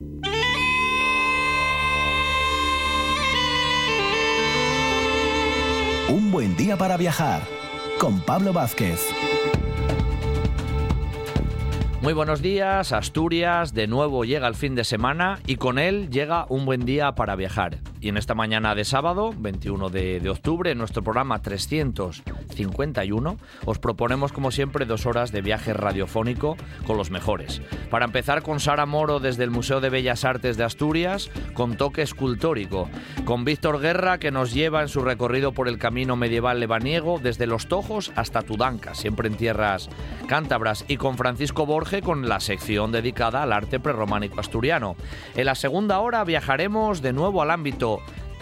Un 0.00 0.22
buen 6.30 6.56
día 6.56 6.76
para 6.76 6.96
viajar 6.96 7.42
con 7.98 8.20
Pablo 8.20 8.52
Vázquez. 8.52 9.08
Muy 12.00 12.12
buenos 12.12 12.40
días, 12.40 12.92
Asturias. 12.92 13.74
De 13.74 13.88
nuevo 13.88 14.24
llega 14.24 14.46
el 14.46 14.54
fin 14.54 14.76
de 14.76 14.84
semana 14.84 15.40
y 15.48 15.56
con 15.56 15.80
él 15.80 16.10
llega 16.10 16.46
un 16.48 16.64
buen 16.64 16.84
día 16.84 17.16
para 17.16 17.34
viajar. 17.34 17.78
Y 18.00 18.08
en 18.08 18.16
esta 18.16 18.34
mañana 18.34 18.74
de 18.76 18.84
sábado, 18.84 19.34
21 19.36 19.88
de, 19.90 20.30
octubre, 20.30 20.70
en 20.70 20.78
nuestro 20.78 21.02
programa 21.02 21.42
351, 21.42 23.38
os 23.64 23.78
proponemos 23.78 24.32
como 24.32 24.52
siempre 24.52 24.86
dos 24.86 25.04
horas 25.04 25.32
de 25.32 25.42
viaje 25.42 25.72
radiofónico 25.72 26.56
con 26.86 26.96
los 26.96 27.10
mejores. 27.10 27.60
Para 27.90 28.04
empezar 28.04 28.42
con 28.42 28.60
Sara 28.60 28.86
Moro 28.86 29.18
desde 29.18 29.42
el 29.42 29.50
Museo 29.50 29.80
de 29.80 29.90
Bellas 29.90 30.24
Artes 30.24 30.56
de 30.56 30.64
Asturias, 30.64 31.30
con 31.54 31.76
toque 31.76 32.02
escultórico. 32.02 32.88
Con 33.24 33.44
Víctor 33.44 33.80
Guerra 33.80 34.18
que 34.18 34.30
nos 34.30 34.54
lleva 34.54 34.82
en 34.82 34.88
su 34.88 35.00
recorrido 35.00 35.52
por 35.52 35.66
el 35.66 35.78
camino 35.78 36.14
medieval 36.14 36.60
lebaniego 36.60 37.18
desde 37.20 37.46
Los 37.46 37.66
Tojos 37.66 38.12
hasta 38.14 38.42
Tudanca, 38.42 38.94
siempre 38.94 39.28
en 39.28 39.36
tierras 39.36 39.88
cántabras. 40.28 40.84
Y 40.86 40.98
con 40.98 41.16
Francisco 41.16 41.66
Borge 41.66 42.00
con 42.02 42.28
la 42.28 42.38
sección 42.38 42.92
dedicada 42.92 43.42
al 43.42 43.52
arte 43.52 43.80
prerrománico 43.80 44.38
asturiano. 44.38 44.94
En 45.34 45.46
la 45.46 45.56
segunda 45.56 45.98
hora 45.98 46.22
viajaremos 46.22 47.02
de 47.02 47.12
nuevo 47.12 47.42
al 47.42 47.50
ámbito 47.50 47.87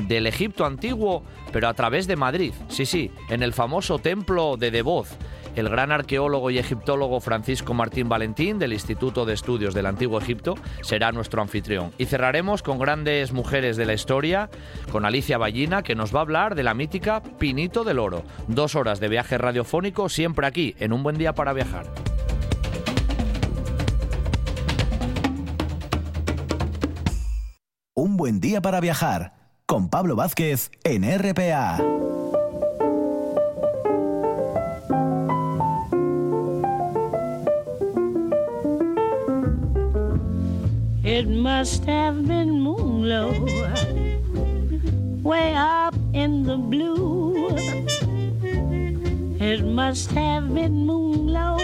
del 0.09 0.27
Egipto 0.27 0.65
antiguo, 0.65 1.23
pero 1.53 1.69
a 1.69 1.75
través 1.75 2.07
de 2.07 2.17
Madrid. 2.17 2.53
Sí, 2.69 2.87
sí, 2.87 3.11
en 3.31 3.43
el 3.43 3.53
famoso 3.53 3.99
templo 3.99 4.57
de 4.57 4.71
Devoz. 4.71 5.17
El 5.55 5.71
gran 5.71 5.91
arqueólogo 5.91 6.51
y 6.51 6.59
egiptólogo 6.59 7.19
Francisco 7.21 7.73
Martín 7.73 8.11
Valentín 8.11 8.59
del 8.59 8.75
Instituto 8.75 9.25
de 9.25 9.33
Estudios 9.33 9.73
del 9.73 9.87
Antiguo 9.87 10.19
Egipto 10.19 10.55
será 10.83 11.13
nuestro 11.13 11.41
anfitrión. 11.41 11.93
Y 11.97 12.05
cerraremos 12.05 12.63
con 12.63 12.79
grandes 12.79 13.33
mujeres 13.33 13.79
de 13.79 13.87
la 13.87 13.95
historia, 13.95 14.51
con 14.93 15.07
Alicia 15.07 15.39
Ballina, 15.39 15.83
que 15.83 15.95
nos 15.95 16.15
va 16.15 16.19
a 16.19 16.23
hablar 16.23 16.57
de 16.57 16.63
la 16.63 16.75
mítica 16.75 17.23
Pinito 17.39 17.85
del 17.85 18.01
Oro. 18.01 18.23
Dos 18.49 18.75
horas 18.75 19.01
de 19.01 19.09
viaje 19.09 19.39
radiofónico 19.39 20.11
siempre 20.11 20.47
aquí, 20.47 20.77
en 20.79 20.93
un 20.93 21.03
buen 21.03 21.17
día 21.17 21.35
para 21.35 21.55
viajar. 21.55 21.87
Un 27.99 28.19
buen 28.19 28.41
día 28.41 28.61
para 28.61 28.79
viajar 28.79 29.33
con 29.65 29.89
Pablo 29.89 30.17
Vázquez 30.17 30.71
en 30.85 31.03
RPA. 31.03 31.79
It 41.03 41.27
must 41.27 41.89
have 41.89 42.21
been 42.27 42.61
moonlow, 42.61 43.33
way 45.23 45.55
up 45.55 45.95
in 46.13 46.45
the 46.45 46.59
blue. 46.59 47.49
It 49.41 49.65
must 49.65 50.11
have 50.11 50.53
been 50.53 50.85
moonlow 50.85 51.57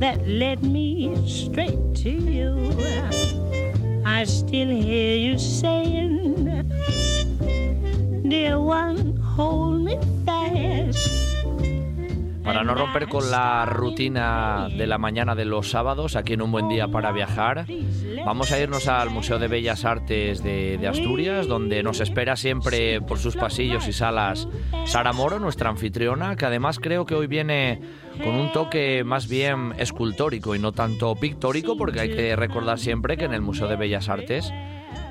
that 0.00 0.26
led 0.26 0.64
me 0.64 1.14
straight 1.24 1.78
to 2.02 2.10
you. 2.10 3.63
I 4.06 4.24
still 4.24 4.68
hear 4.68 5.16
you 5.16 5.38
saying, 5.38 6.44
Dear 8.28 8.60
one, 8.60 9.16
hold 9.16 9.80
me 9.82 9.98
fast. 10.26 11.23
Para 12.44 12.62
no 12.62 12.74
romper 12.74 13.08
con 13.08 13.30
la 13.30 13.64
rutina 13.64 14.68
de 14.68 14.86
la 14.86 14.98
mañana 14.98 15.34
de 15.34 15.46
los 15.46 15.70
sábados, 15.70 16.14
aquí 16.14 16.34
en 16.34 16.42
un 16.42 16.52
buen 16.52 16.68
día 16.68 16.88
para 16.88 17.10
viajar, 17.10 17.64
vamos 18.24 18.52
a 18.52 18.60
irnos 18.60 18.86
al 18.86 19.08
Museo 19.08 19.38
de 19.38 19.48
Bellas 19.48 19.86
Artes 19.86 20.42
de, 20.42 20.78
Asturias, 20.86 21.48
donde 21.48 21.82
nos 21.82 22.00
espera 22.00 22.36
siempre 22.36 23.00
por 23.00 23.18
sus 23.18 23.34
pasillos 23.34 23.88
y 23.88 23.94
salas 23.94 24.46
Sara 24.84 25.14
Moro, 25.14 25.38
nuestra 25.38 25.70
anfitriona, 25.70 26.36
que 26.36 26.44
además 26.44 26.78
creo 26.78 27.06
que 27.06 27.14
hoy 27.14 27.26
viene 27.26 27.80
con 28.22 28.34
un 28.34 28.52
toque 28.52 29.04
más 29.04 29.26
bien 29.26 29.72
escultórico 29.78 30.54
y 30.54 30.58
no 30.58 30.72
tanto 30.72 31.16
pictórico, 31.16 31.78
porque 31.78 32.00
hay 32.00 32.14
que 32.14 32.36
recordar 32.36 32.78
siempre 32.78 33.16
que 33.16 33.24
en 33.24 33.32
el 33.32 33.40
Museo 33.40 33.68
de 33.68 33.76
Bellas 33.76 34.10
Artes 34.10 34.52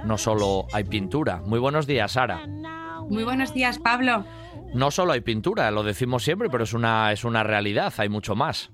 no 0.05 0.19
solo 0.19 0.67
hay 0.71 0.83
pintura. 0.83 1.41
Muy 1.43 1.57
buenos 1.57 1.87
días, 1.87 2.11
Sara. 2.11 2.45
Muy 3.09 3.23
buenos 3.23 3.55
días, 3.55 3.79
Pablo. 3.79 4.23
No 4.73 4.91
solo 4.91 5.13
hay 5.13 5.21
pintura, 5.21 5.69
lo 5.71 5.83
decimos 5.83 6.23
siempre, 6.23 6.49
pero 6.49 6.63
es 6.63 6.73
una, 6.73 7.11
es 7.11 7.23
una 7.23 7.43
realidad, 7.43 7.93
hay 7.97 8.09
mucho 8.09 8.35
más. 8.35 8.71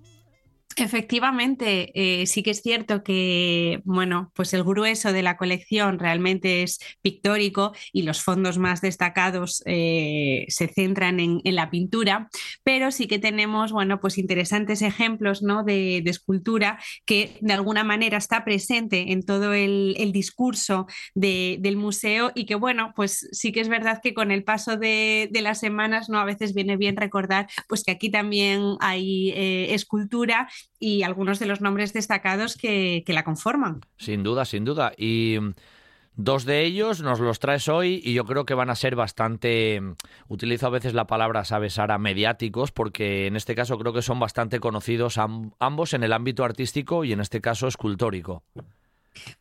Efectivamente, 0.75 1.91
eh, 1.93 2.25
sí 2.25 2.43
que 2.43 2.51
es 2.51 2.61
cierto 2.61 3.03
que, 3.03 3.81
bueno, 3.83 4.31
pues 4.33 4.53
el 4.53 4.63
grueso 4.63 5.11
de 5.11 5.23
la 5.23 5.35
colección 5.35 5.99
realmente 5.99 6.63
es 6.63 6.79
pictórico 7.01 7.73
y 7.91 8.03
los 8.03 8.21
fondos 8.23 8.57
más 8.57 8.79
destacados 8.79 9.61
eh, 9.65 10.45
se 10.47 10.67
centran 10.67 11.19
en, 11.19 11.41
la 11.43 11.71
pintura, 11.71 12.29
pero 12.63 12.91
sí 12.91 13.07
que 13.07 13.19
tenemos, 13.19 13.71
bueno, 13.71 13.99
pues 13.99 14.17
interesantes 14.17 14.81
ejemplos, 14.81 15.41
¿no? 15.41 15.63
De, 15.63 16.03
escultura 16.09 16.79
que 17.05 17.37
de 17.41 17.53
alguna 17.53 17.83
manera 17.83 18.17
está 18.17 18.43
presente 18.43 19.11
en 19.11 19.23
todo 19.23 19.53
el, 19.53 20.11
discurso 20.13 20.87
de, 21.13 21.57
del 21.59 21.77
museo 21.77 22.31
y 22.33 22.45
que, 22.45 22.55
bueno, 22.55 22.93
pues 22.95 23.27
sí 23.31 23.51
que 23.51 23.59
es 23.59 23.69
verdad 23.69 23.99
que 24.01 24.13
con 24.13 24.31
el 24.31 24.43
paso 24.43 24.77
de, 24.77 25.29
de, 25.31 25.41
las 25.41 25.59
semanas, 25.59 26.09
¿no? 26.09 26.19
A 26.19 26.25
veces 26.25 26.53
viene 26.53 26.77
bien 26.77 26.95
recordar, 26.95 27.47
pues 27.67 27.83
que 27.83 27.91
aquí 27.91 28.09
también 28.09 28.75
hay 28.79 29.31
eh, 29.31 29.73
escultura 29.73 30.47
y 30.79 31.03
algunos 31.03 31.39
de 31.39 31.45
los 31.45 31.61
nombres 31.61 31.93
destacados 31.93 32.55
que, 32.55 33.03
que 33.05 33.13
la 33.13 33.23
conforman. 33.23 33.81
Sin 33.97 34.23
duda, 34.23 34.45
sin 34.45 34.65
duda. 34.65 34.93
Y 34.97 35.37
Dos 36.21 36.43
de 36.43 36.65
ellos 36.65 37.01
nos 37.01 37.21
los 37.21 37.39
traes 37.39 37.69
hoy 37.69 38.01
y 38.03 38.13
yo 38.13 38.25
creo 38.25 38.45
que 38.45 38.53
van 38.53 38.69
a 38.69 38.75
ser 38.75 38.93
bastante, 38.97 39.81
utilizo 40.27 40.67
a 40.67 40.69
veces 40.69 40.93
la 40.93 41.07
palabra, 41.07 41.45
sabes, 41.45 41.75
Sara, 41.75 41.97
mediáticos, 41.97 42.73
porque 42.73 43.25
en 43.25 43.37
este 43.37 43.55
caso 43.55 43.77
creo 43.77 43.93
que 43.93 44.01
son 44.01 44.19
bastante 44.19 44.59
conocidos 44.59 45.17
ambos 45.17 45.93
en 45.93 46.03
el 46.03 46.11
ámbito 46.11 46.43
artístico 46.43 47.05
y 47.05 47.13
en 47.13 47.21
este 47.21 47.39
caso 47.39 47.69
escultórico. 47.69 48.43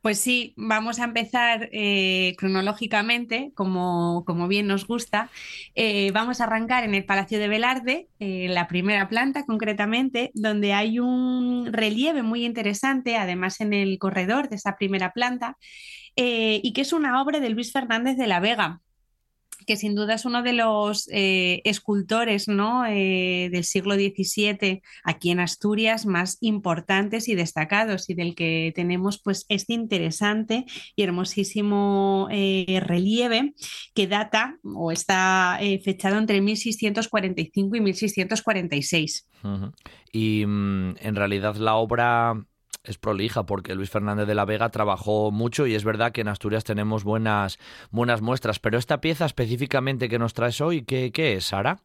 Pues 0.00 0.20
sí, 0.20 0.54
vamos 0.56 0.98
a 1.00 1.04
empezar 1.04 1.68
eh, 1.72 2.34
cronológicamente, 2.38 3.52
como, 3.54 4.24
como, 4.26 4.48
bien 4.48 4.66
nos 4.66 4.86
gusta. 4.86 5.30
Eh, 5.74 6.10
vamos 6.12 6.40
a 6.40 6.44
arrancar 6.44 6.84
en 6.84 6.94
el 6.94 7.04
Palacio 7.04 7.38
de 7.38 7.48
Velarde, 7.48 8.08
eh, 8.18 8.48
la 8.48 8.68
primera 8.68 9.08
planta 9.08 9.44
concretamente, 9.46 10.30
donde 10.34 10.72
hay 10.72 10.98
un 10.98 11.72
relieve 11.72 12.22
muy 12.22 12.44
interesante, 12.44 13.16
además 13.16 13.60
en 13.60 13.72
el 13.72 13.98
corredor 13.98 14.48
de 14.48 14.56
esa 14.56 14.76
primera 14.76 15.12
planta, 15.12 15.56
y 16.20 16.72
que 16.72 16.80
es 16.80 16.92
una 16.92 17.22
obra 17.22 17.38
de 17.38 17.48
Luis 17.50 17.72
Fernández 17.72 18.16
de 18.16 18.26
la 18.26 18.40
Vega 18.40 18.80
que 19.68 19.76
sin 19.76 19.94
duda 19.94 20.14
es 20.14 20.24
uno 20.24 20.42
de 20.42 20.54
los 20.54 21.10
eh, 21.12 21.60
escultores 21.64 22.48
¿no? 22.48 22.86
eh, 22.86 23.50
del 23.52 23.64
siglo 23.64 23.96
XVII 23.96 24.80
aquí 25.04 25.30
en 25.30 25.40
Asturias 25.40 26.06
más 26.06 26.38
importantes 26.40 27.28
y 27.28 27.34
destacados 27.34 28.08
y 28.08 28.14
del 28.14 28.34
que 28.34 28.72
tenemos 28.74 29.20
pues 29.22 29.44
este 29.50 29.74
interesante 29.74 30.64
y 30.96 31.02
hermosísimo 31.02 32.28
eh, 32.30 32.80
relieve 32.82 33.52
que 33.94 34.06
data 34.06 34.56
o 34.64 34.90
está 34.90 35.60
fechado 35.84 36.16
entre 36.16 36.40
1645 36.40 37.76
y 37.76 37.80
1646. 37.82 39.28
Uh 39.44 39.48
-huh. 39.48 39.72
Y 40.12 40.46
mm, 40.46 40.96
en 41.00 41.14
realidad 41.14 41.56
la 41.56 41.74
obra 41.74 42.42
es 42.84 42.98
prolija 42.98 43.44
porque 43.44 43.74
Luis 43.74 43.90
Fernández 43.90 44.26
de 44.26 44.34
la 44.34 44.44
Vega 44.44 44.70
trabajó 44.70 45.30
mucho 45.30 45.66
y 45.66 45.74
es 45.74 45.84
verdad 45.84 46.12
que 46.12 46.22
en 46.22 46.28
Asturias 46.28 46.64
tenemos 46.64 47.04
buenas, 47.04 47.58
buenas 47.90 48.22
muestras. 48.22 48.58
Pero 48.58 48.78
esta 48.78 49.00
pieza 49.00 49.26
específicamente 49.26 50.08
que 50.08 50.18
nos 50.18 50.34
traes 50.34 50.60
hoy, 50.60 50.82
¿qué, 50.82 51.12
qué 51.12 51.34
es, 51.34 51.46
Sara? 51.46 51.82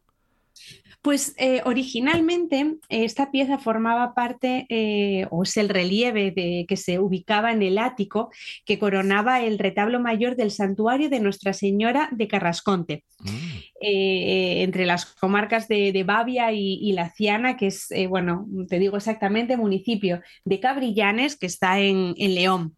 Pues 1.04 1.34
eh, 1.36 1.60
originalmente 1.66 2.60
eh, 2.60 3.04
esta 3.04 3.30
pieza 3.30 3.58
formaba 3.58 4.14
parte, 4.14 4.64
eh, 4.70 5.26
o 5.30 5.42
es 5.42 5.58
el 5.58 5.68
relieve 5.68 6.30
de, 6.30 6.64
que 6.66 6.78
se 6.78 6.98
ubicaba 6.98 7.52
en 7.52 7.62
el 7.62 7.76
ático, 7.76 8.30
que 8.64 8.78
coronaba 8.78 9.42
el 9.42 9.58
retablo 9.58 10.00
mayor 10.00 10.34
del 10.34 10.50
santuario 10.50 11.10
de 11.10 11.20
Nuestra 11.20 11.52
Señora 11.52 12.08
de 12.10 12.26
Carrasconte, 12.26 13.04
mm. 13.20 13.58
entre 13.82 14.86
las 14.86 15.04
comarcas 15.04 15.68
de, 15.68 15.92
de 15.92 16.04
Bavia 16.04 16.52
y, 16.52 16.78
y, 16.80 16.94
La 16.94 17.10
Ciana, 17.10 17.58
que 17.58 17.66
es, 17.66 17.88
bueno, 18.08 18.46
te 18.70 18.78
digo 18.78 18.96
exactamente, 18.96 19.58
municipio 19.58 20.22
de 20.46 20.58
Cabrillanes, 20.58 21.36
que 21.36 21.44
está 21.44 21.80
en, 21.80 22.14
en 22.16 22.34
León. 22.34 22.76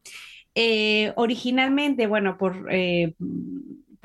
originalmente, 1.14 2.08
bueno, 2.08 2.36
por 2.36 2.66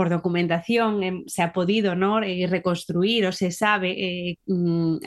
por 0.02 0.10
documentación 0.10 1.04
eh, 1.04 1.24
se 1.28 1.44
ha 1.44 1.54
podido 1.54 1.94
¿no? 1.94 2.24
eh, 2.24 2.48
reconstruir 2.50 3.28
o 3.28 3.32
se 3.32 3.52
sabe 3.52 3.92
eh, 3.92 4.38
mm, 4.48 4.98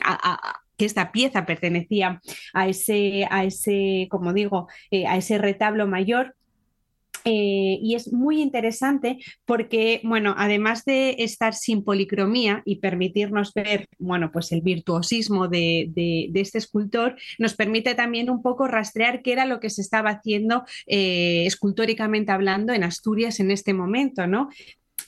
que 0.77 0.85
esta 0.85 1.11
pieza 1.11 1.45
pertenecía 1.45 2.21
a 2.53 2.69
ese, 2.69 3.27
a 3.29 3.43
ese 3.43 4.07
como 4.09 4.31
digo, 4.31 4.69
eh, 4.91 5.05
a 5.05 5.17
ese 5.17 5.37
retablo 5.37 5.85
mayor 5.85 6.33
y 7.27 7.95
es 7.95 8.13
muy 8.13 8.39
interesante 8.39 9.17
porque, 9.45 9.99
bueno, 10.03 10.35
además 10.37 10.85
de 10.85 11.15
estar 11.17 11.55
sin 11.55 11.83
policromía 11.83 12.61
y 12.65 12.75
permitirnos 12.75 13.51
ver, 13.51 13.87
bueno, 13.97 14.31
pues 14.31 14.51
el 14.51 14.61
virtuosismo 14.61 15.47
de, 15.47 15.91
este 16.35 16.59
escultor, 16.59 17.15
nos 17.39 17.55
permite 17.55 17.95
también 17.95 18.29
un 18.29 18.43
poco 18.43 18.67
rastrear 18.67 19.23
qué 19.23 19.31
era 19.31 19.47
lo 19.47 19.59
que 19.59 19.71
se 19.71 19.81
estaba 19.81 20.11
haciendo 20.11 20.65
escultóricamente 20.85 22.31
hablando 22.31 22.73
en 22.73 22.83
Asturias 22.83 23.39
en 23.39 23.49
este 23.49 23.73
momento, 23.73 24.27
¿no? 24.27 24.49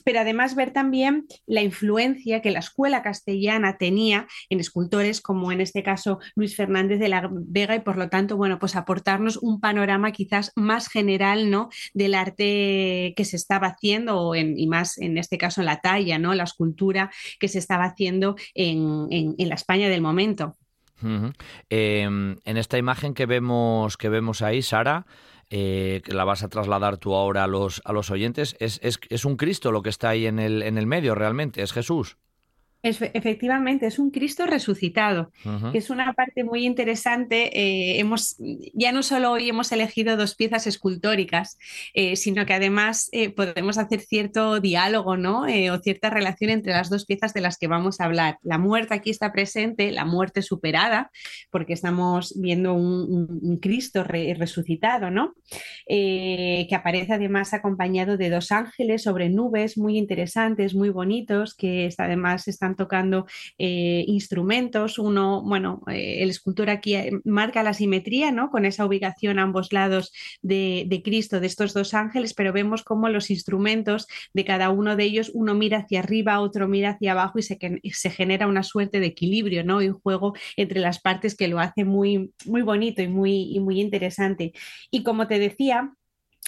Pero 0.08 0.20
además 0.20 0.54
ver 0.54 0.70
también 0.70 1.26
la 1.46 1.60
influencia 1.60 2.40
que 2.40 2.50
la 2.50 2.60
escuela 2.60 3.02
castellana 3.02 3.76
tenía 3.76 4.26
en 4.48 4.58
escultores 4.58 5.20
como 5.20 5.52
en 5.52 5.60
este 5.60 5.82
caso 5.82 6.18
Luis 6.34 6.56
Fernández 6.56 6.98
de 6.98 7.10
la 7.10 7.28
Vega 7.30 7.76
y 7.76 7.80
por 7.80 7.98
lo 7.98 8.08
tanto, 8.08 8.38
bueno, 8.38 8.58
pues 8.58 8.74
aportarnos 8.74 9.36
un 9.36 9.60
panorama 9.60 10.10
quizás 10.12 10.50
más 10.56 10.88
general, 10.88 11.50
¿no? 11.50 11.68
Del 11.92 12.14
arte 12.14 13.12
que 13.18 13.24
se 13.26 13.36
estaba 13.36 13.66
haciendo 13.66 14.34
y 14.34 14.66
más 14.66 14.96
en 14.96 15.18
este 15.18 15.36
caso 15.36 15.60
en 15.60 15.66
la 15.66 15.82
talla, 15.82 16.18
¿no? 16.18 16.32
La 16.32 16.44
escultura 16.44 17.10
que 17.38 17.48
se 17.48 17.58
estaba 17.58 17.84
haciendo 17.84 18.36
en, 18.54 19.34
la 19.36 19.54
España 19.56 19.90
del 19.90 20.00
momento. 20.00 20.56
Em, 21.68 22.36
en 22.46 22.56
esta 22.56 22.78
imagen 22.78 23.12
que 23.12 23.26
vemos, 23.26 23.98
que 23.98 24.08
vemos 24.08 24.40
ahí, 24.40 24.62
Sara, 24.62 25.04
eh, 25.50 26.02
que 26.04 26.12
la 26.12 26.24
vas 26.24 26.42
a 26.42 26.48
trasladar 26.48 26.98
tú 26.98 27.14
ahora 27.14 27.44
a 27.44 27.46
los, 27.46 27.80
a 27.84 27.92
los 27.92 28.10
oyentes, 28.10 28.56
es, 28.60 28.80
es, 28.82 29.00
es 29.08 29.24
un 29.24 29.36
Cristo 29.36 29.72
lo 29.72 29.82
que 29.82 29.90
está 29.90 30.10
ahí 30.10 30.26
en 30.26 30.38
el, 30.38 30.62
en 30.62 30.78
el 30.78 30.86
medio 30.86 31.14
realmente, 31.14 31.62
es 31.62 31.72
Jesús 31.72 32.16
efectivamente, 32.82 33.86
es 33.86 33.98
un 33.98 34.10
Cristo 34.10 34.46
resucitado, 34.46 35.32
que 35.72 35.78
es 35.78 35.90
una 35.90 36.12
parte 36.12 36.44
muy 36.44 36.64
interesante. 36.64 37.58
Eh, 37.58 37.98
hemos, 37.98 38.36
ya 38.72 38.92
no 38.92 39.02
solo 39.02 39.32
hoy 39.32 39.48
hemos 39.48 39.72
elegido 39.72 40.16
dos 40.16 40.36
piezas 40.36 40.66
escultóricas, 40.66 41.58
eh, 41.94 42.14
sino 42.14 42.46
que 42.46 42.54
además 42.54 43.08
eh, 43.12 43.30
podemos 43.30 43.78
hacer 43.78 44.00
cierto 44.00 44.60
diálogo 44.60 45.16
¿no? 45.16 45.42
o 45.42 45.78
cierta 45.78 46.10
relación 46.10 46.50
entre 46.50 46.72
las 46.72 46.88
dos 46.88 47.04
piezas 47.04 47.34
de 47.34 47.40
las 47.40 47.58
que 47.58 47.66
vamos 47.66 48.00
a 48.00 48.04
hablar. 48.04 48.38
La 48.42 48.58
muerte 48.58 48.94
aquí 48.94 49.10
está 49.10 49.32
presente, 49.32 49.90
la 49.90 50.04
muerte 50.04 50.42
superada, 50.42 51.10
porque 51.50 51.72
estamos 51.72 52.34
viendo 52.40 52.74
un, 52.74 53.58
Cristo 53.60 54.04
resucitado, 54.04 55.10
¿no? 55.10 55.34
que 55.88 56.68
aparece 56.72 57.14
además 57.14 57.54
acompañado 57.54 58.16
de 58.16 58.30
dos 58.30 58.52
ángeles 58.52 59.02
sobre 59.02 59.30
nubes 59.30 59.76
muy 59.76 59.98
interesantes, 59.98 60.74
muy 60.74 60.90
bonitos, 60.90 61.54
que 61.54 61.88
además 61.98 62.46
están 62.46 62.67
tocando 62.76 63.26
eh, 63.58 64.04
instrumentos. 64.06 64.98
Uno, 64.98 65.42
bueno, 65.42 65.82
eh, 65.88 66.22
el 66.22 66.30
escultor 66.30 66.70
aquí 66.70 66.94
eh, 66.94 67.12
marca 67.24 67.62
la 67.62 67.74
simetría, 67.74 68.32
¿no? 68.32 68.50
Con 68.50 68.64
esa 68.64 68.86
ubicación 68.86 69.38
a 69.38 69.42
ambos 69.42 69.72
lados 69.72 70.12
de, 70.42 71.00
Cristo, 71.04 71.40
de 71.40 71.46
estos 71.46 71.74
dos 71.74 71.94
ángeles, 71.94 72.34
pero 72.34 72.52
vemos 72.52 72.82
cómo 72.82 73.08
los 73.08 73.30
instrumentos 73.30 74.06
de 74.34 74.44
cada 74.44 74.70
uno 74.70 74.96
de 74.96 75.04
ellos, 75.04 75.30
uno 75.34 75.54
mira 75.54 75.78
hacia 75.78 76.00
arriba, 76.00 76.40
otro 76.40 76.68
mira 76.68 76.90
hacia 76.90 77.12
abajo 77.12 77.38
y 77.38 77.42
se, 77.42 77.58
se 77.92 78.10
genera 78.10 78.46
una 78.46 78.62
suerte 78.62 79.00
de 79.00 79.06
equilibrio, 79.06 79.64
¿no? 79.64 79.82
Y 79.82 79.88
un 79.88 80.00
juego 80.00 80.34
entre 80.56 80.80
las 80.80 81.00
partes 81.00 81.36
que 81.36 81.48
lo 81.48 81.60
hace 81.60 81.84
muy, 81.84 82.32
muy 82.46 82.62
bonito 82.62 83.02
y 83.02 83.08
muy, 83.08 83.54
y 83.54 83.60
muy 83.60 83.80
interesante. 83.80 84.52
Y 84.90 85.02
como 85.02 85.26
te 85.26 85.38
decía, 85.38 85.92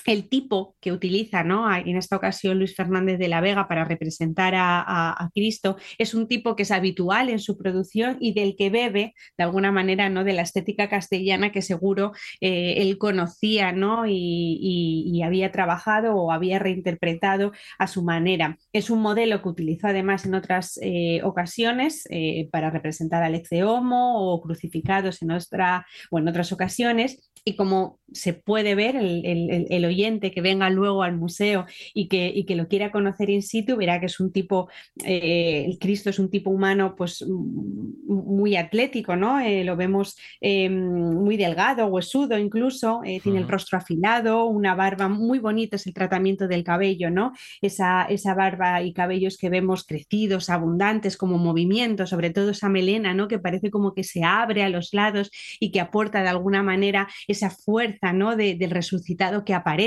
el 0.07 0.29
tipo 0.29 0.77
que 0.81 0.93
utiliza 0.93 1.45
¿no? 1.45 1.73
en 1.75 1.97
esta 1.97 2.17
ocasión 2.17 2.59
Luis 2.59 2.75
Fernández 2.75 3.19
de 3.19 3.29
la 3.29 3.41
Vega 3.41 3.69
para 3.69 3.85
representar 3.85 4.55
a, 4.57 5.31
Cristo 5.35 5.77
es 5.99 6.15
un 6.15 6.27
tipo 6.27 6.57
que 6.57 6.63
es 6.63 6.71
habitual 6.71 7.29
en 7.29 7.39
su 7.39 7.57
producción 7.57 8.17
y 8.21 8.33
del 8.33 8.57
que 8.57 8.71
bebe 8.71 9.15
de 9.37 9.45
alguna 9.45 9.71
manera 9.71 10.09
¿no? 10.09 10.25
de 10.25 10.33
la 10.33 10.43
estética 10.43 10.89
castellana 10.89 11.53
que 11.53 11.63
seguro 11.63 12.13
eh, 12.41 12.75
él 12.79 12.99
conocía 12.99 13.73
¿no? 13.73 14.05
y, 14.07 15.21
había 15.25 15.53
trabajado 15.53 16.17
o 16.17 16.33
había 16.33 16.59
reinterpretado 16.59 17.53
a 17.79 17.87
su 17.87 18.03
manera. 18.03 18.59
Es 18.73 18.89
un 18.89 19.03
modelo 19.03 19.43
que 19.43 19.51
utilizó 19.51 19.89
además 19.89 20.25
en 20.25 20.35
otras 20.35 20.79
eh, 20.83 21.21
ocasiones 21.23 22.05
eh, 22.09 22.49
para 22.51 22.71
representar 22.71 23.23
al 23.23 23.35
ex 23.35 23.51
homo 23.63 24.33
o 24.33 24.41
crucificados 24.41 25.21
en, 25.21 25.33
otra, 25.33 25.87
o 26.11 26.19
en 26.19 26.29
otras 26.29 26.53
ocasiones 26.53 27.31
y 27.45 27.57
como 27.57 27.99
se 28.13 28.35
puede 28.35 28.75
ver, 28.75 28.97
el, 28.97 29.85
oyente 29.91 30.31
que 30.31 30.41
venga 30.41 30.71
luego 30.71 31.03
al 31.03 31.17
museo 31.17 31.67
y 31.95 32.09
que, 32.09 32.45
que, 32.47 32.57
lo 32.57 32.69
quiera 32.69 32.91
conocer 32.91 33.31
in 33.31 33.43
situ, 33.43 33.77
verá 33.77 34.01
que 34.01 34.07
es 34.07 34.21
un 34.21 34.33
tipo, 34.33 34.69
eh, 35.05 35.65
el 35.67 35.79
Cristo 35.79 36.11
es 36.11 36.19
un 36.19 36.31
tipo 36.31 36.51
humano 36.51 36.95
pues 36.97 37.25
muy 37.27 38.57
atlético, 38.57 39.17
¿no? 39.17 39.41
Eh, 39.41 39.65
lo 39.65 39.77
vemos 39.77 40.17
eh, 40.41 40.69
muy 40.71 41.37
delgado, 41.37 41.87
huesudo 41.87 42.39
incluso, 42.39 43.01
tiene 43.23 43.39
el 43.39 43.49
rostro 43.49 43.79
afilado, 43.79 44.47
una 44.47 44.75
barba 44.75 45.09
muy 45.09 45.39
bonita, 45.39 45.77
es 45.77 45.87
el 45.87 45.95
tratamiento 45.95 46.49
del 46.49 46.65
cabello, 46.65 47.11
¿no? 47.11 47.33
Esa, 47.61 48.05
esa 48.05 48.35
barba 48.35 48.83
y 48.83 48.93
cabellos 48.93 49.37
que 49.37 49.51
vemos 49.51 49.85
crecidos, 49.85 50.51
abundantes, 50.51 51.17
como 51.17 51.39
movimiento, 51.39 52.07
sobre 52.07 52.31
todo 52.31 52.51
esa 52.51 52.69
melena, 52.69 53.15
¿no? 53.15 53.29
Que 53.29 53.39
parece 53.39 53.71
como 53.71 53.95
que 53.95 54.05
se 54.05 54.25
abre 54.25 54.63
a 54.63 54.69
los 54.69 54.95
lados 54.95 55.31
y 55.59 55.71
que 55.71 55.81
aporta 55.81 56.23
de 56.23 56.29
alguna 56.29 56.63
manera 56.63 57.09
esa 57.29 57.51
fuerza 57.51 58.13
¿no? 58.13 58.37
del 58.37 58.71
resucitado 58.71 59.45
que 59.45 59.55
aparece, 59.55 59.80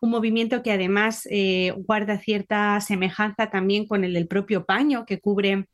un 0.00 0.10
movimiento 0.10 0.62
que 0.62 0.72
además 0.72 1.26
eh, 1.30 1.72
guarda 1.76 2.18
cierta 2.18 2.80
semejanza 2.80 3.50
también 3.50 3.86
con 3.86 4.04
el 4.04 4.14
del 4.14 4.28
propio 4.28 4.64
paño 4.64 5.04
que 5.06 5.20
cubre 5.20 5.66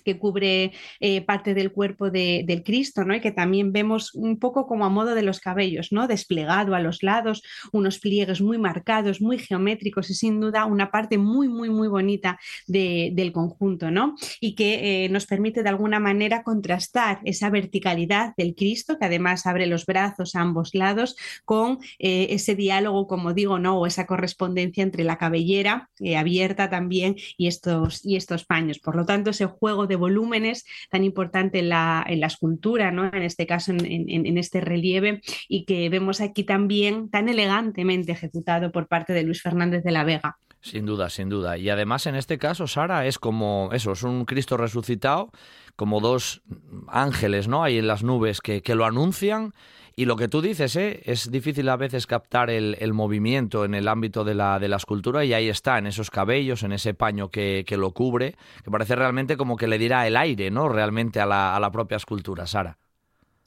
que 0.00 0.18
cubre 0.18 0.72
eh, 1.00 1.20
parte 1.22 1.54
del 1.54 1.72
cuerpo 1.72 2.10
de, 2.10 2.44
del 2.46 2.62
Cristo, 2.62 3.04
¿no? 3.04 3.14
Y 3.14 3.20
que 3.20 3.32
también 3.32 3.72
vemos 3.72 4.14
un 4.14 4.38
poco 4.38 4.66
como 4.66 4.84
a 4.84 4.88
modo 4.88 5.14
de 5.14 5.22
los 5.22 5.40
cabellos, 5.40 5.92
¿no? 5.92 6.06
Desplegado 6.06 6.74
a 6.74 6.80
los 6.80 7.02
lados, 7.02 7.42
unos 7.72 7.98
pliegues 7.98 8.40
muy 8.40 8.58
marcados, 8.58 9.20
muy 9.20 9.38
geométricos 9.38 10.10
y 10.10 10.14
sin 10.14 10.40
duda 10.40 10.64
una 10.66 10.90
parte 10.90 11.18
muy, 11.18 11.48
muy, 11.48 11.70
muy 11.70 11.88
bonita 11.88 12.38
del 12.66 13.32
conjunto, 13.32 13.90
¿no? 13.90 14.14
Y 14.40 14.54
que 14.54 15.04
eh, 15.04 15.08
nos 15.08 15.26
permite 15.26 15.62
de 15.62 15.68
alguna 15.68 16.00
manera 16.00 16.42
contrastar 16.42 17.20
esa 17.24 17.50
verticalidad 17.50 18.34
del 18.36 18.54
Cristo, 18.54 18.98
que 18.98 19.06
además 19.06 19.46
abre 19.46 19.66
los 19.66 19.86
brazos 19.86 20.34
a 20.34 20.40
ambos 20.40 20.74
lados, 20.74 21.16
con 21.44 21.78
eh, 21.98 22.28
ese 22.30 22.54
diálogo, 22.54 23.06
como 23.06 23.34
digo, 23.34 23.58
¿no? 23.58 23.78
O 23.78 23.86
esa 23.86 24.06
correspondencia 24.06 24.82
entre 24.82 25.04
la 25.04 25.18
cabellera 25.18 25.90
abierta 26.16 26.70
también 26.70 27.16
y 27.36 27.46
estos, 27.46 28.04
y 28.04 28.16
estos 28.16 28.44
paños. 28.44 28.78
Por 28.78 28.96
lo 28.96 29.04
tanto, 29.04 29.30
ese 29.30 29.46
juego 29.46 29.86
de 29.90 29.96
volúmenes 29.96 30.64
tan 30.88 31.04
importante 31.04 31.58
en 31.58 31.68
la, 31.68 32.02
en 32.08 32.24
escultura, 32.30 32.90
¿no? 32.90 33.04
en 33.04 33.22
este 33.22 33.46
caso 33.46 33.72
en, 33.72 34.38
este 34.38 34.60
relieve, 34.60 35.20
y 35.48 35.64
que 35.64 35.88
vemos 35.90 36.20
aquí 36.20 36.44
también 36.44 37.10
tan 37.10 37.28
elegantemente 37.28 38.12
ejecutado 38.12 38.72
por 38.72 38.86
parte 38.86 39.12
de 39.12 39.22
Luis 39.22 39.42
Fernández 39.42 39.84
de 39.84 39.90
la 39.90 40.04
Vega. 40.04 40.38
Sin 40.62 40.84
duda, 40.84 41.08
sin 41.08 41.28
duda. 41.28 41.56
Y 41.56 41.70
además 41.70 42.06
en 42.06 42.14
este 42.14 42.38
caso, 42.38 42.66
Sara, 42.66 43.06
es 43.06 43.18
como 43.18 43.70
eso, 43.72 43.92
es 43.92 44.02
un 44.02 44.26
Cristo 44.26 44.56
resucitado, 44.56 45.30
como 45.76 46.00
dos 46.00 46.42
ángeles, 46.88 47.48
¿no? 47.48 47.64
Ahí 47.64 47.78
en 47.78 47.86
las 47.86 48.02
nubes 48.02 48.40
que, 48.40 48.60
que 48.60 48.74
lo 48.74 48.84
anuncian 48.84 49.54
y 50.00 50.06
lo 50.06 50.16
que 50.16 50.28
tú 50.28 50.40
dices, 50.40 50.76
¿eh? 50.76 51.02
es 51.04 51.30
difícil 51.30 51.68
a 51.68 51.76
veces 51.76 52.06
captar 52.06 52.48
el, 52.48 52.94
movimiento 52.94 53.66
en 53.66 53.74
el 53.74 53.86
ámbito 53.86 54.24
de 54.24 54.34
la, 54.34 54.58
de 54.58 54.66
la 54.66 54.76
escultura 54.76 55.26
y 55.26 55.34
ahí 55.34 55.50
está, 55.50 55.76
en 55.76 55.86
esos 55.86 56.10
cabellos, 56.10 56.62
en 56.62 56.72
ese 56.72 56.94
paño 56.94 57.28
que, 57.28 57.64
que 57.66 57.76
lo 57.76 57.92
cubre, 57.92 58.34
que 58.64 58.70
parece 58.70 58.96
realmente 58.96 59.36
como 59.36 59.58
que 59.58 59.68
le 59.68 59.76
dirá 59.76 60.06
el 60.06 60.16
aire, 60.16 60.50
¿no? 60.50 60.70
Realmente 60.70 61.20
a 61.20 61.26
la, 61.26 61.54
a 61.54 61.60
la 61.60 61.70
propia 61.70 61.98
escultura, 61.98 62.46
Sara. 62.46 62.78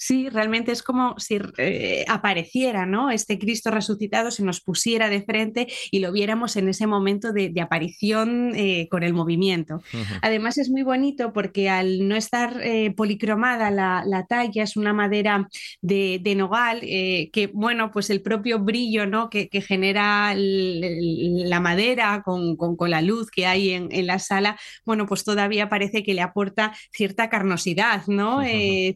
Sí, 0.06 0.28
realmente 0.28 0.74
es 0.74 0.84
como 0.84 1.18
si 1.18 1.40
eh, 1.58 2.04
apareciera, 2.10 2.86
¿no? 2.86 3.10
Este 3.10 3.40
Cristo 3.40 3.72
resucitado 3.72 4.32
se 4.32 4.44
nos 4.44 4.60
pusiera 4.60 5.08
de 5.08 5.22
frente 5.24 5.68
y 5.92 6.00
lo 6.00 6.12
viéramos 6.12 6.58
en 6.58 6.68
ese 6.68 6.88
momento 6.88 7.32
de, 7.32 7.54
aparición 7.62 8.52
eh, 8.54 8.90
con 8.92 9.04
el 9.04 9.14
movimiento. 9.14 9.82
Además 10.22 10.58
es 10.58 10.70
muy 10.70 10.84
bonito 10.84 11.32
porque 11.32 11.70
al 11.70 12.06
no 12.06 12.18
estar 12.18 12.60
eh, 12.62 12.92
policromada 12.92 13.72
la, 13.72 14.26
talla, 14.28 14.64
es 14.64 14.76
una 14.76 14.92
madera 14.92 15.48
de, 15.82 16.34
nogal, 16.36 16.82
que 16.82 17.50
bueno, 17.54 17.90
pues 17.92 18.10
el 18.10 18.22
propio 18.22 18.60
brillo, 18.60 19.06
¿no? 19.06 19.30
Que, 19.30 19.48
genera 19.66 20.34
la 20.36 21.62
madera 21.62 22.24
con, 22.26 22.58
la 22.90 23.02
luz 23.02 23.32
que 23.32 23.46
hay 23.46 23.70
en, 23.70 24.06
la 24.06 24.20
sala, 24.20 24.60
bueno, 24.86 25.06
pues 25.06 25.24
todavía 25.24 25.70
parece 25.70 26.04
que 26.04 26.14
le 26.14 26.22
aporta 26.22 26.76
cierta 26.92 27.30
carnosidad, 27.30 28.06
¿no? 28.08 28.42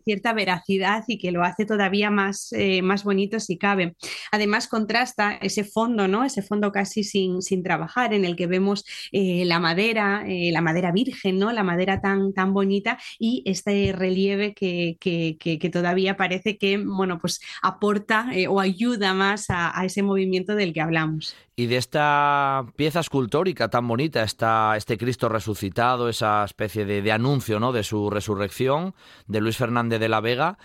cierta 0.04 0.34
veracidad 0.34 0.97
y 1.08 1.18
que 1.18 1.32
lo 1.32 1.44
hace 1.44 1.66
todavía 1.66 2.10
más, 2.10 2.52
eh, 2.54 2.82
más 2.82 3.04
bonito 3.04 3.40
si 3.40 3.58
cabe. 3.58 3.96
Además, 4.32 4.68
contrasta 4.68 5.36
ese 5.36 5.64
fondo, 5.64 6.08
¿no? 6.08 6.24
Ese 6.24 6.42
fondo 6.42 6.72
casi 6.72 7.04
sin, 7.04 7.42
sin 7.42 7.64
trabajar, 7.64 8.14
en 8.14 8.26
el 8.26 8.36
que 8.36 8.48
vemos 8.48 8.86
eh, 9.12 9.46
la 9.46 9.60
madera, 9.60 10.24
eh, 10.28 10.52
la 10.52 10.62
madera 10.62 10.92
virgen, 10.92 11.40
¿no? 11.40 11.52
La 11.52 11.64
madera 11.64 12.02
tan, 12.02 12.34
tan 12.34 12.54
bonita 12.54 12.98
y 13.20 13.44
este 13.46 13.94
relieve 13.94 14.54
que, 14.54 14.98
que, 15.00 15.70
todavía 15.72 16.16
parece 16.16 16.58
que, 16.58 16.78
bueno, 16.78 17.20
pues 17.20 17.42
aporta 17.62 18.28
o 18.50 18.60
ayuda 18.60 19.14
más 19.14 19.48
a, 19.50 19.74
ese 19.84 20.02
movimiento 20.02 20.56
del 20.56 20.74
que 20.74 20.82
hablamos. 20.82 21.36
Y 21.56 21.66
de 21.66 21.78
esta 21.78 22.66
pieza 22.76 23.00
escultórica 23.00 23.70
tan 23.70 23.88
bonita, 23.88 24.24
está 24.24 24.78
este 24.78 24.98
Cristo 24.98 25.28
resucitado, 25.28 26.08
esa 26.08 26.46
especie 26.46 26.86
de, 26.86 27.02
de, 27.02 27.12
anuncio 27.12 27.60
¿no? 27.60 27.72
de 27.72 27.84
su 27.84 28.10
resurrección, 28.10 28.94
de 29.26 29.42
Luis 29.42 29.58
Fernández 29.58 30.00
de 30.00 30.10
la 30.10 30.22
Vega, 30.22 30.58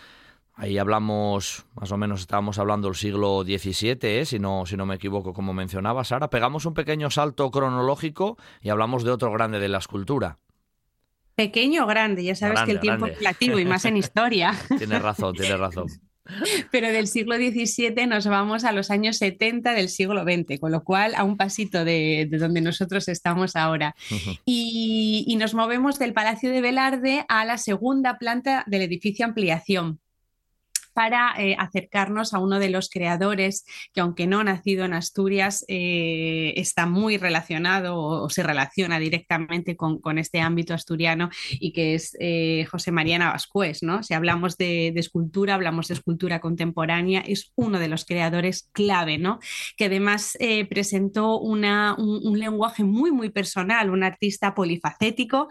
Ahí 0.63 0.79
hablamos, 0.79 1.67
más 1.75 1.91
o 1.91 1.97
menos 1.97 2.21
estábamos 2.21 2.57
hablando 2.61 2.87
del 2.87 2.95
siglo 2.95 3.43
XVII, 3.43 3.99
¿eh? 4.03 4.25
si, 4.25 4.39
no, 4.39 4.65
si 4.65 4.77
no 4.77 4.87
me 4.87 4.95
equivoco, 4.95 5.33
como 5.33 5.53
mencionaba 5.53 6.05
Sara. 6.05 6.31
Pegamos 6.31 6.67
un 6.67 6.75
pequeño 6.75 7.11
salto 7.11 7.51
cronológico 7.51 8.39
y 8.61 8.69
hablamos 8.69 9.03
de 9.03 9.11
otro 9.11 9.33
grande 9.33 9.59
de 9.59 9.67
la 9.67 9.79
escultura. 9.79 10.39
Pequeño 11.35 11.83
o 11.83 11.87
grande, 11.89 12.23
ya 12.23 12.37
sabes 12.37 12.61
que 12.63 12.71
el 12.71 12.79
tiempo 12.79 13.07
es 13.07 13.19
relativo 13.19 13.59
y 13.59 13.65
más 13.65 13.85
en 13.87 13.97
historia. 13.97 14.55
tienes 14.79 15.03
razón, 15.03 15.35
tienes 15.35 15.59
razón. 15.59 15.89
Pero 16.71 16.93
del 16.93 17.09
siglo 17.09 17.35
XVII 17.35 18.07
nos 18.07 18.29
vamos 18.29 18.63
a 18.63 18.71
los 18.71 18.93
años 18.93 19.17
70 19.17 19.73
del 19.73 19.89
siglo 19.89 20.23
XX, 20.23 20.61
con 20.61 20.71
lo 20.71 20.85
cual 20.85 21.17
a 21.17 21.25
un 21.25 21.37
pasito 21.37 21.85
de, 21.85 22.29
donde 22.31 22.61
nosotros 22.61 23.09
estamos 23.09 23.57
ahora. 23.57 23.97
y, 24.45 25.25
y 25.27 25.35
nos 25.35 25.55
movemos 25.55 25.99
del 25.99 26.13
Palacio 26.13 26.53
de 26.53 26.61
Velarde 26.61 27.25
a 27.29 27.45
la 27.45 27.59
segunda 27.59 28.17
planta 28.17 28.63
del 28.69 28.83
edificio 28.83 29.27
Ampliación 29.27 29.99
para 30.93 31.35
eh, 31.39 31.57
acercarnos 31.59 32.35
a 32.35 32.39
uno 32.39 32.59
de 32.59 32.71
los 32.71 32.89
creadores 32.89 33.65
que, 33.93 34.01
aunque 34.01 34.27
no 34.27 34.45
nacido 34.45 34.85
en 34.85 34.95
Asturias, 34.95 35.65
eh, 35.69 36.55
está 36.57 36.87
muy 36.87 37.17
relacionado 37.17 37.99
o, 37.99 38.31
se 38.31 38.43
relaciona 38.43 38.99
directamente 38.99 39.77
con, 39.77 40.01
este 40.19 40.41
ámbito 40.41 40.75
asturiano 40.75 41.31
y 41.51 41.73
que 41.73 41.95
es 41.95 42.17
eh, 42.21 42.67
José 42.71 42.93
María 42.93 43.19
Navascués. 43.19 43.83
¿no? 43.83 44.03
Si 44.03 44.15
hablamos 44.15 44.57
de, 44.57 44.89
escultura, 44.97 45.55
hablamos 45.55 45.89
de 45.89 45.95
escultura 45.95 46.41
contemporánea, 46.41 47.21
es 47.21 47.53
uno 47.57 47.79
de 47.79 47.89
los 47.89 48.05
creadores 48.05 48.69
clave, 48.73 49.19
¿no? 49.19 49.39
que 49.77 49.87
además 49.87 50.37
presentó 50.69 51.39
una, 51.39 51.95
un, 51.97 52.39
lenguaje 52.39 52.85
muy, 52.85 53.11
muy 53.11 53.31
personal, 53.31 53.91
un 53.91 54.03
artista 54.03 54.55
polifacético, 54.55 55.49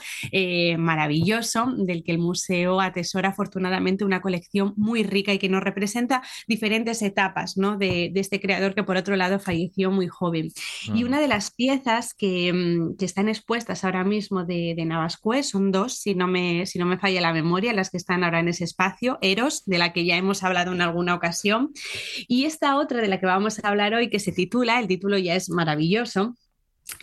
maravilloso, 0.78 1.74
del 1.78 2.04
que 2.04 2.12
el 2.12 2.20
museo 2.20 2.82
atesora 2.82 3.30
afortunadamente 3.30 4.06
una 4.06 4.22
colección 4.22 4.74
muy 4.78 5.04
rica 5.04 5.31
y 5.34 5.40
que 5.40 5.50
nos 5.50 5.64
representa 5.64 6.22
diferentes 6.48 7.02
etapas 7.02 7.58
¿no? 7.58 7.78
de, 7.78 8.12
este 8.16 8.40
creador 8.40 8.76
que 8.76 8.84
por 8.84 8.98
otro 8.98 9.16
lado 9.16 9.40
falleció 9.40 9.92
muy 9.92 10.08
joven. 10.08 10.50
Y 10.94 11.04
una 11.04 11.20
de 11.20 11.28
las 11.28 11.52
piezas 11.52 12.14
que, 12.14 12.54
mm, 12.54 12.98
que 12.98 13.06
están 13.06 13.30
expuestas 13.30 13.84
ahora 13.84 14.04
mismo 14.04 14.46
de, 14.46 14.74
de 14.76 14.86
Navascué 14.86 15.44
son 15.44 15.72
dos, 15.72 15.96
si 15.96 16.16
no, 16.16 16.28
me, 16.28 16.66
si 16.66 16.80
no 16.80 16.86
me 16.86 16.98
falla 16.98 17.22
la 17.22 17.34
memoria, 17.34 17.74
las 17.74 17.90
que 17.90 17.98
están 17.98 18.24
ahora 18.24 18.40
en 18.40 18.50
ese 18.50 18.64
espacio, 18.64 19.18
Eros, 19.22 19.64
de 19.66 19.78
la 19.78 19.94
que 19.94 20.06
ya 20.06 20.18
hemos 20.18 20.44
hablado 20.44 20.74
en 20.74 20.82
alguna 20.82 21.16
ocasión, 21.16 21.72
y 22.28 22.46
esta 22.46 22.78
otra 22.78 23.02
de 23.02 23.08
la 23.08 23.20
que 23.20 23.26
vamos 23.26 23.64
a 23.64 23.68
hablar 23.68 23.94
hoy 23.94 24.10
que 24.10 24.20
se 24.20 24.32
titula, 24.32 24.80
el 24.80 24.88
título 24.88 25.18
ya 25.18 25.36
es 25.36 25.50
maravilloso, 25.50 26.36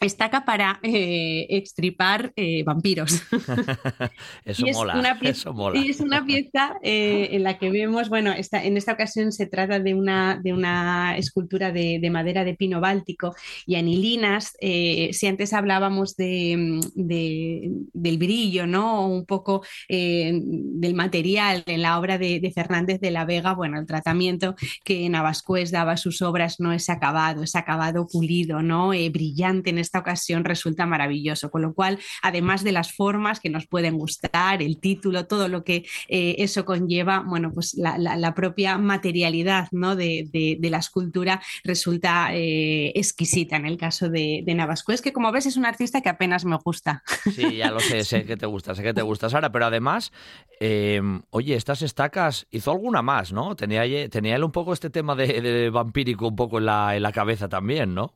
estaca 0.00 0.44
para 0.44 0.78
eh, 0.82 1.46
extripar 1.50 2.32
eh, 2.36 2.62
vampiros. 2.64 3.22
eso, 4.44 4.66
mola, 4.72 4.98
una 4.98 5.18
eso 5.22 5.52
mola. 5.52 5.78
Y 5.78 5.90
es 5.90 6.00
una 6.00 6.24
pieza 6.24 6.76
eh, 6.82 7.30
en 7.32 7.42
la 7.42 7.58
que 7.58 7.70
vemos, 7.70 8.08
bueno, 8.08 8.32
esta, 8.32 8.62
en 8.64 8.76
esta 8.76 8.92
ocasión 8.92 9.32
se 9.32 9.46
trata 9.46 9.80
de 9.80 9.94
una, 9.94 10.40
de 10.42 10.52
una 10.52 11.16
escultura 11.16 11.72
de, 11.72 12.08
madera 12.10 12.44
de 12.44 12.54
pino 12.54 12.80
báltico 12.80 13.34
y 13.66 13.74
anilinas. 13.74 14.56
si 14.60 15.26
antes 15.26 15.52
hablábamos 15.52 16.16
de, 16.16 16.80
del 16.94 18.18
brillo, 18.18 18.66
¿no? 18.66 19.06
un 19.06 19.26
poco 19.26 19.62
del 19.88 20.94
material 20.94 21.64
en 21.66 21.82
la 21.82 21.98
obra 21.98 22.18
de, 22.18 22.50
Fernández 22.54 23.00
de 23.00 23.10
la 23.10 23.26
Vega, 23.26 23.52
bueno, 23.52 23.78
el 23.78 23.86
tratamiento 23.86 24.54
que 24.84 25.08
Navascués 25.08 25.70
daba 25.70 25.92
a 25.92 25.96
sus 25.96 26.22
obras 26.22 26.60
no 26.60 26.72
es 26.72 26.88
acabado, 26.88 27.42
es 27.42 27.54
acabado 27.54 28.06
pulido, 28.06 28.62
¿no? 28.62 28.88
brillante 28.88 29.67
en 29.70 29.78
esta 29.78 29.98
ocasión 29.98 30.44
resulta 30.44 30.86
maravilloso, 30.86 31.50
con 31.50 31.62
lo 31.62 31.74
cual, 31.74 31.98
además 32.22 32.64
de 32.64 32.72
las 32.72 32.92
formas 32.92 33.40
que 33.40 33.50
nos 33.50 33.66
pueden 33.66 33.96
gustar, 33.96 34.62
el 34.62 34.78
título, 34.78 35.26
todo 35.26 35.48
lo 35.48 35.64
que 35.64 35.86
eh, 36.08 36.36
eso 36.38 36.64
conlleva, 36.64 37.20
bueno, 37.26 37.52
pues 37.52 37.74
la, 37.74 38.34
propia 38.34 38.78
materialidad 38.78 39.68
¿no? 39.72 39.96
de, 39.96 40.58
la 40.60 40.78
escultura 40.78 41.40
resulta 41.64 42.28
eh, 42.32 42.92
exquisita 42.94 43.56
en 43.56 43.66
el 43.66 43.78
caso 43.78 44.08
de, 44.08 44.42
de 44.44 44.74
Es 44.88 45.02
que 45.02 45.12
como 45.12 45.32
ves 45.32 45.46
es 45.46 45.56
un 45.56 45.64
artista 45.64 46.00
que 46.00 46.08
apenas 46.08 46.44
me 46.44 46.56
gusta. 46.56 47.02
Sí, 47.34 47.56
ya 47.56 47.70
lo 47.70 47.80
sé, 47.80 48.04
sé 48.04 48.24
que 48.24 48.36
te 48.36 48.46
gusta, 48.46 48.74
sé 48.74 48.82
que 48.82 48.94
te 48.94 49.02
gusta, 49.02 49.30
Sara, 49.30 49.50
pero 49.50 49.66
además, 49.66 50.12
eh, 50.60 51.00
oye, 51.30 51.54
estas 51.54 51.82
estacas, 51.82 52.46
hizo 52.50 52.70
alguna 52.70 53.02
más, 53.02 53.32
¿no? 53.32 53.56
Tenía, 53.56 54.08
tenía 54.08 54.36
él 54.36 54.44
un 54.44 54.52
poco 54.52 54.72
este 54.72 54.90
tema 54.90 55.14
de, 55.14 55.70
vampírico 55.70 56.28
un 56.28 56.36
poco 56.36 56.58
en 56.58 56.66
la, 56.66 56.96
en 56.96 57.02
la 57.02 57.12
cabeza 57.12 57.48
también, 57.48 57.94
¿no? 57.94 58.14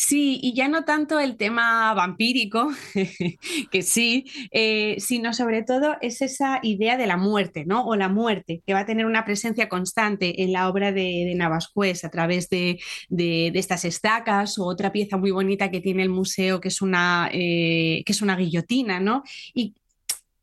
Sí, 0.00 0.38
y 0.40 0.54
ya 0.54 0.68
no 0.68 0.84
tanto 0.84 1.18
el 1.18 1.36
tema 1.36 1.92
vampírico, 1.92 2.70
que 3.72 3.82
sí, 3.82 4.26
eh, 4.52 4.94
sino 5.00 5.34
sobre 5.34 5.64
todo 5.64 5.96
es 6.00 6.22
esa 6.22 6.60
idea 6.62 6.96
de 6.96 7.08
la 7.08 7.16
muerte, 7.16 7.64
¿no? 7.66 7.84
O 7.84 7.96
la 7.96 8.08
muerte, 8.08 8.62
que 8.64 8.74
va 8.74 8.80
a 8.80 8.86
tener 8.86 9.06
una 9.06 9.24
presencia 9.24 9.68
constante 9.68 10.44
en 10.44 10.52
la 10.52 10.68
obra 10.68 10.92
de, 10.92 11.24
de 11.26 11.34
Navascués 11.34 12.04
a 12.04 12.10
través 12.10 12.48
de, 12.48 12.78
estas 13.10 13.84
estacas 13.84 14.56
o 14.60 14.66
otra 14.66 14.92
pieza 14.92 15.16
muy 15.16 15.32
bonita 15.32 15.68
que 15.68 15.80
tiene 15.80 16.04
el 16.04 16.10
museo, 16.10 16.60
que 16.60 16.68
es 16.68 16.80
una, 16.80 17.28
eh, 17.32 18.04
que 18.06 18.12
es 18.12 18.22
una 18.22 18.36
guillotina, 18.36 19.00
¿no? 19.00 19.24
Y 19.52 19.74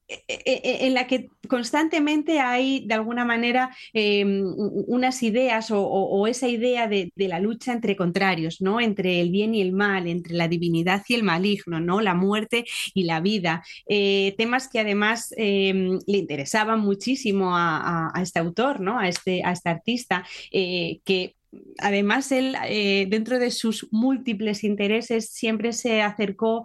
en 0.08 0.94
la 0.94 1.08
que 1.08 1.30
constantemente 1.48 2.40
hay 2.40 2.86
de 2.86 2.94
alguna 2.94 3.26
manera 3.26 3.76
em, 3.94 4.44
unas 4.88 5.24
ideas 5.24 5.72
o, 5.72 6.28
esa 6.28 6.48
idea 6.48 6.88
de, 6.88 7.12
la 7.16 7.40
lucha 7.40 7.74
entre 7.74 7.96
contrarios, 7.96 8.62
¿no? 8.62 8.80
entre 8.80 9.22
el 9.22 9.32
bien 9.32 9.56
y 9.56 9.62
el 9.62 9.72
mal, 9.72 10.08
entre 10.08 10.34
la 10.36 10.48
divinidad 10.48 11.04
y 11.08 11.16
el 11.16 11.24
maligno, 11.24 11.80
¿no? 11.80 12.02
la 12.02 12.14
muerte 12.14 12.66
y 12.94 13.04
la 13.04 13.20
vida. 13.20 13.64
Eh, 13.88 14.36
temas 14.38 14.70
que 14.70 14.80
además 14.80 15.34
em, 15.38 16.00
le 16.06 16.18
interesaban 16.18 16.80
muchísimo 16.80 17.56
a, 17.56 18.12
este 18.22 18.40
autor, 18.40 18.80
¿no? 18.80 19.00
a, 19.00 19.08
este, 19.08 19.44
a 19.44 19.52
este 19.52 19.70
artista, 19.70 20.26
eh, 20.52 21.00
que 21.04 21.35
además, 21.80 22.32
él, 22.32 22.56
eh, 22.68 23.08
dentro 23.10 23.40
de 23.40 23.52
sus 23.52 23.88
múltiples 23.92 24.64
intereses, 24.64 25.30
siempre 25.30 25.74
se 25.74 26.02
acercó 26.02 26.64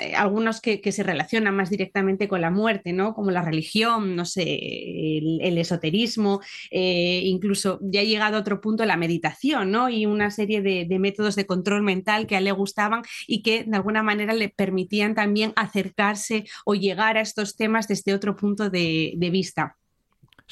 eh, 0.00 0.14
algunos 0.14 0.60
que, 0.60 0.80
se 0.92 1.02
relacionan 1.02 1.56
más 1.56 1.70
directamente 1.70 2.28
con 2.28 2.40
la 2.40 2.50
muerte, 2.50 2.92
¿no? 2.92 3.14
Como 3.14 3.30
la 3.30 3.42
religión, 3.42 4.14
no 4.14 4.24
sé, 4.24 4.42
el, 4.42 5.58
esoterismo, 5.58 6.40
eh, 6.70 7.22
incluso 7.24 7.78
ya 7.82 8.00
ha 8.00 8.04
llegado 8.04 8.36
a 8.36 8.40
otro 8.40 8.60
punto 8.60 8.84
la 8.84 8.96
meditación, 8.96 9.70
¿no? 9.70 9.88
Y 9.88 10.06
una 10.06 10.30
serie 10.30 10.60
de, 10.62 10.98
métodos 10.98 11.34
de 11.36 11.46
control 11.46 11.82
mental 11.82 12.26
que 12.26 12.36
a 12.36 12.38
él 12.38 12.44
le 12.44 12.52
gustaban 12.52 13.02
y 13.26 13.42
que 13.42 13.64
de 13.64 13.76
alguna 13.76 14.02
manera 14.02 14.34
le 14.34 14.48
permitían 14.48 15.14
también 15.14 15.52
acercarse 15.56 16.44
o 16.64 16.74
llegar 16.74 17.16
a 17.16 17.22
estos 17.22 17.56
temas 17.56 17.88
desde 17.88 18.14
otro 18.14 18.36
punto 18.36 18.70
de 18.70 19.28
vista. 19.32 19.76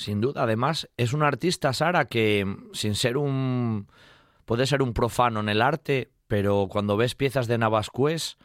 Sin 0.01 0.23
duda, 0.23 0.45
además, 0.45 0.89
es 0.97 1.13
un 1.13 1.23
artista, 1.23 1.75
Sara, 1.75 2.07
que 2.07 2.47
sin 2.73 2.95
ser 2.95 3.19
un... 3.19 3.87
puede 4.47 4.65
ser 4.65 4.81
un 4.81 4.95
profano 4.95 5.41
en 5.41 5.51
el 5.51 5.61
arte, 5.61 6.11
pero 6.27 6.69
cuando 6.71 6.97
ves 6.97 7.15
piezas 7.15 7.47
de 7.49 7.59
Navascués 7.59 8.39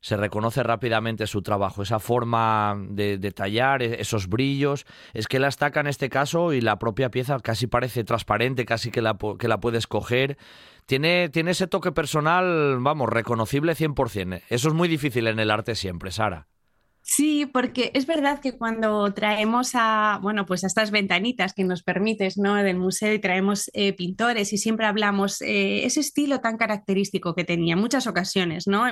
se 0.00 0.16
reconoce 0.16 0.62
rápidamente 0.62 1.26
su 1.26 1.42
trabajo, 1.42 1.82
esa 1.82 1.98
forma 1.98 2.74
de, 2.88 3.18
tallar, 3.32 3.82
e, 3.82 4.00
esos 4.00 4.28
brillos. 4.28 4.86
Es 5.12 5.28
que 5.28 5.38
la 5.38 5.48
estaca 5.48 5.80
en 5.80 5.88
este 5.88 6.08
caso 6.08 6.54
y 6.54 6.62
la 6.62 6.78
propia 6.78 7.10
pieza 7.10 7.38
casi 7.38 7.66
parece 7.66 8.02
transparente, 8.02 8.64
casi 8.64 8.90
que 8.90 9.02
la, 9.02 9.18
que 9.38 9.48
la 9.48 9.60
puedes 9.60 9.86
coger. 9.86 10.38
Tiene, 10.86 11.28
tiene 11.28 11.50
ese 11.50 11.66
toque 11.66 11.92
personal, 11.92 12.78
vamos, 12.80 13.10
reconocible 13.10 13.74
100%. 13.74 14.40
Eso 14.48 14.68
es 14.68 14.74
muy 14.74 14.88
difícil 14.88 15.26
en 15.26 15.38
el 15.38 15.50
arte 15.50 15.74
siempre, 15.74 16.10
Sara. 16.10 16.46
Sí, 17.06 17.44
porque 17.44 17.90
es 17.92 18.06
verdad 18.06 18.40
que 18.40 18.56
cuando 18.56 19.12
traemos 19.12 19.72
a, 19.74 20.18
bueno, 20.22 20.46
pues 20.46 20.64
a 20.64 20.68
estas 20.68 20.90
ventanitas 20.90 21.52
que 21.52 21.62
nos 21.62 21.82
permites, 21.82 22.38
¿no? 22.38 22.54
Del 22.54 22.78
museo 22.78 23.12
y 23.12 23.18
traemos 23.18 23.70
eh, 23.74 23.92
pintores 23.92 24.54
y 24.54 24.58
siempre 24.58 24.86
hablamos 24.86 25.42
eh, 25.42 25.84
ese 25.84 26.00
estilo 26.00 26.40
tan 26.40 26.56
característico 26.56 27.34
que 27.34 27.44
tenía 27.44 27.74
en 27.74 27.80
muchas 27.80 28.06
ocasiones, 28.06 28.66
¿no? 28.66 28.86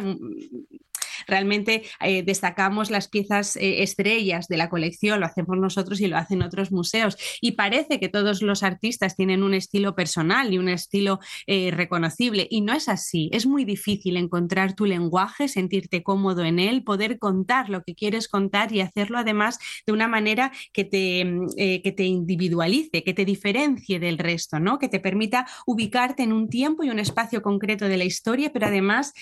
Realmente 1.26 1.82
eh, 2.00 2.22
destacamos 2.22 2.90
las 2.90 3.08
piezas 3.08 3.56
eh, 3.56 3.82
estrellas 3.82 4.48
de 4.48 4.56
la 4.56 4.68
colección, 4.68 5.20
lo 5.20 5.26
hacemos 5.26 5.58
nosotros 5.58 6.00
y 6.00 6.06
lo 6.06 6.16
hacen 6.16 6.42
otros 6.42 6.72
museos. 6.72 7.16
Y 7.40 7.52
parece 7.52 8.00
que 8.00 8.08
todos 8.08 8.42
los 8.42 8.62
artistas 8.62 9.16
tienen 9.16 9.42
un 9.42 9.54
estilo 9.54 9.94
personal 9.94 10.52
y 10.52 10.58
un 10.58 10.68
estilo 10.68 11.20
eh, 11.46 11.70
reconocible. 11.70 12.46
Y 12.50 12.60
no 12.60 12.72
es 12.72 12.88
así. 12.88 13.30
Es 13.32 13.46
muy 13.46 13.64
difícil 13.64 14.16
encontrar 14.16 14.74
tu 14.74 14.86
lenguaje, 14.86 15.48
sentirte 15.48 16.02
cómodo 16.02 16.44
en 16.44 16.58
él, 16.58 16.84
poder 16.84 17.18
contar 17.18 17.68
lo 17.68 17.82
que 17.82 17.94
quieres 17.94 18.28
contar 18.28 18.72
y 18.72 18.80
hacerlo 18.80 19.18
además 19.18 19.58
de 19.86 19.92
una 19.92 20.08
manera 20.08 20.52
que 20.72 20.84
te, 20.84 21.80
que 21.82 21.92
te 21.92 22.04
individualice, 22.04 23.02
que 23.02 23.14
te 23.14 23.24
diferencie 23.24 23.98
del 23.98 24.18
resto, 24.18 24.58
¿no? 24.58 24.78
que 24.78 24.88
te 24.88 25.00
permita 25.00 25.46
ubicarte 25.66 26.22
en 26.22 26.32
un 26.32 26.48
tiempo 26.48 26.82
y 26.82 26.90
un 26.90 26.98
espacio 26.98 27.42
concreto 27.42 27.86
de 27.86 27.96
la 27.96 28.04
historia, 28.04 28.52
pero 28.52 28.66
además 28.66 29.12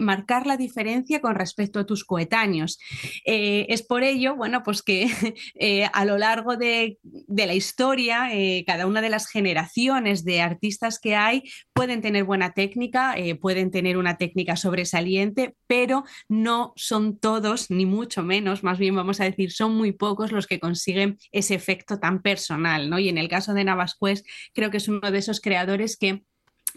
marcar 0.00 0.46
la 0.46 0.56
diferencia 0.56 1.20
con 1.20 1.34
respecto 1.40 1.80
a 1.80 1.86
tus 1.86 2.04
coetáneos. 2.04 2.78
Eh, 3.24 3.66
es 3.68 3.82
por 3.82 4.02
ello, 4.02 4.36
bueno, 4.36 4.62
pues 4.62 4.82
que 4.82 5.10
eh, 5.54 5.88
a 5.92 6.04
lo 6.04 6.18
largo 6.18 6.56
de, 6.56 6.98
la 7.28 7.54
historia, 7.54 8.28
cada 8.66 8.86
una 8.86 9.00
de 9.00 9.08
las 9.08 9.26
generaciones 9.26 10.24
de 10.24 10.40
artistas 10.42 10.98
que 10.98 11.16
hay 11.16 11.42
pueden 11.72 12.02
tener 12.02 12.24
buena 12.24 12.52
técnica, 12.52 13.16
pueden 13.40 13.70
tener 13.70 13.96
una 13.96 14.18
técnica 14.18 14.56
sobresaliente, 14.56 15.56
pero 15.66 16.04
no 16.28 16.72
son 16.76 17.18
todos, 17.18 17.70
ni 17.70 17.86
mucho 17.86 18.22
menos, 18.22 18.62
más 18.62 18.78
bien 18.78 18.94
vamos 18.94 19.20
a 19.20 19.24
decir, 19.24 19.52
son 19.52 19.74
muy 19.76 19.92
pocos 19.92 20.32
los 20.32 20.46
que 20.46 20.60
consiguen 20.60 21.18
ese 21.32 21.54
efecto 21.54 21.98
tan 21.98 22.22
personal, 22.22 22.90
¿no? 22.90 22.98
Y 22.98 23.08
en 23.08 23.18
el 23.18 23.28
caso 23.28 23.54
de 23.54 23.64
Navascués, 23.64 24.24
creo 24.52 24.70
que 24.70 24.76
es 24.76 24.88
uno 24.88 25.10
de 25.10 25.18
esos 25.18 25.40
creadores 25.40 25.96
que 25.96 26.22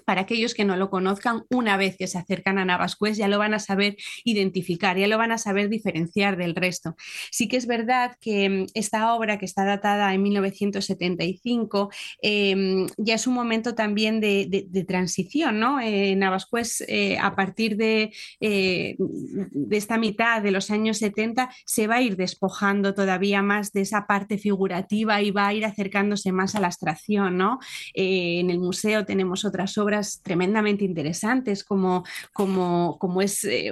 para 0.05 0.21
aquellos 0.21 0.53
que 0.53 0.65
no 0.65 0.75
lo 0.75 0.89
conozcan, 0.89 1.43
una 1.49 1.77
vez 1.77 1.97
que 1.97 2.07
se 2.07 2.17
acercan 2.17 2.57
a 2.57 2.65
Navascués 2.65 3.17
ya 3.17 3.27
lo 3.27 3.39
van 3.39 3.53
a 3.53 3.59
saber 3.59 3.97
identificar, 4.23 4.97
ya 4.97 5.07
lo 5.07 5.17
van 5.17 5.31
a 5.31 5.37
saber 5.37 5.69
diferenciar 5.69 6.37
del 6.37 6.55
resto. 6.55 6.95
Sí 7.31 7.47
que 7.47 7.57
es 7.57 7.67
verdad 7.67 8.17
que 8.19 8.49
mm, 8.49 8.65
esta 8.73 9.13
obra, 9.13 9.37
que 9.37 9.45
está 9.45 9.65
datada 9.65 10.13
en 10.13 10.23
1975, 10.23 11.89
em, 12.21 12.87
ya 12.97 13.15
es 13.15 13.27
un 13.27 13.33
momento 13.33 13.75
también 13.75 14.19
de, 14.19 14.85
transición, 14.87 15.59
¿no? 15.59 15.79
Eh, 15.79 16.15
Navascués, 16.15 16.83
eh, 16.87 17.17
a 17.17 17.35
partir 17.35 17.77
de, 17.77 18.11
eh, 18.41 18.95
de 18.97 19.77
esta 19.77 19.97
mitad 19.97 20.41
de 20.41 20.51
los 20.51 20.71
años 20.71 20.97
70, 20.97 21.49
se 21.65 21.87
va 21.87 21.95
a 21.95 22.01
ir 22.01 22.17
despojando 22.17 22.93
todavía 22.93 23.41
más 23.41 23.71
de 23.71 23.81
esa 23.81 24.05
parte 24.07 24.37
figurativa 24.37 25.21
y 25.21 25.31
va 25.31 25.47
a 25.47 25.53
ir 25.53 25.65
acercándose 25.65 26.31
más 26.31 26.55
a 26.55 26.59
la 26.59 26.67
abstracción, 26.67 27.37
¿no? 27.37 27.59
en 27.93 28.49
el 28.49 28.59
museo 28.59 29.05
tenemos 29.05 29.45
otras 29.45 29.77
obras 29.77 29.82
tremendamente 30.21 30.85
interesantes 30.85 31.63
como, 31.63 32.03
como, 32.33 32.97
como 32.99 33.21
es 33.21 33.43
eh, 33.43 33.71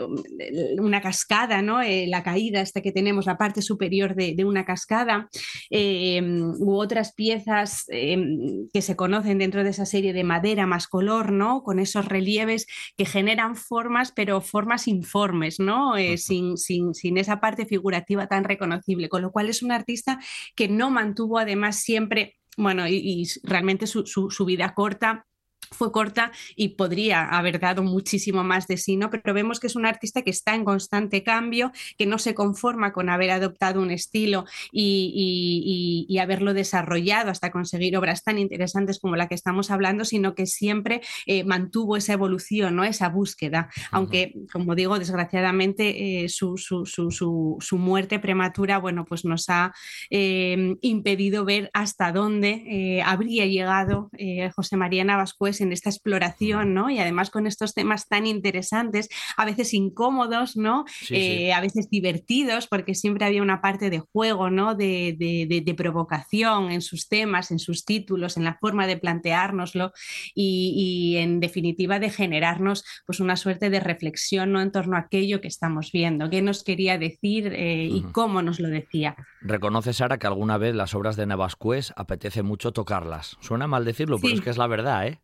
una 0.79 1.01
cascada, 1.01 1.61
¿no? 1.61 1.81
Eh, 1.81 2.07
la 2.07 2.23
caída 2.23 2.61
hasta 2.61 2.81
que 2.81 2.91
tenemos 2.91 3.25
la 3.25 3.37
parte 3.37 3.61
superior 3.61 4.15
de, 4.15 4.41
una 4.45 4.65
cascada, 4.65 5.29
em, 5.69 6.51
u 6.59 6.75
otras 6.75 7.13
piezas 7.13 7.85
em, 7.89 8.67
que 8.73 8.81
se 8.81 8.95
conocen 8.95 9.37
dentro 9.37 9.63
de 9.63 9.69
esa 9.69 9.85
serie 9.85 10.13
de 10.13 10.23
madera 10.23 10.65
más 10.65 10.87
color, 10.87 11.31
¿no? 11.31 11.61
con 11.63 11.79
esos 11.79 12.05
relieves 12.05 12.67
que 12.97 13.05
generan 13.05 13.55
formas, 13.55 14.11
pero 14.11 14.41
formas 14.41 14.87
informes, 14.87 15.59
¿no? 15.59 15.95
Eh, 15.95 16.17
sin, 16.17 16.57
sin, 16.57 16.93
sin 16.93 17.17
esa 17.17 17.39
parte 17.39 17.65
figurativa 17.65 18.27
tan 18.27 18.43
reconocible, 18.43 19.09
con 19.09 19.21
lo 19.21 19.31
cual 19.31 19.49
es 19.49 19.61
un 19.61 19.71
artista 19.71 20.19
que 20.55 20.67
no 20.67 20.89
mantuvo 20.89 21.37
además 21.37 21.77
siempre 21.77 22.37
bueno, 22.57 22.85
y, 22.85 23.25
realmente 23.43 23.87
su, 23.87 24.05
su, 24.05 24.45
vida 24.45 24.73
corta 24.73 25.25
fue 25.71 25.91
corta 25.91 26.31
y 26.55 26.69
podría 26.69 27.23
haber 27.23 27.59
dado 27.59 27.81
muchísimo 27.81 28.43
más 28.43 28.67
de 28.67 28.77
sí, 28.77 28.97
¿no? 28.97 29.09
Pero 29.09 29.33
vemos 29.33 29.59
que 29.59 29.67
es 29.67 29.75
un 29.75 29.85
artista 29.85 30.21
que 30.21 30.29
está 30.29 30.53
en 30.53 30.65
constante 30.65 31.23
cambio, 31.23 31.71
que 31.97 32.05
no 32.05 32.19
se 32.19 32.35
conforma 32.35 32.91
con 32.91 33.09
haber 33.09 33.31
adoptado 33.31 33.81
un 33.81 33.91
estilo 33.91 34.45
y, 34.71 36.17
haberlo 36.21 36.53
desarrollado 36.53 37.31
hasta 37.31 37.49
conseguir 37.49 37.97
obras 37.97 38.23
tan 38.23 38.37
interesantes 38.37 38.99
como 38.99 39.15
la 39.15 39.27
que 39.27 39.33
estamos 39.33 39.71
hablando, 39.71 40.05
sino 40.05 40.35
que 40.35 40.45
siempre 40.45 41.01
eh, 41.25 41.43
mantuvo 41.43 41.97
esa 41.97 42.13
evolución, 42.13 42.75
¿no? 42.75 42.83
Esa 42.83 43.09
búsqueda, 43.09 43.69
aunque, 43.89 44.35
como 44.53 44.75
digo, 44.75 44.99
desgraciadamente 44.99 46.25
eh, 46.25 46.29
su, 46.29 46.57
su, 46.57 47.77
muerte 47.79 48.19
prematura, 48.19 48.77
bueno, 48.77 49.05
pues 49.05 49.25
nos 49.25 49.49
ha 49.49 49.73
eh, 50.11 50.75
impedido 50.81 51.43
ver 51.43 51.71
hasta 51.73 52.11
dónde 52.11 53.01
habría 53.03 53.47
llegado 53.47 54.11
José 54.55 54.77
María 54.77 55.03
Navascués 55.03 55.60
en 55.61 55.71
esta 55.71 55.89
exploración, 55.89 56.73
¿no? 56.73 56.89
Y 56.89 56.99
además 56.99 57.29
con 57.29 57.47
estos 57.47 57.73
temas 57.73 58.07
tan 58.07 58.25
interesantes, 58.27 59.09
a 59.37 59.45
veces 59.45 59.73
incómodos, 59.73 60.57
¿no? 60.57 60.85
Eh, 61.09 61.53
a 61.53 61.61
veces 61.61 61.89
divertidos, 61.89 62.67
porque 62.67 62.95
siempre 62.95 63.25
había 63.25 63.41
una 63.41 63.61
parte 63.61 63.89
de 63.89 63.99
juego, 63.99 64.49
¿no? 64.49 64.75
De, 64.75 65.75
provocación 65.77 66.69
en 66.71 66.81
sus 66.81 67.07
temas, 67.07 67.49
en 67.49 67.57
sus 67.57 67.85
títulos, 67.85 68.37
en 68.37 68.43
la 68.43 68.57
forma 68.59 68.85
de 68.85 68.97
planteárnoslo 68.97 69.93
y, 70.35 71.15
en 71.17 71.39
definitiva 71.39 71.99
de 71.99 72.09
generarnos 72.09 72.83
pues 73.05 73.19
una 73.19 73.35
suerte 73.35 73.69
de 73.69 73.79
reflexión, 73.79 74.51
¿no? 74.51 74.61
En 74.61 74.71
torno 74.71 74.97
a 74.97 75.01
aquello 75.01 75.41
que 75.41 75.47
estamos 75.47 75.91
viendo, 75.91 76.29
qué 76.29 76.41
nos 76.41 76.63
quería 76.63 76.97
decir 76.97 77.53
eh, 77.53 77.87
y 77.89 78.03
cómo 78.11 78.41
nos 78.41 78.59
lo 78.59 78.67
decía. 78.67 79.15
Reconoce, 79.41 79.93
Sara, 79.93 80.19
que 80.19 80.27
alguna 80.27 80.57
vez 80.57 80.75
las 80.75 80.93
obras 80.93 81.15
de 81.15 81.25
Navascués 81.25 81.93
apetece 81.95 82.43
mucho 82.43 82.71
tocarlas. 82.71 83.37
Suena 83.39 83.67
mal 83.67 83.85
decirlo, 83.85 84.17
pero 84.19 84.33
es 84.33 84.41
que 84.41 84.49
es 84.49 84.57
la 84.57 84.67
verdad, 84.67 85.07
¿eh? 85.07 85.21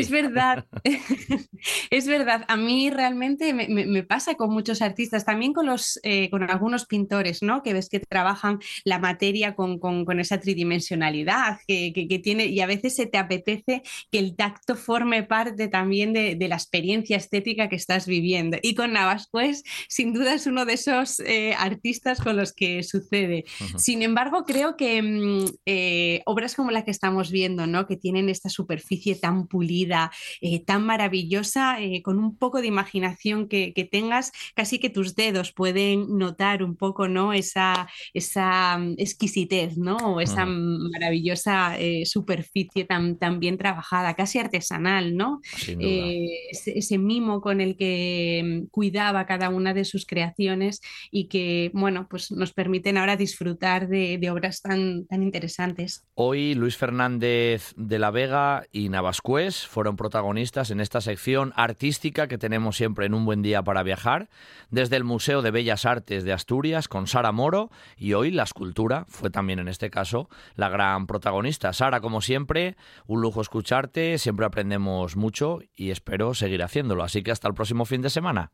Es 0.00 0.10
verdad, 0.10 0.66
es 1.90 2.06
verdad. 2.06 2.44
A 2.48 2.56
mí 2.56 2.90
realmente 2.90 3.52
me, 3.54 4.02
pasa 4.02 4.34
con 4.34 4.50
muchos 4.50 4.82
artistas, 4.82 5.24
también 5.24 5.52
con, 5.52 5.66
los, 5.66 5.98
eh, 6.02 6.30
con 6.30 6.48
algunos 6.48 6.86
pintores, 6.86 7.42
¿no? 7.42 7.62
Que 7.62 7.72
ves 7.72 7.88
que 7.88 8.00
trabajan 8.00 8.58
la 8.84 8.98
materia 8.98 9.54
con, 9.54 9.80
esa 10.20 10.40
tridimensionalidad 10.40 11.58
que, 11.66 12.20
tiene 12.22 12.46
y 12.46 12.60
a 12.60 12.66
veces 12.66 12.96
se 12.96 13.06
te 13.06 13.18
apetece 13.18 13.82
que 14.10 14.18
el 14.18 14.36
tacto 14.36 14.74
forme 14.74 15.22
parte 15.22 15.68
también 15.68 16.12
de, 16.12 16.46
la 16.46 16.54
experiencia 16.54 17.16
estética 17.16 17.68
que 17.68 17.76
estás 17.76 18.06
viviendo. 18.06 18.56
Y 18.62 18.74
con 18.74 18.92
Navascués, 18.92 19.64
sin 19.88 20.12
duda, 20.12 20.34
es 20.34 20.46
uno 20.46 20.64
de 20.64 20.74
esos 20.74 21.20
eh, 21.20 21.54
artistas 21.58 22.20
con 22.20 22.36
los 22.36 22.52
que 22.52 22.82
sucede. 22.84 23.44
Sin 23.76 24.02
embargo, 24.02 24.44
creo 24.46 24.76
que 24.76 25.02
mm, 25.02 25.44
eh, 25.66 26.22
obras 26.24 26.54
como 26.54 26.70
la 26.70 26.84
que 26.84 26.90
estamos 26.90 27.30
viendo, 27.30 27.66
¿no? 27.66 27.86
Que 27.86 27.96
tienen 27.96 28.28
esta 28.28 28.48
superficie 28.48 29.16
tan 29.16 29.48
pulida, 29.56 30.12
eh, 30.42 30.62
tan 30.62 30.84
maravillosa, 30.84 31.80
eh, 31.80 32.02
con 32.02 32.18
un 32.18 32.36
poco 32.36 32.60
de 32.60 32.66
imaginación 32.66 33.48
que, 33.48 33.88
tengas, 33.90 34.32
casi 34.54 34.78
que 34.78 34.90
tus 34.90 35.14
dedos 35.14 35.52
pueden 35.52 36.18
notar 36.18 36.62
un 36.62 36.76
poco 36.76 37.08
¿no? 37.08 37.32
esa, 37.32 37.88
esa 38.12 38.76
mm, 38.76 38.96
exquisitez, 38.98 39.78
¿no? 39.78 39.96
O 39.96 40.20
esa 40.20 40.44
maravillosa 40.44 41.78
eh, 41.78 42.04
superficie 42.04 42.84
tan, 42.84 43.16
tan, 43.16 43.40
bien 43.40 43.56
trabajada, 43.56 44.12
casi 44.12 44.38
artesanal, 44.38 45.16
¿no? 45.16 45.40
Ese, 45.66 46.98
mimo 46.98 47.40
con 47.40 47.62
el 47.62 47.76
que 47.76 48.42
mm, 48.44 48.66
cuidaba 48.70 49.24
cada 49.24 49.48
una 49.48 49.72
de 49.72 49.86
sus 49.86 50.04
creaciones 50.04 50.82
y 51.10 51.28
que, 51.28 51.70
bueno, 51.72 52.08
pues 52.10 52.30
nos 52.30 52.52
permiten 52.52 52.98
ahora 52.98 53.16
disfrutar 53.16 53.88
de, 53.88 54.18
de 54.18 54.30
obras 54.30 54.60
tan, 54.60 55.06
tan 55.06 55.22
interesantes. 55.22 56.04
Hoy 56.14 56.54
Luis 56.54 56.76
Fernández 56.76 57.72
de 57.76 57.98
la 57.98 58.10
Vega 58.10 58.64
y 58.70 58.90
Fueron 59.36 59.96
protagonistas 59.96 60.70
en 60.70 60.80
esta 60.80 61.02
sección 61.02 61.52
artística 61.56 62.26
que 62.26 62.38
tenemos 62.38 62.74
siempre 62.74 63.04
en 63.04 63.12
Un 63.12 63.26
Buen 63.26 63.42
Día 63.42 63.62
para 63.62 63.82
Viajar, 63.82 64.30
desde 64.70 64.96
el 64.96 65.04
Museo 65.04 65.42
de 65.42 65.50
Bellas 65.50 65.84
Artes 65.84 66.24
de 66.24 66.32
Asturias 66.32 66.88
con 66.88 67.06
Sara 67.06 67.32
Moro 67.32 67.70
y 67.98 68.14
hoy 68.14 68.30
la 68.30 68.44
escultura 68.44 69.04
fue 69.08 69.28
también 69.28 69.58
en 69.58 69.68
este 69.68 69.90
caso 69.90 70.30
la 70.54 70.70
gran 70.70 71.06
protagonista. 71.06 71.74
Sara, 71.74 72.00
como 72.00 72.22
siempre, 72.22 72.76
un 73.06 73.20
lujo 73.20 73.42
escucharte, 73.42 74.16
siempre 74.16 74.46
aprendemos 74.46 75.16
mucho 75.16 75.58
y 75.76 75.90
espero 75.90 76.32
seguir 76.32 76.62
haciéndolo. 76.62 77.02
Así 77.02 77.22
que 77.22 77.30
hasta 77.30 77.46
el 77.46 77.52
próximo 77.52 77.84
fin 77.84 78.00
de 78.00 78.08
semana. 78.08 78.52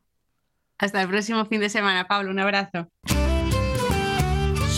Hasta 0.79 1.01
el 1.01 1.07
próximo 1.07 1.45
fin 1.45 1.61
de 1.61 1.69
semana, 1.69 2.07
Pablo. 2.09 2.29
Un 2.29 2.39
abrazo. 2.39 2.89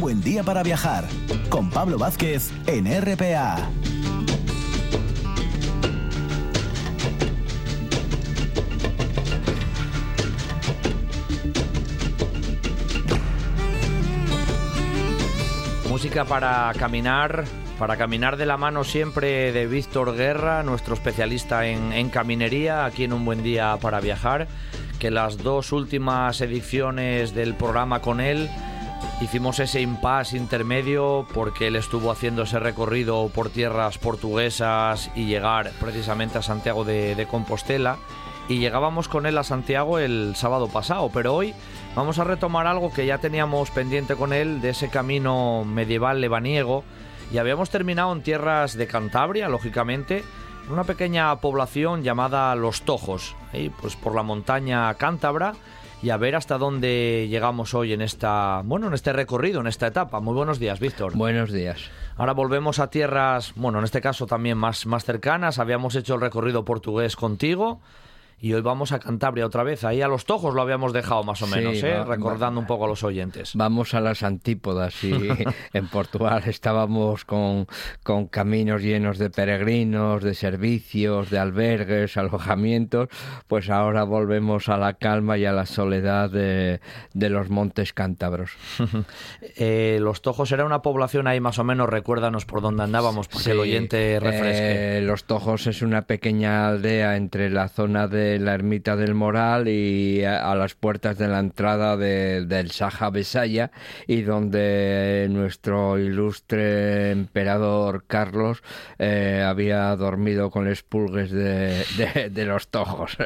Día 0.00 0.42
para 0.42 0.62
viajar 0.62 1.04
con 1.50 1.68
Pablo 1.68 1.98
Vázquez 1.98 2.50
en 2.66 2.86
RPA. 2.86 3.68
Música 15.88 16.24
para 16.24 16.72
caminar, 16.78 17.44
para 17.78 17.96
caminar 17.96 18.38
de 18.38 18.46
la 18.46 18.56
mano 18.56 18.84
siempre 18.84 19.52
de 19.52 19.66
Víctor 19.66 20.16
Guerra, 20.16 20.62
nuestro 20.62 20.94
especialista 20.94 21.66
en, 21.66 21.92
en, 21.92 22.08
caminería, 22.08 22.86
aquí 22.86 23.04
en 23.04 23.12
Un 23.12 23.26
Buen 23.26 23.42
Día 23.42 23.76
para 23.80 24.00
Viajar, 24.00 24.48
que 24.98 25.10
las 25.10 25.38
dos 25.38 25.72
últimas 25.72 26.40
ediciones 26.40 27.34
del 27.34 27.54
programa 27.54 28.00
con 28.00 28.20
él 28.20 28.48
Hicimos 29.20 29.58
ese 29.60 29.82
impasse 29.82 30.38
intermedio 30.38 31.26
porque 31.34 31.66
él 31.66 31.76
estuvo 31.76 32.10
haciendo 32.10 32.44
ese 32.44 32.58
recorrido 32.58 33.28
por 33.34 33.50
tierras 33.50 33.98
portuguesas 33.98 35.10
y 35.14 35.26
llegar 35.26 35.72
precisamente 35.78 36.38
a 36.38 36.42
Santiago 36.42 36.84
de, 36.86 37.26
Compostela. 37.30 37.98
Y 38.48 38.60
llegábamos 38.60 39.08
con 39.08 39.26
él 39.26 39.36
a 39.36 39.44
Santiago 39.44 39.98
el 39.98 40.34
sábado 40.36 40.68
pasado, 40.68 41.10
pero 41.12 41.34
hoy 41.34 41.54
vamos 41.94 42.18
a 42.18 42.24
retomar 42.24 42.66
algo 42.66 42.94
que 42.94 43.04
ya 43.04 43.18
teníamos 43.18 43.70
pendiente 43.70 44.16
con 44.16 44.32
él 44.32 44.62
de 44.62 44.70
ese 44.70 44.88
camino 44.88 45.66
medieval 45.66 46.22
lebaniego. 46.22 46.82
Y 47.30 47.36
habíamos 47.36 47.68
terminado 47.68 48.12
en 48.14 48.22
tierras 48.22 48.74
de 48.74 48.86
Cantabria, 48.86 49.50
lógicamente, 49.50 50.24
una 50.70 50.84
pequeña 50.84 51.36
población 51.40 52.02
llamada 52.02 52.54
Los 52.54 52.82
Tojos, 52.82 53.36
pues 53.82 53.96
por 53.96 54.14
la 54.14 54.22
montaña 54.22 54.92
cántabra 54.94 55.52
y 56.02 56.10
a 56.10 56.16
ver 56.16 56.36
hasta 56.36 56.56
dónde 56.58 57.26
llegamos 57.28 57.74
hoy 57.74 57.92
en 57.92 58.00
esta, 58.00 58.62
bueno, 58.64 58.88
en 58.88 58.94
este 58.94 59.12
recorrido, 59.12 59.60
en 59.60 59.66
esta 59.66 59.86
etapa. 59.86 60.20
Muy 60.20 60.34
buenos 60.34 60.58
días, 60.58 60.80
Víctor. 60.80 61.16
Buenos 61.16 61.52
días. 61.52 61.78
Ahora 62.16 62.32
volvemos 62.32 62.78
a 62.78 62.88
tierras, 62.88 63.52
bueno, 63.56 63.78
en 63.78 63.84
este 63.84 64.00
caso 64.00 64.26
también 64.26 64.56
más, 64.56 64.86
más 64.86 65.04
cercanas. 65.04 65.58
Habíamos 65.58 65.94
hecho 65.96 66.14
el 66.14 66.20
recorrido 66.20 66.64
portugués 66.64 67.16
contigo 67.16 67.80
y 68.40 68.52
hoy 68.54 68.60
vamos 68.62 68.92
a 68.92 68.98
Cantabria 68.98 69.46
otra 69.46 69.62
vez. 69.62 69.84
Ahí 69.84 70.02
a 70.02 70.08
los 70.08 70.24
tojos 70.24 70.54
lo 70.54 70.62
habíamos 70.62 70.92
dejado 70.92 71.22
más 71.24 71.42
o 71.42 71.46
menos, 71.46 71.78
Sí, 71.78 71.86
¿eh? 71.86 71.98
va- 71.98 72.04
recordando 72.04 72.56
va- 72.56 72.60
un 72.62 72.66
poco 72.66 72.84
a 72.86 72.88
los 72.88 73.02
oyentes. 73.04 73.52
Vamos 73.54 73.94
a 73.94 74.00
las 74.00 74.22
antípodas 74.22 75.02
y 75.04 75.12
en 75.72 75.88
Portugal 75.88 76.42
estábamos 76.46 77.24
con, 77.24 77.66
con 78.02 78.26
caminos 78.26 78.82
llenos 78.82 79.18
de 79.18 79.30
peregrinos, 79.30 80.22
de 80.22 80.34
servicios, 80.34 81.30
de 81.30 81.38
albergues, 81.38 82.16
alojamientos, 82.16 83.08
pues 83.46 83.70
ahora 83.70 84.04
volvemos 84.04 84.68
a 84.68 84.76
la 84.76 84.94
calma 84.94 85.36
y 85.38 85.44
a 85.44 85.52
la 85.52 85.66
soledad 85.66 86.30
de, 86.30 86.80
de 87.12 87.30
los 87.30 87.50
montes 87.50 87.92
cántabros. 87.92 88.52
Eh, 89.56 89.98
los 90.00 90.22
tojos 90.22 90.50
era 90.52 90.64
una 90.64 90.82
población 90.82 91.26
ahí 91.26 91.40
más 91.40 91.58
o 91.58 91.64
menos, 91.64 91.88
recuérdanos 91.88 92.44
por 92.46 92.60
dónde 92.62 92.82
andábamos, 92.82 93.28
para 93.28 93.42
que 93.44 93.50
el 93.50 93.56
Sí, 93.56 93.60
oyente 93.62 94.18
refresque. 94.20 94.98
eh, 94.98 95.00
Los 95.02 95.24
Tojos 95.24 95.66
es 95.66 95.82
una 95.82 96.02
pequeña 96.02 96.68
aldea 96.68 97.16
entre 97.16 97.50
la 97.50 97.68
zona 97.68 98.06
de 98.06 98.29
la 98.38 98.54
ermita 98.54 98.96
del 98.96 99.14
Moral 99.14 99.68
y 99.68 100.22
a, 100.24 100.50
a 100.50 100.54
las 100.54 100.74
puertas 100.74 101.18
de 101.18 101.28
la 101.28 101.40
entrada 101.40 101.96
de- 101.96 102.44
del 102.46 102.70
Saja 102.70 103.10
Besaya 103.10 103.70
y 104.06 104.22
donde 104.22 105.26
nuestro 105.30 105.98
ilustre 105.98 107.10
emperador 107.10 108.04
Carlos 108.06 108.62
eh, 108.98 109.44
había 109.46 109.94
dormido 109.96 110.50
con 110.50 110.66
los 110.68 110.82
pulgues 110.82 111.30
de, 111.30 111.82
de- 111.96 112.30
de 112.30 112.44
los 112.44 112.68
Tojos. 112.68 113.16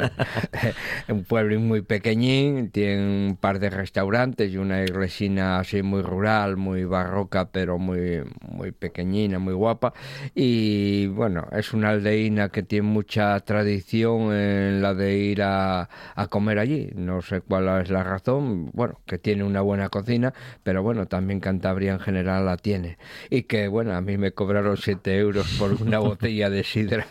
un 1.09 1.25
pueblo 1.25 1.59
muy 1.61 1.83
pequeñín, 1.83 2.71
tiene 2.71 3.03
un 3.31 3.37
par 3.37 3.59
de 3.59 3.71
restaurantes 3.71 4.53
y 4.53 4.57
una 4.57 4.83
iglesina 4.83 5.59
así 5.59 5.83
muy 5.83 6.03
rural, 6.03 6.57
muy 6.57 6.85
barroca, 6.85 7.51
pero 7.51 7.79
muy, 7.79 8.23
muy 8.41 8.73
pequeñina, 8.73 9.39
muy 9.39 9.55
guapa. 9.55 9.93
Y 10.35 11.07
bueno, 11.09 11.47
es 11.53 11.73
una 11.73 11.91
aldeína 11.91 12.49
que 12.51 12.63
tiene 12.63 12.89
mucha 12.89 13.39
tradición 13.41 14.33
en 14.33 14.83
la 14.83 14.94
de 14.95 15.17
ir 15.17 15.43
a, 15.43 15.89
a 16.15 16.27
comer 16.29 16.59
allí. 16.59 16.91
No 16.95 17.23
sé 17.23 17.41
cuál 17.41 17.69
es 17.81 17.91
la 17.91 18.03
razón, 18.03 18.71
bueno, 18.73 19.01
que 19.07 19.19
tiene 19.19 19.45
una 19.45 19.61
buena 19.61 19.89
cocina, 19.89 20.33
pero 20.63 20.83
bueno, 20.83 21.07
también 21.07 21.41
Cantabria 21.41 21.93
en 21.93 22.01
general 22.01 22.47
la 22.47 22.57
tiene. 22.57 22.99
Y 23.31 23.43
que 23.43 23.69
bueno, 23.69 23.95
a 23.95 24.01
mí 24.01 24.17
me 24.17 24.33
cobraron 24.33 24.77
7 24.77 25.17
euros 25.19 25.57
por 25.59 25.73
una 25.83 25.99
botella 26.01 26.51
de 26.51 26.65
sidra 26.65 27.07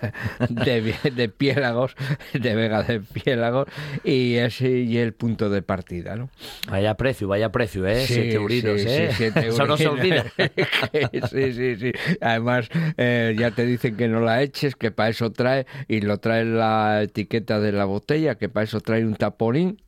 de, 0.49 0.95
de 1.15 1.29
piélagos, 1.29 1.95
de 2.33 2.55
vega 2.55 2.83
de 2.83 2.99
piélagos, 3.01 3.67
y 4.03 4.35
ese 4.35 4.69
y 4.69 4.97
el 4.97 5.13
punto 5.13 5.49
de 5.49 5.61
partida, 5.61 6.15
¿no? 6.15 6.29
Vaya 6.69 6.95
precio, 6.95 7.27
vaya 7.27 7.51
precio, 7.51 7.85
¿eh? 7.87 8.05
Sí, 8.05 8.13
Siete 8.13 8.35
euritos, 8.35 8.81
sí, 8.81 8.87
¿eh? 8.89 9.09
sí, 9.11 9.23
Eso 9.35 9.65
no 9.65 9.77
se 9.77 9.87
olvida. 9.87 10.25
sí, 11.31 11.53
sí, 11.53 11.75
sí. 11.75 11.91
Además, 12.21 12.69
eh, 12.97 13.35
ya 13.37 13.51
te 13.51 13.65
dicen 13.65 13.97
que 13.97 14.07
no 14.07 14.21
la 14.21 14.41
eches, 14.41 14.75
que 14.75 14.91
para 14.91 15.09
eso 15.09 15.31
trae, 15.31 15.65
y 15.87 16.01
lo 16.01 16.17
trae 16.19 16.45
la 16.45 17.03
etiqueta 17.03 17.59
de 17.59 17.71
la 17.73 17.85
botella, 17.85 18.35
que 18.35 18.49
para 18.49 18.63
eso 18.63 18.79
trae 18.81 19.05
un 19.05 19.15
taponín. 19.15 19.81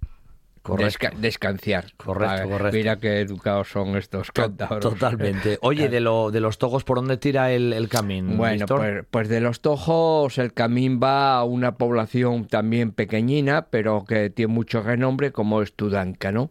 Correcto. 0.61 1.05
Desca- 1.07 1.15
descanciar. 1.15 1.93
Correcto, 1.95 2.49
correcto. 2.49 2.75
Mira 2.75 2.95
qué 2.97 3.19
educados 3.21 3.67
son 3.69 3.95
estos 3.97 4.31
cántabros. 4.31 4.79
Totalmente. 4.81 5.59
Oye, 5.61 5.89
de, 5.89 5.99
lo, 5.99 6.31
de 6.31 6.39
los 6.39 6.57
tojos, 6.57 6.83
¿por 6.83 6.97
dónde 6.97 7.17
tira 7.17 7.51
el, 7.51 7.71
el 7.71 7.87
camino? 7.87 8.35
Bueno, 8.35 8.65
pues, 8.65 9.05
pues 9.11 9.29
de 9.29 9.41
los 9.41 9.61
tojos 9.61 10.39
el 10.39 10.53
camín 10.53 10.99
va 10.99 11.35
a 11.37 11.43
una 11.43 11.75
población 11.77 12.47
también 12.47 12.93
pequeñina, 12.93 13.67
pero 13.69 14.05
que 14.05 14.31
tiene 14.31 14.51
mucho 14.51 14.81
renombre, 14.81 15.31
como 15.31 15.61
es 15.61 15.71
Tudanca, 15.73 16.31
¿no? 16.31 16.49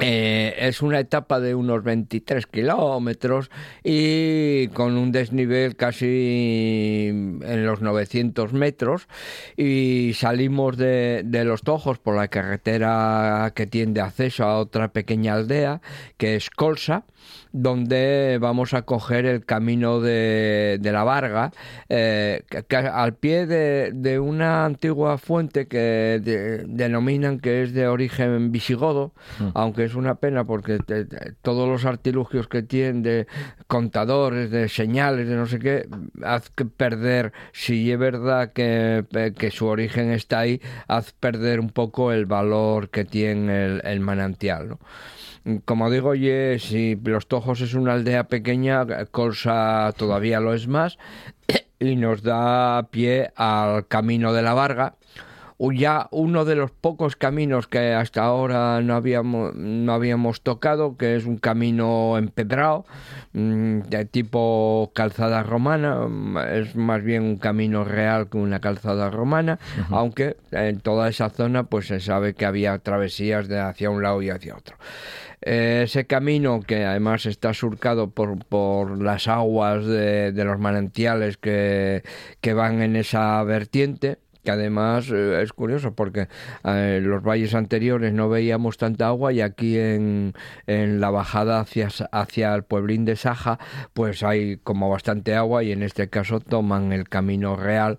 Eh, 0.00 0.54
es 0.58 0.80
una 0.80 1.00
etapa 1.00 1.40
de 1.40 1.56
unos 1.56 1.82
23 1.82 2.46
kilómetros 2.46 3.50
y 3.82 4.68
con 4.68 4.96
un 4.96 5.10
desnivel 5.10 5.74
casi 5.74 7.08
en 7.08 7.66
los 7.66 7.80
900 7.80 8.52
metros. 8.52 9.08
Y 9.56 10.12
salimos 10.14 10.76
de, 10.76 11.22
de 11.24 11.44
los 11.44 11.62
Tojos 11.62 11.98
por 11.98 12.14
la 12.14 12.28
carretera 12.28 13.52
que 13.56 13.66
tiende 13.66 14.00
acceso 14.00 14.44
a 14.44 14.58
otra 14.58 14.92
pequeña 14.92 15.34
aldea 15.34 15.80
que 16.16 16.36
es 16.36 16.48
Colsa 16.50 17.04
donde 17.52 18.38
vamos 18.40 18.74
a 18.74 18.82
coger 18.82 19.26
el 19.26 19.44
camino 19.44 20.00
de, 20.00 20.78
de 20.80 20.92
la 20.92 21.04
Varga, 21.04 21.50
eh, 21.88 22.42
que- 22.48 22.62
que 22.64 22.76
al 22.76 23.14
pie 23.14 23.46
de, 23.46 23.90
de 23.94 24.18
una 24.18 24.64
antigua 24.64 25.18
fuente 25.18 25.66
que 25.66 26.20
de- 26.22 26.64
denominan 26.66 27.40
que 27.40 27.62
es 27.62 27.72
de 27.72 27.88
origen 27.88 28.52
visigodo, 28.52 29.12
aunque 29.54 29.84
es 29.84 29.94
una 29.94 30.16
pena 30.16 30.44
porque 30.44 30.78
te- 30.78 31.04
te- 31.04 31.32
todos 31.42 31.68
los 31.68 31.84
artilugios 31.84 32.48
que 32.48 32.62
tienen 32.62 33.02
de 33.02 33.26
contadores, 33.66 34.50
de 34.50 34.68
señales, 34.68 35.28
de 35.28 35.36
no 35.36 35.46
sé 35.46 35.58
qué, 35.58 35.88
haz 36.24 36.50
que 36.50 36.64
perder, 36.64 37.32
si 37.52 37.90
es 37.92 37.98
verdad 37.98 38.52
que, 38.52 39.04
que 39.36 39.50
su 39.50 39.66
origen 39.66 40.10
está 40.10 40.40
ahí, 40.40 40.60
haz 40.86 41.12
perder 41.12 41.60
un 41.60 41.70
poco 41.70 42.12
el 42.12 42.26
valor 42.26 42.88
que 42.90 43.04
tiene 43.04 43.64
el, 43.66 43.80
el 43.84 44.00
manantial, 44.00 44.68
¿no? 44.68 44.78
Como 45.64 45.90
digo, 45.90 46.10
oye, 46.10 46.58
si 46.58 46.96
Los 46.96 47.26
Tojos 47.26 47.60
es 47.60 47.74
una 47.74 47.94
aldea 47.94 48.28
pequeña, 48.28 48.86
Colsa 49.06 49.92
todavía 49.96 50.40
lo 50.40 50.54
es 50.54 50.68
más, 50.68 50.98
y 51.78 51.96
nos 51.96 52.22
da 52.22 52.88
pie 52.90 53.30
al 53.36 53.86
Camino 53.86 54.32
de 54.32 54.42
la 54.42 54.54
Varga, 54.54 54.94
ya 55.58 56.08
uno 56.12 56.44
de 56.44 56.54
los 56.54 56.70
pocos 56.70 57.16
caminos 57.16 57.66
que 57.66 57.92
hasta 57.92 58.22
ahora 58.22 58.80
no 58.80 58.94
habíamos, 58.94 59.54
no 59.54 59.92
habíamos 59.92 60.40
tocado, 60.42 60.96
que 60.96 61.16
es 61.16 61.24
un 61.26 61.38
camino 61.38 62.16
empedrado, 62.16 62.86
mm, 63.32 63.80
de 63.80 64.04
tipo 64.04 64.92
calzada 64.94 65.42
romana, 65.42 66.06
mm, 66.08 66.38
es 66.38 66.76
más 66.76 67.02
bien 67.02 67.24
un 67.24 67.36
camino 67.38 67.84
real 67.84 68.28
que 68.28 68.38
una 68.38 68.60
calzada 68.60 69.10
romana, 69.10 69.58
aunque 69.90 70.36
en 70.52 70.80
toda 70.80 71.08
esa 71.08 71.30
zona 71.30 71.64
pues 71.64 71.88
se 71.88 72.00
sabe 72.00 72.34
que 72.34 72.46
había 72.46 72.78
travesías 72.78 73.48
de 73.48 73.58
hacia 73.58 73.90
un 73.90 74.02
lado 74.02 74.22
y 74.22 74.30
hacia 74.30 74.56
otro. 74.56 74.76
Eh, 75.42 75.82
ese 75.84 76.06
camino 76.06 76.60
que 76.60 76.84
además 76.84 77.26
está 77.26 77.54
surcado 77.54 78.10
por, 78.10 78.44
por 78.46 79.00
las 79.02 79.28
aguas 79.28 79.84
de, 79.86 80.32
de 80.32 80.44
los 80.44 80.58
manantiales 80.58 81.36
que, 81.36 82.02
que 82.40 82.54
van 82.54 82.82
en 82.82 82.96
esa 82.96 83.42
vertiente, 83.44 84.18
que 84.44 84.50
además 84.50 85.10
eh, 85.10 85.42
es 85.42 85.52
curioso 85.52 85.94
porque 85.94 86.28
eh, 86.64 86.96
en 86.98 87.10
los 87.10 87.22
valles 87.22 87.54
anteriores 87.54 88.12
no 88.12 88.28
veíamos 88.28 88.78
tanta 88.78 89.08
agua 89.08 89.32
y 89.32 89.40
aquí 89.40 89.78
en, 89.78 90.32
en 90.66 91.00
la 91.00 91.10
bajada 91.10 91.60
hacia, 91.60 91.88
hacia 92.12 92.54
el 92.54 92.62
pueblín 92.62 93.04
de 93.04 93.16
Saja 93.16 93.58
pues 93.92 94.22
hay 94.22 94.56
como 94.56 94.90
bastante 94.90 95.34
agua 95.34 95.64
y 95.64 95.72
en 95.72 95.82
este 95.82 96.08
caso 96.08 96.40
toman 96.40 96.92
el 96.92 97.08
camino 97.08 97.56
real 97.56 97.98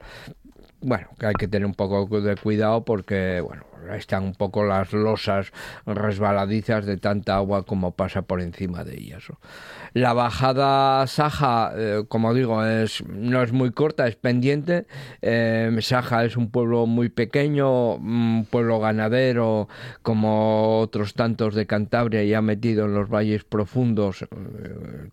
bueno, 0.81 1.07
que 1.19 1.25
hay 1.25 1.33
que 1.33 1.47
tener 1.47 1.65
un 1.65 1.73
poco 1.73 2.21
de 2.21 2.35
cuidado 2.35 2.85
porque, 2.85 3.41
bueno, 3.41 3.63
están 3.95 4.23
un 4.23 4.33
poco 4.33 4.63
las 4.63 4.93
losas 4.93 5.51
resbaladizas 5.85 6.85
de 6.85 6.97
tanta 6.97 7.35
agua 7.35 7.65
como 7.65 7.91
pasa 7.91 8.21
por 8.21 8.41
encima 8.41 8.83
de 8.83 8.95
ellas. 8.95 9.23
La 9.93 10.13
bajada 10.13 11.05
Saja, 11.07 11.71
eh, 11.75 12.03
como 12.07 12.33
digo, 12.33 12.63
es, 12.63 13.03
no 13.07 13.41
es 13.41 13.51
muy 13.51 13.71
corta, 13.71 14.07
es 14.07 14.15
pendiente. 14.15 14.85
Eh, 15.21 15.75
Saja 15.81 16.25
es 16.25 16.37
un 16.37 16.51
pueblo 16.51 16.85
muy 16.85 17.09
pequeño, 17.09 17.95
un 17.95 18.47
pueblo 18.49 18.79
ganadero, 18.79 19.67
como 20.01 20.79
otros 20.79 21.13
tantos 21.13 21.55
de 21.55 21.65
Cantabria, 21.65 22.23
ya 22.23 22.41
metido 22.41 22.85
en 22.85 22.93
los 22.93 23.09
valles 23.09 23.43
profundos, 23.43 24.23
eh, 24.23 24.27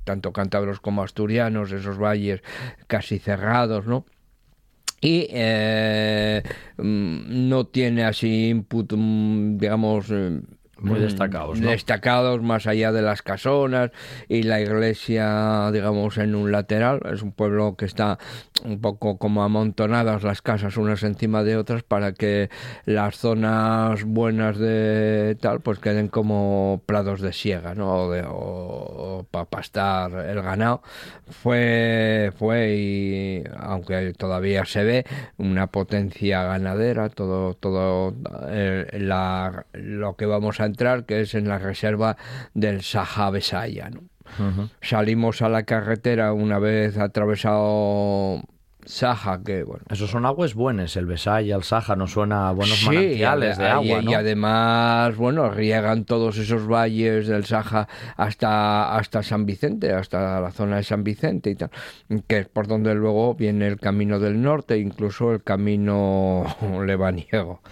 tanto 0.05 0.33
cántabros 0.33 0.81
como 0.81 1.03
asturianos, 1.03 1.73
esos 1.73 1.99
valles 1.99 2.43
casi 2.87 3.19
cerrados, 3.19 3.87
¿no? 3.87 4.05
Y 5.01 5.27
eh, 5.31 6.43
mm, 6.79 7.49
no 7.49 7.67
tiene 7.67 8.05
así 8.05 8.49
input, 8.51 8.93
mm, 8.97 9.59
digamos, 9.59 10.07
eh, 10.11 10.41
Muy 10.79 11.01
mm, 11.01 11.03
destacados, 11.03 11.61
¿no? 11.61 11.71
Destacados 11.71 12.43
más 12.43 12.67
allá 12.67 12.93
de 12.93 13.01
las 13.01 13.23
casonas 13.23 13.93
y 14.29 14.43
la 14.43 14.61
iglesia, 14.61 15.71
digamos, 15.73 16.19
en 16.19 16.35
un 16.35 16.53
lateral. 16.53 17.01
Es 17.13 17.23
un 17.23 17.33
pueblo 17.33 17.77
que 17.77 17.87
está 17.87 18.19
un 18.63 18.81
poco 18.83 19.17
como 19.17 19.43
amontonadas 19.43 20.23
las 20.23 20.43
casas 20.43 20.77
unas 20.77 21.03
encima 21.03 21.43
de 21.45 21.57
otras 21.57 21.83
para 21.83 22.13
que 22.13 22.51
las 22.85 23.17
zonas 23.17 24.05
buenas 24.05 24.59
de 24.59 25.37
tal 25.41 25.61
pues 25.61 25.79
queden 25.79 26.09
como 26.09 26.83
prados 26.85 27.23
de 27.23 27.33
siega, 27.33 27.75
¿no? 27.75 28.05
O, 28.05 28.11
de, 28.11 28.25
o 28.27 29.27
para 29.31 29.47
pastar 29.47 30.13
el 30.27 30.43
ganado. 30.43 30.83
Fue, 31.31 32.33
fue 32.37 32.77
y 32.77 33.45
aunque 33.59 34.13
todavía 34.13 34.67
se 34.67 34.85
ve 34.85 35.07
una 35.39 35.69
potencia 35.69 36.43
ganadera, 36.45 37.09
todo, 37.09 37.55
todo 37.55 38.15
eh, 38.49 38.87
la, 39.01 39.65
lo 39.73 40.17
que 40.17 40.27
vamos 40.27 40.61
a 40.61 40.66
entrar, 40.67 41.05
que 41.07 41.21
es 41.23 41.35
en 41.35 41.49
la 41.49 41.59
reserva 41.59 42.17
del 42.55 42.83
Saja 42.83 43.31
Besaya. 43.31 43.91
¿no? 43.91 44.01
Ujú. 44.39 44.69
Salimos 44.83 45.41
a 45.43 45.49
la 45.49 45.63
carretera 45.63 46.33
una 46.33 46.59
vez 46.59 46.99
atravesado 46.99 48.43
Saja, 48.85 49.41
que 49.45 49.65
bueno. 49.65 49.83
Esos 49.91 50.11
son 50.13 50.27
aguas 50.27 50.55
buenas, 50.55 50.95
el 50.97 51.07
Besaya, 51.07 51.57
el 51.57 51.65
Saja, 51.65 51.97
nos 51.97 52.13
suena 52.13 52.49
a 52.49 52.53
buenos 52.53 52.77
Sí, 52.79 52.87
manantiales 52.87 53.59
de 53.59 53.65
y- 53.65 53.67
agua, 53.67 54.03
¿no? 54.03 54.11
Y 54.13 54.15
además, 54.15 55.17
bueno, 55.17 55.51
riegan 55.51 56.05
todos 56.05 56.39
esos 56.39 56.69
valles 56.69 57.27
del 57.27 57.45
Saja 57.47 57.89
hasta, 58.17 58.97
hasta 58.97 59.25
San 59.25 59.45
Vicente, 59.45 59.93
hasta 59.93 60.41
la 60.41 60.53
zona 60.53 60.77
de 60.77 60.85
San 60.85 61.03
Vicente 61.03 61.51
y 61.51 61.57
tal, 61.57 61.71
que 62.29 62.39
es 62.39 62.49
por 62.49 62.69
donde 62.69 62.95
luego 62.95 63.35
viene 63.35 63.67
el 63.67 63.81
camino 63.81 64.21
del 64.21 64.41
norte, 64.41 64.79
incluso 64.79 65.33
el 65.33 65.43
camino 65.43 66.45
lebaniego. 66.87 67.63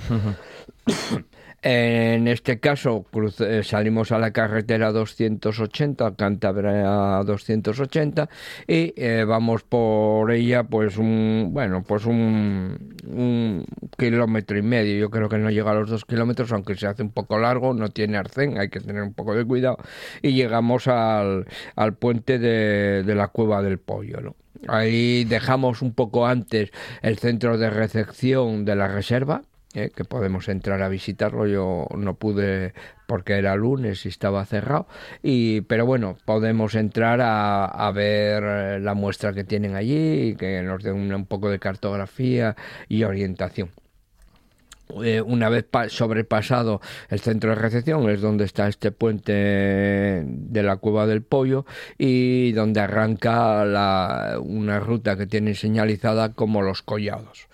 En 1.66 2.28
este 2.28 2.60
caso 2.60 3.06
cruz- 3.10 3.40
eh, 3.40 3.62
salimos 3.64 4.12
a 4.12 4.18
la 4.18 4.32
carretera 4.32 4.92
280, 4.92 6.14
Cantabria 6.14 7.22
280 7.24 8.28
y 8.66 8.92
eh, 8.98 9.24
vamos 9.26 9.62
por 9.62 10.30
ella 10.30 10.64
pues 10.64 10.98
un 10.98 11.48
bueno 11.54 11.82
pues 11.82 12.04
un, 12.04 12.94
un 13.06 13.64
kilómetro 13.96 14.58
y 14.58 14.62
medio. 14.62 14.98
Yo 14.98 15.08
creo 15.10 15.30
que 15.30 15.38
no 15.38 15.48
llega 15.50 15.70
a 15.70 15.74
los 15.74 15.88
dos 15.88 16.04
kilómetros, 16.04 16.52
aunque 16.52 16.74
se 16.74 16.86
hace 16.86 17.02
un 17.02 17.10
poco 17.12 17.38
largo, 17.38 17.72
no 17.72 17.88
tiene 17.88 18.18
arcén, 18.18 18.58
hay 18.58 18.68
que 18.68 18.80
tener 18.80 19.02
un 19.02 19.14
poco 19.14 19.34
de 19.34 19.46
cuidado 19.46 19.78
y 20.20 20.32
llegamos 20.34 20.86
al, 20.86 21.46
al 21.76 21.94
puente 21.94 22.38
de, 22.38 23.04
de 23.04 23.14
la 23.14 23.28
cueva 23.28 23.62
del 23.62 23.78
pollo, 23.78 24.20
¿no? 24.20 24.36
Ahí 24.68 25.24
dejamos 25.24 25.80
un 25.80 25.94
poco 25.94 26.26
antes 26.26 26.70
el 27.00 27.16
centro 27.18 27.56
de 27.56 27.70
recepción 27.70 28.66
de 28.66 28.76
la 28.76 28.88
reserva, 28.88 29.42
eh, 29.74 29.90
que 29.94 30.04
podemos 30.04 30.48
entrar 30.48 30.82
a 30.82 30.88
visitarlo. 30.88 31.46
Yo 31.46 31.86
no 31.96 32.14
pude 32.14 32.74
porque 33.06 33.34
era 33.34 33.54
lunes 33.56 34.06
y 34.06 34.08
estaba 34.08 34.44
cerrado. 34.46 34.86
Y, 35.22 35.62
pero 35.62 35.84
bueno, 35.86 36.16
podemos 36.24 36.74
entrar 36.74 37.20
a, 37.22 37.90
ver 37.94 38.42
eh, 38.46 38.80
la 38.80 38.94
muestra 38.94 39.32
que 39.32 39.44
tienen 39.44 39.74
allí 39.74 40.30
y 40.30 40.36
que 40.36 40.62
nos 40.62 40.82
den 40.82 40.94
un, 40.94 41.12
un 41.12 41.26
poco 41.26 41.50
de 41.50 41.58
cartografía 41.58 42.56
y 42.88 43.04
orientación. 43.04 43.70
Eh, 45.02 45.22
una 45.22 45.48
vez 45.48 45.64
pa- 45.64 45.88
sobrepasado 45.88 46.80
el 47.08 47.18
centro 47.18 47.50
de 47.50 47.56
recepción 47.56 48.08
es 48.10 48.20
donde 48.20 48.44
está 48.44 48.68
este 48.68 48.92
puente 48.92 49.32
de 49.32 50.62
la 50.62 50.76
cueva 50.76 51.06
del 51.06 51.22
pollo 51.22 51.64
y 51.96 52.52
donde 52.52 52.80
arranca 52.80 53.64
la- 53.64 54.36
una 54.40 54.80
ruta 54.80 55.16
que 55.16 55.26
tiene 55.26 55.54
señalizada 55.54 56.34
como 56.34 56.60
los 56.60 56.82
collados. 56.82 57.48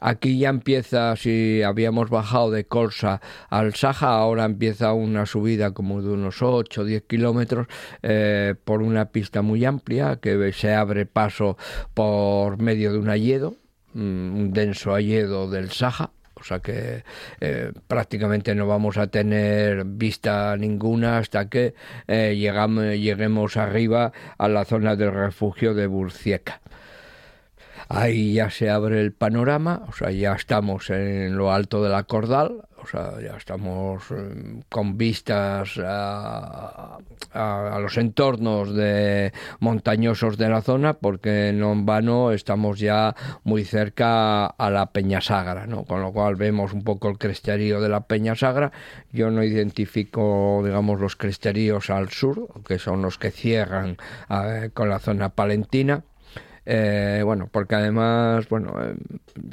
Aquí 0.00 0.38
ya 0.38 0.48
empieza, 0.48 1.14
si 1.16 1.62
habíamos 1.62 2.10
bajado 2.10 2.50
de 2.50 2.64
Corsa 2.64 3.20
al 3.48 3.74
Saja, 3.74 4.08
ahora 4.08 4.44
empieza 4.44 4.92
una 4.92 5.26
subida 5.26 5.72
como 5.72 6.02
de 6.02 6.10
unos 6.10 6.42
8 6.42 6.80
o 6.80 6.84
10 6.84 7.02
kilómetros 7.04 7.66
eh, 8.02 8.54
por 8.64 8.82
una 8.82 9.06
pista 9.06 9.42
muy 9.42 9.64
amplia 9.64 10.16
que 10.16 10.52
se 10.52 10.74
abre 10.74 11.06
paso 11.06 11.56
por 11.94 12.58
medio 12.58 12.92
de 12.92 12.98
un 12.98 13.08
hayedo, 13.08 13.56
mm, 13.94 14.36
un 14.36 14.52
denso 14.52 14.94
hayedo 14.94 15.50
del 15.50 15.70
Saja. 15.70 16.10
O 16.38 16.44
sea 16.44 16.60
que 16.60 17.02
eh, 17.40 17.72
prácticamente 17.88 18.54
no 18.54 18.66
vamos 18.66 18.98
a 18.98 19.06
tener 19.06 19.84
vista 19.86 20.54
ninguna 20.58 21.16
hasta 21.16 21.48
que 21.48 21.74
eh, 22.06 22.36
llegamos, 22.38 22.84
lleguemos 22.84 23.56
arriba 23.56 24.12
a 24.36 24.48
la 24.48 24.66
zona 24.66 24.96
del 24.96 25.12
refugio 25.12 25.72
de 25.72 25.86
Burcieca. 25.86 26.60
Ahí 27.88 28.34
ya 28.34 28.50
se 28.50 28.68
abre 28.68 29.00
el 29.00 29.12
panorama, 29.12 29.84
o 29.88 29.92
sea, 29.92 30.10
ya 30.10 30.32
estamos 30.32 30.90
en 30.90 31.36
lo 31.36 31.52
alto 31.52 31.82
de 31.84 31.88
la 31.88 32.02
cordal, 32.02 32.66
o 32.82 32.86
sea, 32.86 33.20
ya 33.20 33.36
estamos 33.36 34.02
eh, 34.10 34.62
con 34.68 34.96
vistas 34.98 35.78
a 35.82 36.98
los 37.80 37.96
entornos 37.96 38.74
de 38.74 39.32
montañosos 39.60 40.36
de 40.36 40.48
la 40.48 40.62
zona, 40.62 40.94
porque 40.94 41.52
no 41.54 41.72
en 41.72 41.86
vano 41.86 42.32
estamos 42.32 42.78
ya 42.78 43.14
muy 43.44 43.64
cerca 43.64 44.46
a 44.46 44.70
la 44.70 44.86
Peña 44.86 45.20
Sagra, 45.20 45.66
¿no? 45.66 45.84
Con 45.84 46.00
lo 46.00 46.12
cual 46.12 46.36
vemos 46.36 46.72
un 46.72 46.82
poco 46.82 47.08
el 47.08 47.18
cresterío 47.18 47.80
de 47.80 47.88
la 47.88 48.00
Peña 48.00 48.34
Sagra. 48.34 48.72
Yo 49.12 49.30
no 49.30 49.42
identifico, 49.44 50.62
digamos, 50.64 51.00
los 51.00 51.16
cresteríos 51.16 51.90
al 51.90 52.10
sur, 52.10 52.48
que 52.66 52.78
son 52.78 53.02
los 53.02 53.18
que 53.18 53.30
cierran 53.30 53.96
eh, 54.30 54.70
con 54.72 54.88
la 54.88 54.98
zona 54.98 55.28
palentina. 55.30 56.02
Eh, 56.68 57.22
bueno, 57.24 57.48
porque 57.50 57.76
además, 57.76 58.48
bueno, 58.48 58.74
eh, 58.82 58.94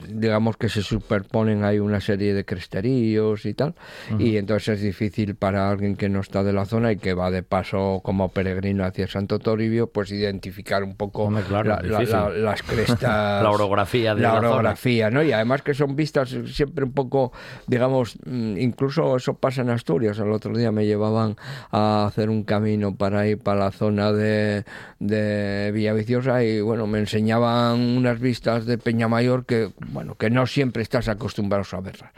digamos 0.10 0.58
que 0.58 0.68
se 0.68 0.82
superponen 0.82 1.64
ahí 1.64 1.78
una 1.80 2.02
serie 2.02 2.34
de 2.34 2.44
cresteríos 2.44 3.46
y 3.46 3.54
tal, 3.54 3.76
y 4.18 4.38
entonces 4.38 4.78
es 4.78 4.82
difícil 4.82 5.36
para 5.36 5.70
alguien 5.70 5.96
que 5.96 6.10
no 6.10 6.22
está 6.22 6.44
de 6.44 6.54
la 6.54 6.66
zona 6.66 6.92
y 6.92 6.98
que 6.98 7.14
va 7.14 7.30
de 7.30 7.44
paso 7.44 8.02
como 8.04 8.30
peregrino 8.30 8.84
hacia 8.84 9.08
Santo 9.08 9.38
Toribio, 9.40 9.88
pues 9.92 10.12
identificar 10.12 10.84
un 10.84 10.96
poco 10.96 11.32
claro, 11.48 11.70
la- 11.70 11.82
la- 11.84 12.00
difícil. 12.00 12.14
la- 12.16 12.30
las 12.30 12.64
crestas, 12.64 13.00
La 13.44 13.52
orografía 13.52 14.16
de 14.16 14.22
la 14.22 14.30
la 14.30 14.36
zona. 14.38 14.50
orografía, 14.50 15.10
¿no? 15.12 15.22
Y 15.22 15.32
además 15.32 15.62
que 15.62 15.74
son 15.76 15.96
vistas 15.96 16.36
siempre 16.48 16.84
un 16.84 16.94
poco, 16.94 17.32
digamos, 17.68 18.18
mm, 18.26 18.58
incluso 18.58 19.16
eso 19.18 19.36
pasa 19.36 19.62
en 19.62 19.70
Asturias. 19.70 20.18
El 20.18 20.32
otro 20.32 20.58
día 20.58 20.72
me 20.72 20.86
llevaban 20.88 21.36
a 21.72 22.06
hacer 22.08 22.30
un 22.30 22.44
camino 22.44 22.96
para 22.96 23.28
ir 23.28 23.38
para 23.38 23.60
la 23.66 23.72
zona 23.72 24.12
de, 24.12 24.64
de 25.00 25.72
Villaviciosa 25.74 26.44
y 26.44 26.60
bueno, 26.62 26.88
me 26.88 27.03
enseñaban 27.04 27.80
unas 27.80 28.20
vistas 28.20 28.66
de 28.66 28.78
Peñamayor 28.78 29.46
que, 29.46 29.70
bueno, 29.88 30.16
que 30.16 30.30
no 30.30 30.48
siempre 30.48 30.82
estás 30.84 31.08
acostumbrado 31.08 31.64
a 31.72 31.82
verlas. 31.82 32.12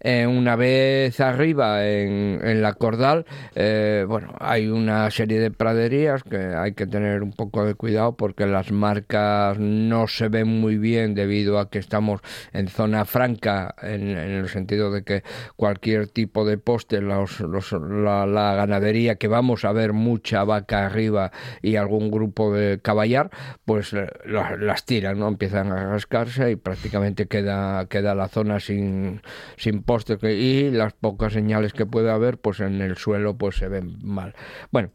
Eh, 0.00 0.26
una 0.26 0.56
vez 0.56 1.20
arriba 1.20 1.86
en, 1.88 2.40
en 2.42 2.62
la 2.62 2.72
Cordal, 2.74 3.24
eh, 3.54 4.04
bueno, 4.08 4.34
hay 4.40 4.66
una 4.68 5.08
serie 5.10 5.38
de 5.38 5.50
praderías 5.50 6.22
que 6.24 6.36
hay 6.36 6.72
que 6.74 6.86
tener 6.86 7.22
un 7.22 7.32
poco 7.32 7.64
de 7.64 7.74
cuidado 7.74 8.16
porque 8.16 8.46
las 8.46 8.72
marcas 8.72 9.58
no 9.58 10.06
se 10.08 10.28
ven 10.28 10.48
muy 10.48 10.78
bien 10.78 11.14
debido 11.14 11.58
a 11.58 11.70
que 11.70 11.78
estamos 11.78 12.20
en 12.52 12.68
zona 12.68 13.04
franca, 13.04 13.74
en, 13.82 14.08
en 14.10 14.30
el 14.32 14.48
sentido 14.48 14.90
de 14.90 15.04
que 15.04 15.22
cualquier 15.56 16.08
tipo 16.08 16.44
de 16.44 16.58
poste, 16.58 17.00
los- 17.00 17.40
los- 17.40 17.72
la, 17.72 18.26
la 18.26 18.54
ganadería, 18.54 19.14
que 19.16 19.28
vamos 19.28 19.64
a 19.64 19.72
ver 19.72 19.92
mucha 19.92 20.42
vaca 20.44 20.86
arriba 20.86 21.30
y 21.62 21.76
algún 21.76 22.10
grupo 22.10 22.52
de 22.52 22.80
caballar, 22.82 23.30
pues 23.64 23.94
eh, 24.08 24.18
la- 24.28 24.56
las 24.56 24.84
tiran, 24.84 25.18
¿no? 25.18 25.28
Empiezan 25.28 25.72
a 25.72 25.90
rascarse 25.92 26.50
y 26.50 26.56
prácticamente 26.56 27.26
queda, 27.26 27.86
queda 27.86 28.14
la 28.14 28.28
zona 28.28 28.60
sin, 28.60 29.22
sin 29.56 29.82
poste 29.82 30.18
que- 30.18 30.34
y 30.34 30.70
las 30.70 30.92
pocas 30.94 31.32
señales 31.32 31.72
que 31.72 31.86
puede 31.86 32.10
haber, 32.10 32.38
pues 32.38 32.60
en 32.60 32.80
el 32.80 32.96
suelo 32.96 33.36
pues 33.36 33.56
se 33.56 33.68
ven 33.68 33.98
mal. 34.02 34.34
Bueno, 34.70 34.90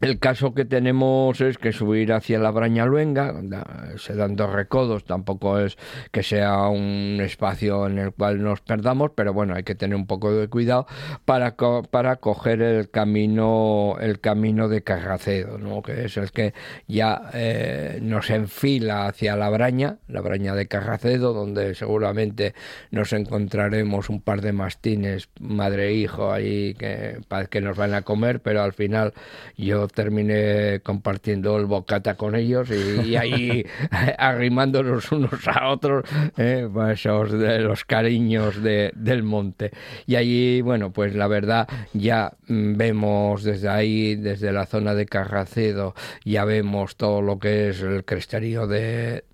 el 0.00 0.18
caso 0.20 0.54
que 0.54 0.64
tenemos 0.64 1.40
es 1.40 1.58
que 1.58 1.72
subir 1.72 2.12
hacia 2.12 2.38
la 2.38 2.50
Braña 2.52 2.86
Luenga, 2.86 3.34
da- 3.42 3.88
se 3.96 4.14
dan 4.14 4.36
dos 4.36 4.52
recodos, 4.52 5.04
tampoco 5.04 5.58
es 5.58 5.76
que 6.12 6.22
sea 6.22 6.68
un 6.68 7.18
espacio 7.20 7.86
en 7.88 7.98
el 7.98 8.12
cual 8.12 8.42
nos 8.42 8.60
perdamos, 8.60 9.10
pero 9.16 9.32
bueno, 9.32 9.54
hay 9.54 9.64
que 9.64 9.74
tener 9.74 9.96
un 9.96 10.06
poco 10.06 10.32
de 10.32 10.46
cuidado 10.48 10.86
para, 11.24 11.56
co- 11.56 11.82
para 11.82 12.16
coger 12.16 12.62
el 12.62 12.90
camino, 12.90 13.96
el 14.00 14.20
camino 14.20 14.68
de 14.68 14.82
Carracedo, 14.82 15.58
¿no? 15.58 15.82
que 15.82 16.04
es 16.04 16.16
el 16.16 16.30
que 16.30 16.54
ya 16.86 17.30
eh, 17.34 17.98
nos 18.00 18.30
enfila 18.30 19.06
hacia 19.06 19.34
la 19.36 19.50
Braña, 19.50 19.98
la 20.06 20.20
Braña 20.20 20.54
de 20.54 20.68
Carracedo, 20.68 21.32
donde 21.32 21.74
seguramente 21.74 22.54
nos 22.92 23.12
encontraremos 23.12 24.08
un 24.10 24.20
par 24.22 24.42
de 24.42 24.52
mastines, 24.52 25.28
madre 25.40 25.88
e 25.90 26.08
ahí 26.32 26.74
que, 26.74 27.18
que 27.50 27.60
nos 27.60 27.76
van 27.76 27.94
a 27.94 28.02
comer, 28.02 28.40
pero 28.40 28.62
al 28.62 28.72
final 28.72 29.12
yo 29.56 29.87
terminé 29.92 30.80
compartiendo 30.82 31.56
el 31.58 31.66
bocata 31.66 32.16
con 32.16 32.34
ellos 32.34 32.68
y, 32.70 33.08
y 33.10 33.16
ahí 33.16 33.64
arrimándonos 34.18 35.10
unos 35.12 35.46
a 35.48 35.68
otros, 35.68 36.04
eh, 36.36 36.68
pues 36.72 37.00
esos 37.00 37.32
de 37.32 37.60
los 37.60 37.84
cariños 37.84 38.62
de- 38.62 38.92
del 38.94 39.22
monte. 39.22 39.70
Y 40.06 40.16
allí, 40.16 40.60
bueno, 40.62 40.92
pues 40.92 41.14
la 41.14 41.26
verdad 41.28 41.68
ya 41.92 42.32
mm, 42.48 42.76
vemos 42.76 43.42
desde 43.44 43.68
ahí, 43.68 44.14
desde 44.16 44.52
la 44.52 44.66
zona 44.66 44.94
de 44.94 45.06
Carracedo, 45.06 45.94
ya 46.24 46.44
vemos 46.44 46.96
todo 46.96 47.22
lo 47.22 47.38
que 47.38 47.68
es 47.70 47.80
el 47.82 48.04
cresterío 48.04 48.66
de, 48.66 49.24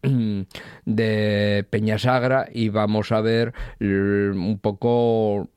de 0.85 1.67
Peñasagra 1.71 2.49
y 2.53 2.69
vamos 2.69 3.13
a 3.13 3.21
ver 3.21 3.53
un 3.81 4.59
poco 4.61 5.49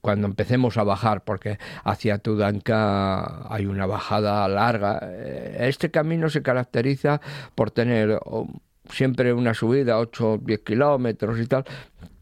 cuando 0.00 0.26
empecemos 0.26 0.76
a 0.76 0.84
bajar, 0.84 1.24
porque 1.24 1.58
hacia 1.84 2.18
Tudanca 2.18 3.52
hay 3.52 3.66
una 3.66 3.86
bajada 3.86 4.46
larga. 4.48 5.00
Eh, 5.02 5.56
Este 5.68 5.90
camino 5.90 6.28
se 6.28 6.42
caracteriza 6.42 7.20
por 7.54 7.70
tener 7.70 8.18
oh, 8.24 8.48
siempre 8.90 9.32
una 9.32 9.54
subida, 9.54 9.98
8 9.98 10.32
o 10.32 10.38
10 10.38 10.60
kilómetros 10.60 11.38
y 11.40 11.46
tal, 11.46 11.64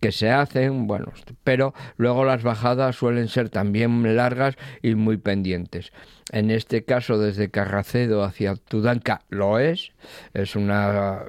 que 0.00 0.12
se 0.12 0.30
hacen, 0.30 0.86
bueno, 0.86 1.12
pero 1.44 1.72
luego 1.96 2.24
las 2.24 2.42
bajadas 2.42 2.96
suelen 2.96 3.28
ser 3.28 3.48
también 3.48 4.16
largas 4.16 4.56
y 4.82 4.94
muy 4.94 5.16
pendientes. 5.16 5.92
En 6.30 6.50
este 6.50 6.84
caso, 6.84 7.18
desde 7.18 7.50
Carracedo 7.50 8.22
hacia 8.22 8.56
Tudanca 8.56 9.22
lo 9.28 9.58
es, 9.58 9.92
es 10.32 10.56
una, 10.56 11.20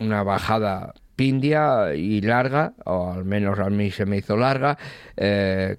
una 0.00 0.22
bajada 0.22 0.94
pindia 1.16 1.94
y 1.94 2.20
larga, 2.20 2.74
o 2.84 3.12
al 3.12 3.24
menos 3.24 3.58
a 3.58 3.70
mí 3.70 3.90
se 3.90 4.06
me 4.06 4.18
hizo 4.18 4.36
larga, 4.36 4.78
eh, 5.16 5.76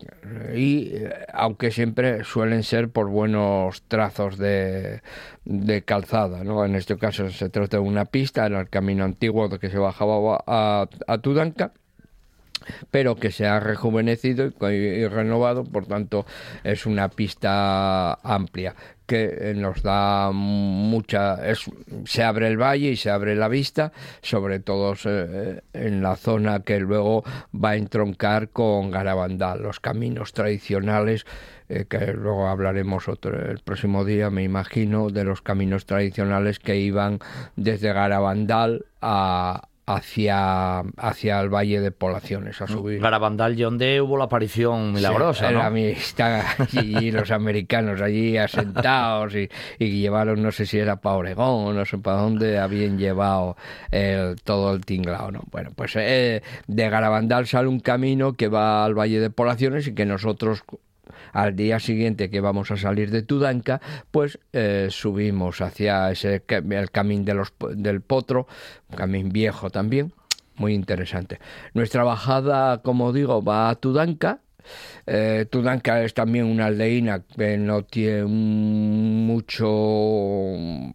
y 0.55 0.95
eh, 0.95 1.13
aunque 1.33 1.71
siempre 1.71 2.23
suelen 2.23 2.63
ser 2.63 2.89
por 2.89 3.09
buenos 3.09 3.83
trazos 3.83 4.37
de, 4.37 5.01
de 5.43 5.83
calzada, 5.83 6.43
¿no? 6.43 6.65
En 6.65 6.75
este 6.75 6.97
caso 6.97 7.29
se 7.29 7.49
trata 7.49 7.77
de 7.77 7.83
una 7.83 8.05
pista, 8.05 8.45
era 8.45 8.61
el 8.61 8.69
camino 8.69 9.03
antiguo 9.03 9.49
que 9.49 9.69
se 9.69 9.77
bajaba 9.77 10.43
a, 10.47 10.87
a 11.07 11.17
Tudanca 11.19 11.73
pero 12.91 13.15
que 13.15 13.31
se 13.31 13.45
ha 13.45 13.59
rejuvenecido 13.59 14.51
y, 14.69 15.07
renovado, 15.07 15.63
por 15.63 15.85
tanto 15.85 16.25
es 16.63 16.85
una 16.85 17.09
pista 17.09 18.13
amplia 18.15 18.75
que 19.05 19.51
eh, 19.51 19.53
nos 19.55 19.83
da 19.83 20.31
mucha 20.31 21.47
es, 21.47 21.65
se 22.05 22.23
abre 22.23 22.47
el 22.47 22.57
valle 22.57 22.91
y 22.91 22.95
se 22.95 23.09
abre 23.09 23.35
la 23.35 23.47
vista 23.47 23.91
sobre 24.21 24.59
todo 24.59 24.95
eh, 25.05 25.61
en 25.73 26.01
la 26.01 26.15
zona 26.15 26.61
que 26.61 26.79
luego 26.79 27.23
va 27.53 27.71
a 27.71 27.75
entroncar 27.75 28.49
con 28.49 28.91
Garabandal 28.91 29.61
los 29.61 29.79
caminos 29.79 30.33
tradicionales 30.33 31.25
eh, 31.67 31.85
que 31.89 32.13
luego 32.13 32.47
hablaremos 32.47 33.07
otro, 33.07 33.51
el 33.51 33.59
próximo 33.59 34.05
día 34.05 34.29
me 34.29 34.43
imagino 34.43 35.09
de 35.09 35.23
los 35.23 35.41
caminos 35.41 35.85
tradicionales 35.85 36.59
que 36.59 36.77
iban 36.77 37.19
desde 37.55 37.91
Garabandal 37.91 38.85
a 39.01 39.67
hacia, 39.87 40.79
hacia 40.97 41.39
el 41.41 41.49
Valle 41.53 41.79
de 41.79 41.91
Poblaciones 41.91 42.61
a 42.61 42.67
subir. 42.67 42.99
Garabandal, 42.99 43.55
donde 43.55 44.01
hubo 44.01 44.17
la 44.17 44.25
aparición 44.25 44.93
milagrosa, 44.93 45.47
Sí, 46.69 46.95
allí 46.95 47.11
los 47.11 47.31
americanos 47.31 48.01
allí 48.01 48.37
asentados 48.37 49.35
y, 49.35 49.49
y 49.79 49.99
llevaron, 50.01 50.41
no 50.41 50.51
sé 50.51 50.65
si 50.65 50.79
era 50.79 50.95
para 50.97 51.15
Oregón 51.17 51.75
no 51.75 51.85
sé 51.85 51.97
para 51.97 52.17
dónde, 52.17 52.57
habían 52.57 52.97
llevado 52.97 53.57
el- 53.91 54.35
todo 54.43 54.73
el 54.73 54.85
tinglao, 54.85 55.31
¿no? 55.31 55.41
Bueno, 55.51 55.71
pues 55.75 55.95
eh, 55.95 56.41
de 56.67 56.89
Garabandal 56.89 57.47
sale 57.47 57.67
un 57.67 57.79
camino 57.79 58.33
que 58.33 58.47
va 58.47 58.85
al 58.85 58.93
Valle 58.97 59.19
de 59.19 59.29
Poblaciones 59.29 59.87
y 59.87 59.93
que 59.95 60.05
nosotros 60.05 60.63
al 61.35 61.53
día 61.55 61.81
siguiente 61.81 62.29
que 62.29 62.39
vamos 62.39 62.71
a 62.71 62.77
salir 62.77 63.11
de 63.11 63.21
Tudanca, 63.21 63.81
pues 64.09 64.39
eh, 64.53 64.87
subimos 64.89 65.59
hacia 65.59 66.09
ese 66.09 66.41
el 66.47 66.91
camino 66.91 67.25
de 67.25 67.75
del 67.75 67.99
Potro, 67.99 68.47
un 68.89 68.95
camino 68.95 69.29
viejo 69.31 69.69
también, 69.69 70.13
muy 70.55 70.73
interesante. 70.73 71.39
Nuestra 71.73 72.05
bajada, 72.05 72.81
como 72.81 73.11
digo, 73.11 73.43
va 73.43 73.69
a 73.69 73.75
Tudanca. 73.75 74.39
Eh, 75.07 75.45
Tudanca 75.49 76.03
es 76.03 76.13
también 76.13 76.45
una 76.45 76.65
aldeína 76.67 77.21
que 77.35 77.57
no 77.57 77.83
tiene 77.83 78.25
mucho 78.25 79.67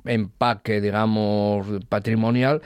empaque, 0.05 0.81
digamos, 0.81 1.67
patrimonial, 1.89 2.61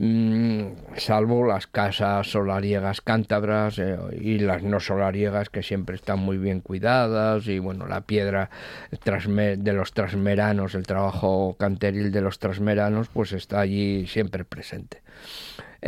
mm, 0.00 0.62
salvo 0.96 1.46
las 1.46 1.66
casas 1.66 2.30
solariegas 2.30 3.00
cántabras 3.00 3.78
eh, 3.78 3.98
y 4.20 4.38
las 4.38 4.62
no 4.62 4.80
solariegas 4.80 5.50
que 5.50 5.62
siempre 5.62 5.96
están 5.96 6.20
muy 6.20 6.38
bien 6.38 6.60
cuidadas 6.60 7.46
y 7.46 7.58
bueno, 7.58 7.86
la 7.86 8.00
piedra 8.02 8.50
de 8.90 9.72
los 9.72 9.92
trasmeranos, 9.92 10.74
el 10.74 10.86
trabajo 10.86 11.56
canteril 11.58 12.10
de 12.10 12.20
los 12.20 12.38
trasmeranos, 12.38 13.08
pues 13.08 13.32
está 13.32 13.60
allí 13.60 14.06
siempre 14.06 14.44
presente. 14.44 15.02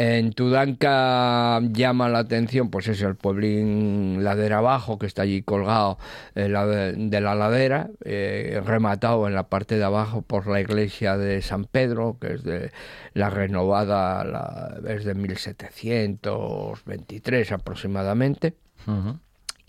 En 0.00 0.32
Tudanca 0.32 1.58
llama 1.72 2.08
la 2.08 2.20
atención, 2.20 2.70
pues 2.70 2.86
es 2.86 3.02
el 3.02 3.16
pueblín 3.16 4.22
ladera 4.22 4.58
abajo 4.58 4.96
que 4.96 5.06
está 5.06 5.22
allí 5.22 5.42
colgado 5.42 5.98
eh, 6.36 6.44
de, 6.96 7.20
la 7.20 7.34
ladera, 7.34 7.90
eh, 8.04 8.62
rematado 8.64 9.26
en 9.26 9.34
la 9.34 9.48
parte 9.48 9.76
de 9.76 9.82
abajo 9.82 10.22
por 10.22 10.46
la 10.46 10.60
iglesia 10.60 11.16
de 11.16 11.42
San 11.42 11.64
Pedro, 11.64 12.16
que 12.20 12.34
es 12.34 12.44
de 12.44 12.70
la 13.12 13.28
renovada, 13.28 14.22
la, 14.22 14.78
es 14.86 15.04
de 15.04 15.16
1723 15.16 17.50
aproximadamente 17.50 18.54
Ujú. 18.86 19.18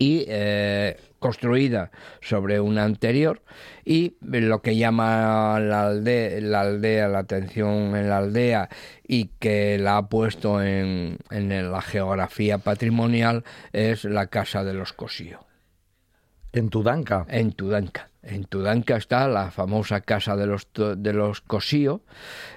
Y 0.00 0.24
eh, 0.28 0.96
construida 1.18 1.90
sobre 2.22 2.58
una 2.58 2.84
anterior 2.84 3.42
y 3.84 4.16
lo 4.22 4.62
que 4.62 4.76
llama 4.76 5.60
la 5.60 5.88
aldea, 5.88 6.40
la 6.40 6.62
aldea 6.62 7.06
la 7.06 7.18
atención 7.20 7.94
en 7.94 8.08
la 8.08 8.18
aldea 8.18 8.70
y 9.06 9.26
que 9.38 9.78
la 9.78 9.98
ha 9.98 10.08
puesto 10.08 10.62
en, 10.62 11.18
en 11.30 11.70
la 11.70 11.82
geografía 11.82 12.58
patrimonial 12.58 13.44
es 13.72 14.04
la 14.04 14.28
casa 14.28 14.64
de 14.64 14.72
los 14.72 14.94
Cosío 14.94 15.40
En 16.52 16.70
Tudanca. 16.70 17.26
en 17.28 17.52
Tudanca. 17.52 18.09
En 18.22 18.44
Tudanca 18.44 18.96
está 18.96 19.26
la 19.28 19.50
famosa 19.50 20.02
casa 20.02 20.36
de 20.36 20.46
los, 20.46 20.68
de 20.74 21.12
los 21.14 21.40
Cosío, 21.40 22.02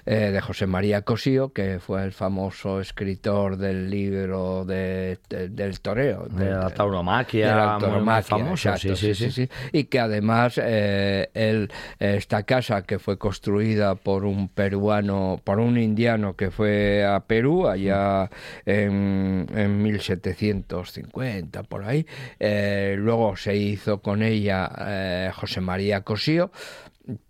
eh, 0.05 0.31
de 0.31 0.41
José 0.41 0.67
María 0.67 1.03
Cosío, 1.03 1.53
que 1.53 1.79
fue 1.79 2.03
el 2.03 2.11
famoso 2.11 2.81
escritor 2.81 3.55
del 3.55 3.89
libro 3.89 4.65
de, 4.65 5.19
de- 5.29 5.47
del 5.47 5.79
toreo. 5.79 6.27
De 6.29 6.49
la 6.51 6.69
tauromaquia, 6.69 7.47
de 7.49 7.55
la 7.55 7.77
tauromaquia, 7.79 8.37
famoso, 8.37 8.69
exacto, 8.69 8.95
sí, 8.97 9.15
sí, 9.15 9.31
sí. 9.31 9.49
Y 9.71 9.85
que 9.85 9.99
además 10.01 10.59
eh, 10.61 11.29
él, 11.33 11.71
esta 11.97 12.43
casa 12.43 12.81
que 12.81 12.99
fue 12.99 13.17
construida 13.17 13.95
por 13.95 14.25
un 14.25 14.49
peruano, 14.49 15.39
por 15.45 15.59
un 15.59 15.77
indiano 15.77 16.35
que 16.35 16.51
fue 16.51 17.05
a 17.05 17.21
Perú 17.21 17.67
allá 17.69 18.29
en, 18.65 19.47
en 19.55 19.81
1750, 19.81 21.63
por 21.63 21.85
ahí, 21.85 22.05
eh, 22.39 22.95
luego 22.97 23.35
se 23.37 23.55
hizo 23.55 24.01
con 24.01 24.21
ella 24.23 24.69
eh, 24.87 25.29
María 25.61 26.01
Cosío, 26.01 26.51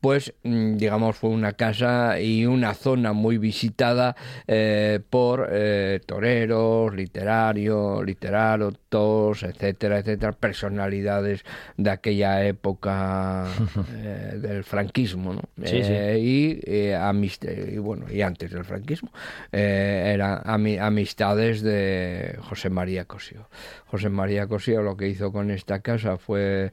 pues 0.02 0.34
mm, 0.44 0.76
digamos 0.78 1.16
fue 1.18 1.32
una 1.32 1.54
casa 1.54 2.20
y 2.20 2.46
una 2.46 2.76
zona 2.76 3.14
muy 3.14 3.40
visitada 3.40 4.16
eh, 4.46 5.00
por 5.10 5.50
eh, 5.52 6.00
toreros, 6.06 6.94
literarios, 6.96 8.06
literatos, 8.06 9.42
etcétera, 9.42 9.98
etcétera, 10.00 10.34
personalidades 10.34 11.44
de 11.78 11.90
aquella 11.90 12.46
época 12.46 13.48
eh, 13.96 14.38
del 14.40 14.64
franquismo, 14.64 15.34
¿no? 15.34 15.42
Sí, 15.66 15.84
sí. 15.84 15.92
Eh, 15.92 16.20
y, 16.22 16.60
eh, 16.66 16.96
amist- 16.96 17.74
y 17.74 17.78
bueno 17.80 18.06
y 18.12 18.22
antes 18.22 18.52
del 18.52 18.66
franquismo 18.66 19.12
eran 19.52 20.40
ami- 20.44 20.80
amistades 20.80 21.62
de 21.64 22.38
José 22.42 22.70
María 22.70 23.06
Cosío. 23.06 23.48
José 23.88 24.10
María 24.10 24.46
Cosío 24.48 24.82
lo 24.84 24.96
que 24.98 25.08
hizo 25.08 25.32
con 25.32 25.50
esta 25.52 25.80
casa 25.80 26.18
fue 26.18 26.72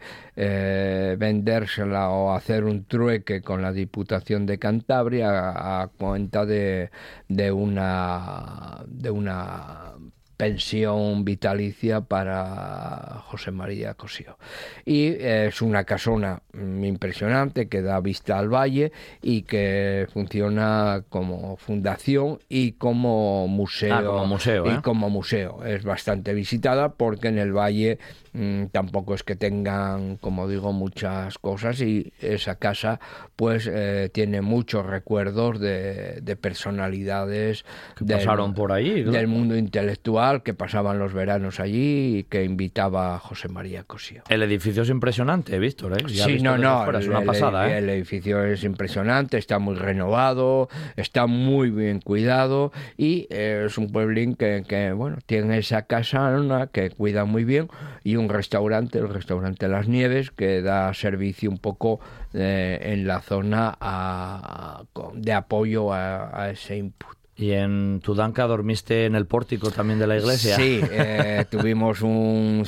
vendérsela 1.16 2.10
o 2.10 2.32
hacer 2.34 2.64
un 2.64 2.84
trueque 2.90 3.42
con 3.42 3.62
la 3.62 3.72
Diputación 3.72 4.46
de 4.46 4.58
Cantabria 4.58 5.82
a, 5.82 5.88
cuenta 5.88 6.46
de, 6.46 6.90
de 7.28 7.52
una 7.52 8.84
de 8.88 9.10
una 9.10 9.94
pensión 10.40 11.24
vitalicia 11.24 12.00
para 12.00 13.22
José 13.26 13.50
María 13.50 13.92
Cosío. 13.94 14.38
Y 14.86 15.08
eh, 15.08 15.46
es 15.48 15.60
una 15.60 15.84
casona 15.84 16.40
impresionante 16.54 17.68
que 17.68 17.82
da 17.82 18.00
vista 18.00 18.38
al 18.38 18.48
valle 18.48 18.90
y 19.20 19.42
que 19.42 20.06
funciona 20.12 21.04
como 21.10 21.56
fundación 21.58 22.38
y 22.48 22.72
como 22.72 23.46
museo. 23.48 23.94
Ah, 23.94 24.02
como 24.04 24.26
museo, 24.26 24.66
y 24.66 24.70
¿eh? 24.70 24.80
como 24.82 25.10
museo. 25.10 25.64
Es 25.64 25.84
bastante 25.84 26.32
visitada 26.32 26.94
porque 26.94 27.28
en 27.28 27.38
el 27.38 27.52
valle 27.52 27.98
mm, 28.32 28.66
tampoco 28.72 29.14
es 29.14 29.22
que 29.22 29.36
tengan, 29.36 30.16
como 30.16 30.48
digo, 30.48 30.72
muchas 30.72 31.36
cosas 31.38 31.80
y 31.82 32.12
esa 32.20 32.54
casa 32.54 32.98
pues 33.36 33.68
eh, 33.70 34.08
tiene 34.12 34.40
muchos 34.40 34.86
recuerdos 34.86 35.60
de, 35.60 36.20
de 36.22 36.36
personalidades 36.36 37.64
Que 37.96 38.04
del- 38.04 38.18
pasaron 38.18 38.54
por 38.54 38.72
ahí, 38.72 39.02
del 39.02 39.26
mundo 39.26 39.56
intelectual 39.56 40.29
que 40.42 40.54
pasaban 40.54 40.98
los 40.98 41.12
veranos 41.12 41.60
allí 41.60 42.18
y 42.18 42.22
que 42.24 42.44
invitaba 42.44 43.14
a 43.14 43.18
José 43.18 43.48
María 43.48 43.82
Cosío. 43.84 44.22
El 44.28 44.42
edificio 44.42 44.82
es 44.82 44.88
impresionante, 44.88 45.58
Víctor, 45.58 45.94
¿eh? 45.94 46.04
Ya 46.08 46.24
Sí, 46.24 46.32
visto 46.34 46.50
no, 46.50 46.58
no, 46.58 46.84
fuera, 46.84 46.98
es 47.00 47.04
el, 47.04 47.10
una 47.10 47.20
el- 47.20 47.26
pasada, 47.26 47.68
¿eh? 47.70 47.78
el 47.78 47.90
edificio 47.90 48.44
es 48.44 48.64
impresionante, 48.64 49.36
está 49.38 49.58
muy 49.58 49.74
renovado, 49.74 50.68
está 50.96 51.26
muy 51.26 51.70
bien 51.70 52.00
cuidado 52.00 52.72
y 52.96 53.26
eh, 53.30 53.64
es 53.66 53.76
un 53.78 53.90
pueblín 53.92 54.34
que, 54.36 54.64
que, 54.66 54.92
bueno, 54.92 55.18
tiene 55.26 55.58
esa 55.58 55.82
casona 55.82 56.68
que 56.68 56.90
cuida 56.90 57.24
muy 57.24 57.44
bien 57.44 57.68
y 58.04 58.16
un 58.16 58.28
restaurante, 58.28 58.98
el 58.98 59.08
restaurante 59.08 59.68
Las 59.68 59.88
Nieves, 59.88 60.30
que 60.30 60.62
da 60.62 60.92
servicio 60.94 61.50
un 61.50 61.58
poco 61.58 62.00
eh, 62.32 62.78
en 62.82 63.06
la 63.06 63.20
zona 63.20 63.76
a- 63.80 64.80
a- 64.80 64.84
con- 64.92 65.20
de 65.20 65.32
apoyo 65.32 65.92
a, 65.92 66.42
a 66.44 66.50
ese 66.50 66.76
input. 66.76 67.16
¿Y 67.40 67.52
en 67.52 68.00
Tudanca 68.00 68.46
dormiste 68.46 69.06
en 69.06 69.14
el 69.14 69.24
pórtico 69.24 69.70
también 69.70 69.98
de 69.98 70.06
la 70.06 70.18
iglesia? 70.18 70.56
Sí, 70.56 70.78
eh, 70.90 71.46
tuvimos 71.48 72.02
un, 72.02 72.64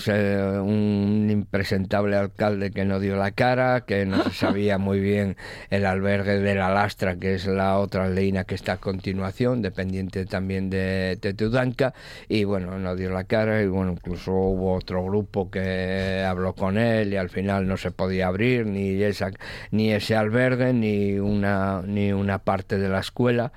un 0.65 1.29
impresentable 1.31 2.17
alcalde 2.17 2.71
que 2.71 2.87
no 2.87 2.99
dio 2.99 3.17
la 3.17 3.33
cara, 3.33 3.83
que 3.83 4.07
no 4.07 4.25
se 4.25 4.31
sabía 4.31 4.79
muy 4.79 4.99
bien 4.99 5.37
el 5.69 5.85
albergue 5.85 6.39
de 6.39 6.55
la 6.55 6.73
Lastra, 6.73 7.17
que 7.17 7.35
es 7.35 7.47
la 7.47 7.79
otra 7.79 8.05
aldeína 8.05 8.45
que 8.45 8.55
está 8.55 8.73
a 8.73 8.77
continuación, 8.79 9.61
dependiente 9.61 10.25
también 10.25 10.71
de, 10.71 11.19
de 11.21 11.35
Tudanca, 11.35 11.93
y 12.27 12.45
bueno, 12.45 12.79
no 12.79 12.97
dio 12.97 13.11
la 13.11 13.25
cara, 13.25 13.61
y 13.61 13.67
bueno, 13.67 13.93
incluso 13.93 14.33
hubo 14.33 14.73
otro 14.73 15.05
grupo 15.05 15.51
que 15.51 16.25
habló 16.27 16.55
con 16.55 16.79
él 16.79 17.13
y 17.13 17.17
al 17.19 17.29
final 17.29 17.67
no 17.69 17.77
se 17.77 17.91
podía 17.91 18.29
abrir 18.29 18.65
ni 18.65 19.03
esa 19.03 19.33
ni 19.71 19.93
ese 19.93 20.17
albergue 20.17 20.73
ni 20.73 21.19
una 21.19 21.83
ni 21.83 22.13
una 22.13 22.39
parte 22.39 22.79
de 22.79 22.89
la 22.89 23.01
escuela 23.01 23.53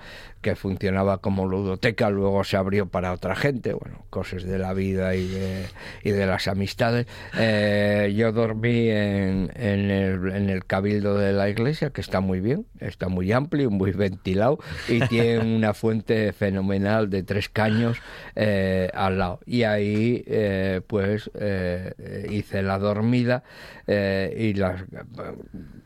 que 0.45 0.55
funcionaba 0.55 1.17
como 1.21 1.47
ludoteca, 1.47 2.11
luego 2.11 2.43
se 2.43 2.55
abrió 2.55 2.85
para 2.85 3.13
otra 3.13 3.35
gente, 3.35 3.73
bueno, 3.73 4.05
cosas 4.11 4.43
de 4.43 4.59
la 4.59 4.73
vida 4.73 5.15
y 5.15 5.27
de, 5.27 5.65
y 6.03 6.11
de 6.11 6.27
las 6.27 6.47
amistades. 6.47 7.07
Eh, 7.35 8.13
yo 8.15 8.31
dormí 8.31 8.89
en, 8.91 9.51
en, 9.55 9.89
el, 9.89 10.31
en 10.31 10.51
el 10.51 10.63
cabildo 10.65 11.17
de 11.17 11.33
la 11.33 11.49
iglesia, 11.49 11.89
que 11.89 11.99
está 11.99 12.19
muy 12.19 12.41
bien, 12.41 12.67
está 12.79 13.07
muy 13.07 13.31
amplio, 13.31 13.71
muy 13.71 13.91
ventilado 13.91 14.59
y 14.87 14.99
tiene 15.07 15.39
una 15.55 15.73
fuente 15.73 16.31
fenomenal 16.31 17.09
de 17.09 17.23
tres 17.23 17.49
caños 17.49 17.97
eh, 18.35 18.91
al 18.93 19.17
lado. 19.17 19.39
Y 19.47 19.63
ahí, 19.63 20.23
eh, 20.27 20.81
pues, 20.85 21.31
eh, 21.33 22.27
hice 22.29 22.61
la 22.61 22.77
dormida 22.77 23.41
eh, 23.87 24.31
y 24.37 24.53
las, 24.53 24.83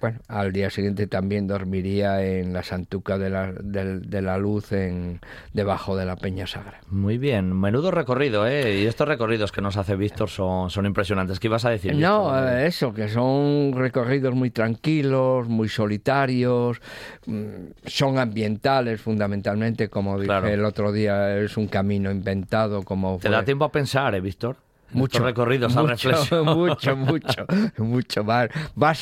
bueno, 0.02 0.20
al 0.28 0.52
día 0.52 0.70
siguiente 0.70 1.08
también 1.08 1.48
dormiría 1.48 2.22
en 2.26 2.52
la 2.52 2.64
Santuca 2.64 3.18
de 3.18 3.30
la, 3.30 3.54
de, 3.54 4.02
de 4.02 4.22
la 4.22 4.38
Luz 4.38 4.49
en, 4.72 5.20
debajo 5.54 5.96
de 5.96 6.06
la 6.06 6.16
Peña 6.16 6.48
Sagra. 6.48 6.82
Muy 6.90 7.18
bien, 7.18 7.58
menudo 7.60 7.92
recorrido, 7.92 8.48
¿eh? 8.48 8.80
Y 8.82 8.86
estos 8.88 9.08
recorridos 9.08 9.52
que 9.52 9.62
nos 9.62 9.78
hace 9.78 9.96
Víctor 9.96 10.30
son, 10.30 10.70
son 10.70 10.86
impresionantes. 10.86 11.40
¿Qué 11.40 11.48
ibas 11.48 11.66
a 11.66 11.70
decir? 11.70 11.96
No, 11.96 12.32
Víctor? 12.32 12.50
eh, 12.54 12.66
eso, 12.68 12.94
que 12.94 13.08
son 13.08 13.74
recorridos 13.76 14.34
muy 14.34 14.50
tranquilos, 14.50 15.48
muy 15.48 15.70
solitarios, 15.70 16.82
mm, 17.26 17.44
son 17.86 18.18
ambientales 18.18 19.00
fundamentalmente, 19.02 19.90
como 19.90 20.16
dije 20.16 20.28
Claro. 20.28 20.48
el 20.48 20.66
otro 20.66 20.92
día, 20.92 21.38
es 21.38 21.56
un 21.58 21.68
camino 21.68 22.10
inventado 22.12 22.84
como 22.84 23.18
Te 23.18 23.28
fue- 23.28 23.32
da 23.32 23.44
tiempo 23.46 23.66
a 23.66 23.72
pensar, 23.72 24.16
¿eh, 24.16 24.22
Víctor? 24.22 24.58
Mucho 24.92 25.24
recorridos 25.24 25.76
a 25.76 25.82
mucho, 25.82 26.10
reflexión. 26.10 26.46
mucho 26.58 26.96
mucho 26.96 27.46
mucho 27.78 28.24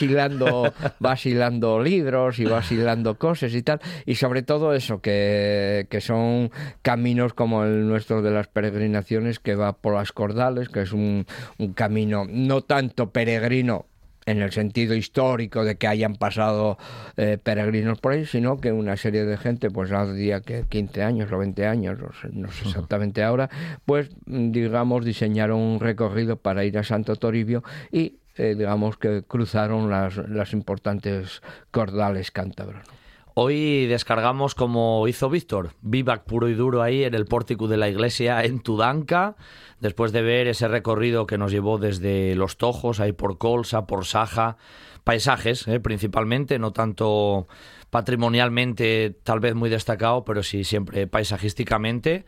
hilando 0.01 0.73
vas 0.99 1.25
hilando 1.25 1.81
libros 1.81 2.39
y 2.39 2.45
vas 2.45 2.71
hilando 2.71 3.15
cosas 3.17 3.53
y 3.53 3.61
tal 3.61 3.79
y 4.05 4.15
sobre 4.15 4.43
todo 4.43 4.73
eso 4.73 5.01
que, 5.01 5.88
que 5.89 6.01
son 6.01 6.51
caminos 6.81 7.33
como 7.33 7.63
el 7.63 7.88
nuestro 7.88 8.21
de 8.21 8.31
las 8.31 8.47
peregrinaciones 8.47 9.39
que 9.39 9.55
va 9.55 9.73
por 9.73 9.95
las 9.95 10.11
cordales 10.11 10.69
que 10.69 10.81
es 10.81 10.93
un, 10.93 11.25
un 11.57 11.73
camino 11.73 12.25
no 12.27 12.61
tanto 12.61 13.11
peregrino 13.11 13.85
en 14.28 14.41
el 14.41 14.51
sentido 14.51 14.93
histórico 14.93 15.63
de 15.63 15.78
que 15.78 15.88
hayan 15.88 16.15
pasado 16.15 16.78
eh, 17.15 17.39
peregrinos 17.41 17.99
por 17.99 18.11
ahí, 18.11 18.25
sino 18.25 18.57
que 18.57 18.71
una 18.71 18.95
serie 18.97 19.25
de 19.25 19.38
gente, 19.38 19.71
pues 19.71 19.89
día 20.15 20.41
que 20.41 20.65
15 20.69 21.01
años 21.01 21.32
o 21.32 21.38
20 21.38 21.65
años, 21.65 21.97
no 21.97 22.11
sé, 22.13 22.30
no 22.34 22.51
sé 22.51 22.67
exactamente 22.67 23.23
ahora, 23.23 23.49
pues 23.86 24.09
digamos 24.25 25.05
diseñaron 25.05 25.59
un 25.59 25.80
recorrido 25.80 26.36
para 26.36 26.65
ir 26.65 26.78
a 26.78 26.84
Santo 26.84 27.15
Toribio 27.15 27.63
y 27.91 28.17
eh, 28.36 28.53
digamos 28.55 28.97
que 28.97 29.23
cruzaron 29.23 29.89
las, 29.89 30.17
las 30.17 30.51
importantes 30.53 31.41
cordales 31.71 32.30
cántabros. 32.30 32.86
¿no? 32.86 32.97
Hoy 33.39 33.86
descargamos 33.86 34.55
como 34.55 35.07
hizo 35.07 35.30
Víctor, 35.30 35.69
vivac 35.82 36.23
puro 36.23 36.49
y 36.49 36.55
duro 36.55 36.82
ahí 36.82 37.03
en 37.03 37.13
el 37.13 37.25
pórtico 37.25 37.67
de 37.67 37.78
la 37.78 37.88
iglesia 37.88 38.43
en 38.43 38.61
Tudanca, 38.61 39.36
después 39.80 40.11
de 40.11 40.21
ver 40.21 40.47
ese 40.47 40.67
recorrido 40.67 41.28
que 41.28 41.38
nos 41.38 41.51
llevó 41.51 41.78
desde 41.78 42.36
Los 42.36 42.57
Tojos, 42.57 42.99
ahí 42.99 43.13
por 43.13 43.38
Colsa, 43.38 43.86
por 43.86 44.05
Saja, 44.05 44.57
paisajes 45.03 45.67
eh, 45.67 45.80
principalmente, 45.80 46.59
no 46.59 46.71
tanto 46.71 47.47
patrimonialmente 47.89 49.15
tal 49.23 49.39
vez 49.39 49.55
muy 49.55 49.69
destacado, 49.69 50.25
pero 50.25 50.43
sí 50.43 50.63
siempre 50.63 51.07
paisajísticamente. 51.07 52.25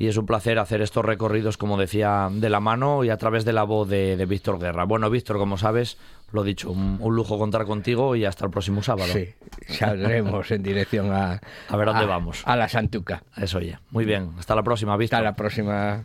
Y 0.00 0.08
es 0.08 0.16
un 0.16 0.24
placer 0.24 0.58
hacer 0.58 0.80
estos 0.80 1.04
recorridos, 1.04 1.58
como 1.58 1.76
decía, 1.76 2.30
de 2.32 2.48
la 2.48 2.58
mano 2.58 3.04
y 3.04 3.10
a 3.10 3.18
través 3.18 3.44
de 3.44 3.52
la 3.52 3.64
voz 3.64 3.86
de, 3.86 4.16
de 4.16 4.24
Víctor 4.24 4.58
Guerra. 4.58 4.84
Bueno, 4.84 5.10
Víctor, 5.10 5.36
como 5.36 5.58
sabes, 5.58 5.98
lo 6.32 6.42
dicho, 6.42 6.70
un, 6.70 6.96
un 7.00 7.14
lujo 7.14 7.38
contar 7.38 7.66
contigo 7.66 8.16
y 8.16 8.24
hasta 8.24 8.46
el 8.46 8.50
próximo 8.50 8.82
sábado. 8.82 9.12
Sí, 9.12 9.28
saldremos 9.68 10.50
en 10.52 10.62
dirección 10.62 11.12
a, 11.12 11.42
A 11.68 11.76
ver 11.76 11.88
dónde 11.88 12.06
vamos. 12.06 12.42
A 12.46 12.56
la 12.56 12.66
Santuca. 12.70 13.24
Eso 13.36 13.58
oye. 13.58 13.78
Muy 13.90 14.06
bien. 14.06 14.30
Hasta 14.38 14.54
la 14.54 14.62
próxima, 14.62 14.96
Víctor. 14.96 15.18
Hasta 15.18 15.30
la 15.30 15.36
próxima. 15.36 16.04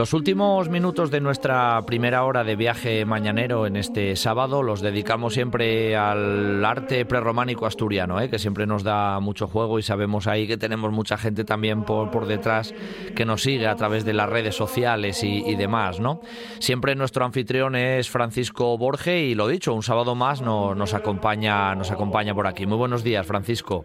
Los 0.00 0.14
últimos 0.14 0.70
minutos 0.70 1.10
de 1.10 1.20
nuestra 1.20 1.82
primera 1.82 2.24
hora 2.24 2.42
de 2.42 2.56
viaje 2.56 3.04
mañanero 3.04 3.66
en 3.66 3.76
este 3.76 4.16
sábado 4.16 4.62
los 4.62 4.80
dedicamos 4.80 5.34
siempre 5.34 5.94
al 5.94 6.64
arte 6.64 7.04
prerrománico 7.04 7.66
asturiano, 7.66 8.18
¿eh? 8.18 8.30
que 8.30 8.38
siempre 8.38 8.66
nos 8.66 8.82
da 8.82 9.20
mucho 9.20 9.46
juego 9.46 9.78
y 9.78 9.82
sabemos 9.82 10.26
ahí 10.26 10.48
que 10.48 10.56
tenemos 10.56 10.90
mucha 10.90 11.18
gente 11.18 11.44
también 11.44 11.84
por, 11.84 12.10
por 12.10 12.24
detrás 12.24 12.74
que 13.14 13.26
nos 13.26 13.42
sigue 13.42 13.66
a 13.66 13.76
través 13.76 14.06
de 14.06 14.14
las 14.14 14.30
redes 14.30 14.54
sociales 14.56 15.22
y, 15.22 15.54
demás. 15.54 16.00
¿no? 16.00 16.22
Siempre 16.60 16.94
nuestro 16.94 17.26
anfitrión 17.26 17.76
es 17.76 18.08
Francisco 18.08 18.78
Borge 18.78 19.20
y 19.24 19.34
lo 19.34 19.48
dicho, 19.48 19.74
un 19.74 19.82
sábado 19.82 20.14
más 20.14 20.40
no- 20.40 20.74
nos, 20.74 20.94
acompaña, 20.94 21.74
nos 21.74 21.90
acompaña 21.90 22.34
por 22.34 22.46
aquí. 22.46 22.64
Muy 22.64 22.78
buenos 22.78 23.04
días, 23.04 23.26
Francisco. 23.26 23.84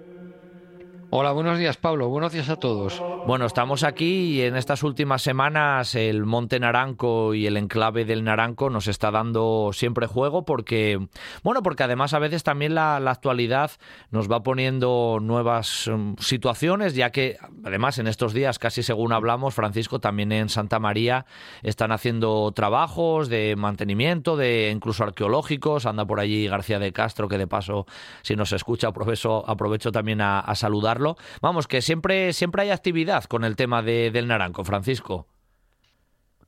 Hola, 1.18 1.32
buenos 1.32 1.58
días 1.58 1.78
Pablo, 1.78 2.10
buenos 2.10 2.34
días 2.34 2.50
a 2.50 2.58
todos. 2.58 3.02
Bueno, 3.26 3.46
estamos 3.46 3.86
aquí 3.86 4.34
y 4.34 4.42
en 4.42 4.58
estas 4.58 4.84
últimas 4.84 5.22
semanas 5.22 5.96
el 5.96 6.26
Monte 6.26 6.60
Naranco 6.60 7.34
y 7.34 7.48
el 7.48 7.56
enclave 7.56 8.04
del 8.04 8.26
Naranco 8.26 8.70
nos 8.70 8.90
está 8.90 9.12
dando 9.12 9.70
siempre 9.72 10.08
juego 10.08 10.44
porque, 10.44 11.08
bueno, 11.42 11.64
porque 11.64 11.84
además 11.84 12.14
a 12.14 12.20
veces 12.20 12.44
también 12.44 12.76
la, 12.76 13.00
la 13.00 13.12
actualidad 13.12 13.72
nos 14.12 14.30
va 14.30 14.44
poniendo 14.44 15.20
nuevas 15.22 15.90
mm, 15.90 16.16
situaciones, 16.20 16.96
ya 16.96 17.12
que 17.12 17.38
además 17.64 17.98
en 17.98 18.08
estos 18.08 18.34
días, 18.34 18.60
casi 18.60 18.84
según 18.84 19.14
hablamos, 19.14 19.54
Francisco, 19.56 20.00
también 20.00 20.34
en 20.34 20.50
Santa 20.50 20.80
María 20.80 21.26
están 21.64 21.94
haciendo 21.94 22.52
trabajos 22.52 23.30
de 23.30 23.56
mantenimiento, 23.56 24.36
de 24.36 24.70
incluso 24.70 25.06
arqueológicos, 25.06 25.86
anda 25.86 26.06
por 26.06 26.20
allí 26.20 26.50
García 26.50 26.78
de 26.78 26.92
Castro, 26.92 27.30
que 27.30 27.38
de 27.38 27.48
paso, 27.48 27.86
si 28.22 28.36
nos 28.36 28.52
escucha, 28.52 28.90
aprovecho, 28.90 29.50
aprovecho 29.50 29.94
también 29.94 30.20
a 30.20 30.54
saludarlo. 30.56 31.05
Vamos, 31.42 31.68
que 31.68 31.82
siempre, 31.82 32.34
siempre 32.34 32.64
hay 32.64 32.72
actividad 32.72 33.24
con 33.26 33.44
el 33.44 33.56
tema 33.56 33.82
de- 33.82 34.12
del 34.12 34.28
Naranco, 34.28 34.64
Francisco. 34.64 35.28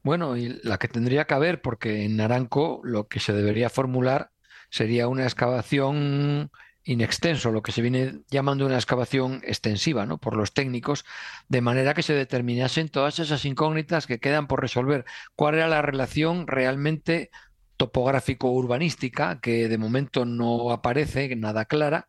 Bueno, 0.04 0.38
y 0.38 0.60
la 0.64 0.78
que 0.78 0.88
tendría 0.88 1.26
que 1.26 1.34
haber, 1.34 1.62
porque 1.62 2.06
en 2.06 2.18
Naranco 2.18 2.80
lo 2.84 3.08
que 3.08 3.20
se 3.20 3.34
debería 3.34 3.70
formular 3.70 4.32
sería 4.70 5.08
una 5.08 5.24
excavación 5.24 6.50
in 6.84 7.02
extenso, 7.02 7.52
lo 7.52 7.62
que 7.62 7.74
se 7.74 7.82
viene 7.82 8.22
llamando 8.30 8.66
una 8.66 8.76
excavación 8.76 9.42
extensiva, 9.44 10.06
¿no? 10.06 10.18
Por 10.20 10.38
los 10.38 10.54
técnicos, 10.54 11.04
de 11.50 11.60
manera 11.60 11.94
que 11.94 12.04
se 12.04 12.14
determinasen 12.14 12.88
todas 12.88 13.20
esas 13.20 13.44
incógnitas 13.44 14.08
que 14.08 14.20
quedan 14.20 14.48
por 14.48 14.62
resolver. 14.62 15.04
¿Cuál 15.36 15.56
era 15.56 15.68
la 15.68 15.82
relación 15.82 16.48
realmente 16.48 17.30
topográfico-urbanística, 17.76 19.42
que 19.42 19.68
de 19.68 19.78
momento 19.78 20.24
no 20.26 20.72
aparece, 20.72 21.36
nada 21.36 21.66
clara, 21.66 22.08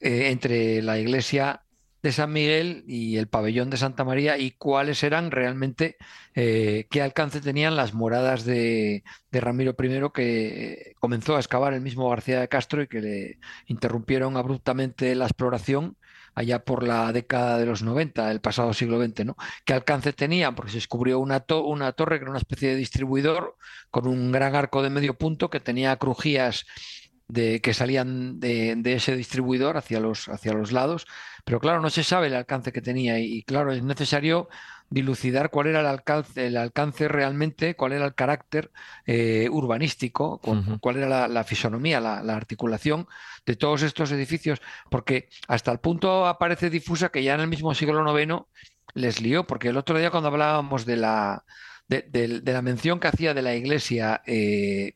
eh, 0.00 0.30
entre 0.30 0.80
la 0.82 0.98
iglesia 0.98 1.63
de 2.04 2.12
San 2.12 2.32
Miguel 2.32 2.84
y 2.86 3.16
el 3.16 3.28
pabellón 3.28 3.70
de 3.70 3.78
Santa 3.78 4.04
María 4.04 4.38
y 4.38 4.52
cuáles 4.52 5.02
eran 5.02 5.30
realmente, 5.30 5.96
eh, 6.34 6.86
qué 6.90 7.02
alcance 7.02 7.40
tenían 7.40 7.76
las 7.76 7.94
moradas 7.94 8.44
de, 8.44 9.04
de 9.30 9.40
Ramiro 9.40 9.74
I 9.82 10.10
que 10.14 10.92
comenzó 11.00 11.36
a 11.36 11.40
excavar 11.40 11.72
el 11.74 11.80
mismo 11.80 12.08
García 12.10 12.40
de 12.40 12.48
Castro 12.48 12.82
y 12.82 12.88
que 12.88 13.00
le 13.00 13.38
interrumpieron 13.66 14.36
abruptamente 14.36 15.14
la 15.14 15.24
exploración 15.24 15.96
allá 16.34 16.64
por 16.64 16.82
la 16.82 17.12
década 17.12 17.58
de 17.58 17.66
los 17.66 17.82
90, 17.82 18.30
el 18.30 18.40
pasado 18.40 18.74
siglo 18.74 18.98
XX, 18.98 19.24
¿no? 19.24 19.36
¿Qué 19.64 19.72
alcance 19.72 20.12
tenían? 20.12 20.54
Porque 20.54 20.72
se 20.72 20.78
descubrió 20.78 21.20
una, 21.20 21.40
to- 21.40 21.64
una 21.64 21.92
torre 21.92 22.18
que 22.18 22.24
era 22.24 22.30
una 22.30 22.38
especie 22.40 22.70
de 22.70 22.76
distribuidor 22.76 23.56
con 23.90 24.06
un 24.08 24.32
gran 24.32 24.54
arco 24.56 24.82
de 24.82 24.90
medio 24.90 25.16
punto 25.16 25.48
que 25.50 25.60
tenía 25.60 25.96
crujías 25.96 26.66
de, 27.28 27.60
que 27.60 27.72
salían 27.74 28.38
de, 28.40 28.74
de 28.76 28.94
ese 28.94 29.16
distribuidor 29.16 29.76
hacia 29.76 30.00
los, 30.00 30.28
hacia 30.28 30.52
los 30.52 30.72
lados, 30.72 31.06
pero 31.44 31.60
claro, 31.60 31.80
no 31.80 31.90
se 31.90 32.04
sabe 32.04 32.28
el 32.28 32.34
alcance 32.34 32.72
que 32.72 32.82
tenía 32.82 33.18
y, 33.18 33.38
y 33.38 33.42
claro, 33.44 33.72
es 33.72 33.82
necesario 33.82 34.48
dilucidar 34.90 35.50
cuál 35.50 35.68
era 35.68 35.80
el 35.80 35.86
alcance, 35.86 36.46
el 36.46 36.56
alcance 36.56 37.08
realmente, 37.08 37.74
cuál 37.74 37.92
era 37.92 38.04
el 38.06 38.14
carácter 38.14 38.70
eh, 39.06 39.48
urbanístico, 39.50 40.40
cuál 40.80 40.96
era 40.98 41.26
la, 41.28 41.44
fisonomía, 41.44 42.00
la, 42.00 42.36
articulación 42.36 43.08
de 43.44 43.56
todos 43.56 43.82
estos 43.82 44.12
edificios, 44.12 44.60
porque 44.90 45.28
hasta 45.48 45.72
el 45.72 45.80
punto 45.80 46.26
aparece 46.26 46.70
difusa 46.70 47.08
que 47.08 47.22
ya 47.22 47.34
en 47.34 47.40
el 47.40 47.48
mismo 47.48 47.74
siglo 47.74 48.18
IX 48.18 48.44
les 48.94 49.20
lió, 49.20 49.46
porque 49.46 49.68
el 49.68 49.76
otro 49.76 49.98
día 49.98 50.10
cuando 50.10 50.28
hablábamos 50.28 50.86
de 50.86 50.96
la, 50.96 51.44
de, 51.88 52.42
la 52.44 52.62
mención 52.62 53.00
que 53.00 53.08
hacía 53.08 53.34
de 53.34 53.42
la 53.42 53.54
iglesia, 53.54 54.22
eh, 54.26 54.94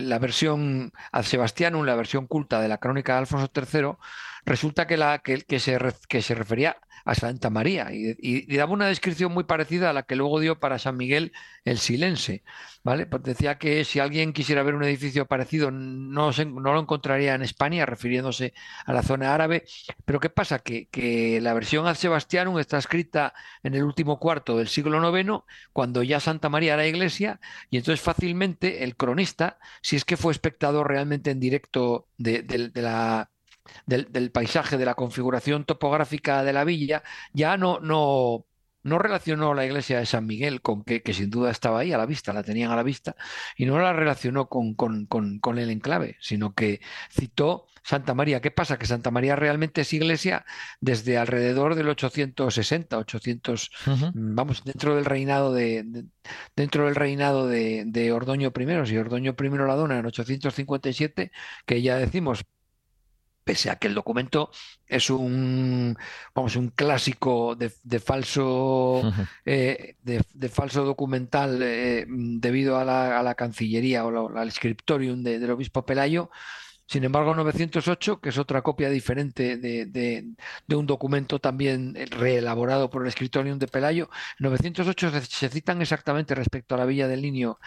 la 0.00 0.18
versión 0.18 0.92
ad 1.12 1.24
Sebastianum, 1.24 1.84
la 1.84 1.94
versión 1.96 2.26
culta 2.26 2.60
de 2.60 2.68
la 2.68 2.78
crónica 2.78 3.12
de 3.12 3.18
Alfonso 3.18 3.50
III, 3.54 3.96
resulta 4.44 4.86
que, 4.86 4.96
la, 4.96 5.18
que, 5.20 5.58
se, 5.58 5.78
que 6.08 6.22
se 6.22 6.34
refería 6.34 6.76
a 7.04 7.14
Santa 7.14 7.50
María 7.50 7.88
y, 7.92 8.56
daba 8.56 8.72
una 8.72 8.86
descripción 8.86 9.32
muy 9.32 9.44
parecida 9.44 9.90
a 9.90 9.92
la 9.92 10.04
que 10.04 10.16
luego 10.16 10.40
dio 10.40 10.58
para 10.58 10.78
San 10.78 10.96
Miguel 10.96 11.32
el 11.64 11.78
Silense. 11.78 12.42
¿vale? 12.82 13.06
Pues 13.06 13.22
decía 13.22 13.58
que 13.58 13.84
si 13.84 13.98
alguien 13.98 14.32
quisiera 14.32 14.62
ver 14.62 14.74
un 14.74 14.84
edificio 14.84 15.26
parecido 15.26 15.70
no, 15.70 16.30
no 16.32 16.72
lo 16.72 16.80
encontraría 16.80 17.34
en 17.34 17.42
España, 17.42 17.86
refiriéndose 17.86 18.54
a 18.86 18.92
la 18.92 19.02
zona 19.02 19.34
árabe. 19.34 19.64
Pero 20.04 20.20
¿qué 20.20 20.30
pasa? 20.30 20.60
Que, 20.60 20.88
la 21.42 21.54
versión 21.54 21.86
ad 21.86 21.94
Sebastianum 21.94 22.58
está 22.58 22.78
escrita 22.78 23.34
en 23.62 23.74
el 23.74 23.84
último 23.84 24.18
cuarto 24.18 24.58
del 24.58 24.68
siglo 24.68 25.18
IX, 25.18 25.44
cuando 25.72 26.02
ya 26.02 26.20
Santa 26.20 26.48
María 26.48 26.74
era 26.74 26.86
iglesia, 26.86 27.40
y 27.70 27.78
entonces 27.78 28.00
fácilmente 28.00 28.84
el 28.84 28.96
cronista, 28.96 29.58
si 29.82 29.96
es 29.96 30.04
que 30.04 30.16
fue 30.16 30.32
espectador 30.32 30.88
realmente 30.88 31.30
en 31.30 31.40
directo 31.40 32.08
de 32.18 32.70
la 32.74 33.30
del, 33.86 34.30
paisaje, 34.30 34.76
de 34.78 34.84
la 34.84 34.94
configuración 34.94 35.64
topográfica 35.64 36.42
de 36.44 36.52
la 36.52 36.64
villa, 36.64 37.02
ya 37.32 37.56
no, 37.56 37.80
no, 37.80 38.46
no 38.82 38.98
relacionó 38.98 39.54
la 39.54 39.66
iglesia 39.66 39.98
de 39.98 40.06
San 40.06 40.26
Miguel 40.26 40.60
con 40.60 40.84
que, 40.84 41.02
que, 41.02 41.14
sin 41.14 41.30
duda 41.30 41.50
estaba 41.50 41.80
ahí 41.80 41.92
a 41.92 41.98
la 41.98 42.06
vista, 42.06 42.32
la 42.32 42.42
tenían 42.42 42.70
a 42.70 42.76
la 42.76 42.82
vista, 42.82 43.16
y 43.56 43.66
no 43.66 43.78
la 43.78 43.92
relacionó 43.92 44.48
con, 44.48 44.74
con, 44.74 45.06
con, 45.06 45.58
el 45.58 45.70
enclave, 45.70 46.16
sino 46.20 46.54
que 46.54 46.80
citó 47.10 47.66
Santa 47.82 48.14
María. 48.14 48.40
¿Qué 48.40 48.50
pasa? 48.50 48.78
Que 48.78 48.86
Santa 48.86 49.10
María 49.10 49.36
realmente 49.36 49.82
es 49.82 49.92
iglesia 49.92 50.44
desde 50.80 51.18
alrededor 51.18 51.74
del 51.74 51.88
860, 51.88 52.98
800, 52.98 53.70
vamos, 54.14 54.64
dentro 54.64 54.94
del 54.96 55.04
reinado 55.04 55.52
de, 55.52 56.04
dentro 56.56 56.86
del 56.86 56.94
reinado 56.94 57.46
de, 57.46 57.84
de, 57.86 58.12
Ordoño 58.12 58.52
I, 58.56 58.86
si 58.86 58.96
Ordoño 58.96 59.34
I 59.38 59.48
la 59.48 59.74
dona 59.74 59.98
en 59.98 60.06
857, 60.06 61.32
que 61.66 61.82
ya 61.82 61.96
decimos 61.96 62.44
pese 63.44 63.70
a 63.70 63.76
que 63.76 63.88
el 63.88 63.94
documento 63.94 64.50
es 64.86 65.10
un, 65.10 65.96
vamos, 66.34 66.56
un 66.56 66.70
clásico 66.70 67.54
de, 67.54 67.70
falso, 68.00 69.02
eh, 69.44 69.96
de, 70.02 70.48
falso 70.48 70.84
documental 70.84 71.60
eh, 71.62 72.06
debido 72.08 72.78
a 72.78 72.84
la, 72.84 73.34
Cancillería 73.34 74.06
o 74.06 74.36
al 74.36 74.52
scriptorium 74.52 75.22
del 75.22 75.50
obispo 75.50 75.84
Pelayo. 75.84 76.30
Sin 76.86 77.02
embargo, 77.04 77.34
908, 77.34 78.20
que 78.20 78.28
es 78.28 78.38
otra 78.38 78.62
copia 78.62 78.90
diferente 78.90 79.56
de, 79.56 80.34
un 80.68 80.86
documento 80.86 81.38
también 81.38 81.94
reelaborado 82.10 82.90
por 82.90 83.06
el 83.06 83.12
scriptorium 83.12 83.58
de 83.58 83.68
Pelayo, 83.68 84.10
908 84.38 85.22
se 85.22 85.48
citan 85.48 85.80
exactamente 85.80 86.34
respecto 86.34 86.74
a 86.74 86.78
la 86.78 86.84
Villa 86.84 87.08
del 87.08 87.22
Niño 87.22 87.58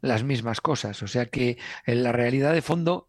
las 0.00 0.22
mismas 0.22 0.60
cosas. 0.60 1.02
O 1.02 1.08
sea 1.08 1.26
que 1.26 1.56
en 1.86 2.02
la 2.02 2.12
realidad 2.12 2.52
de 2.52 2.62
fondo 2.62 3.06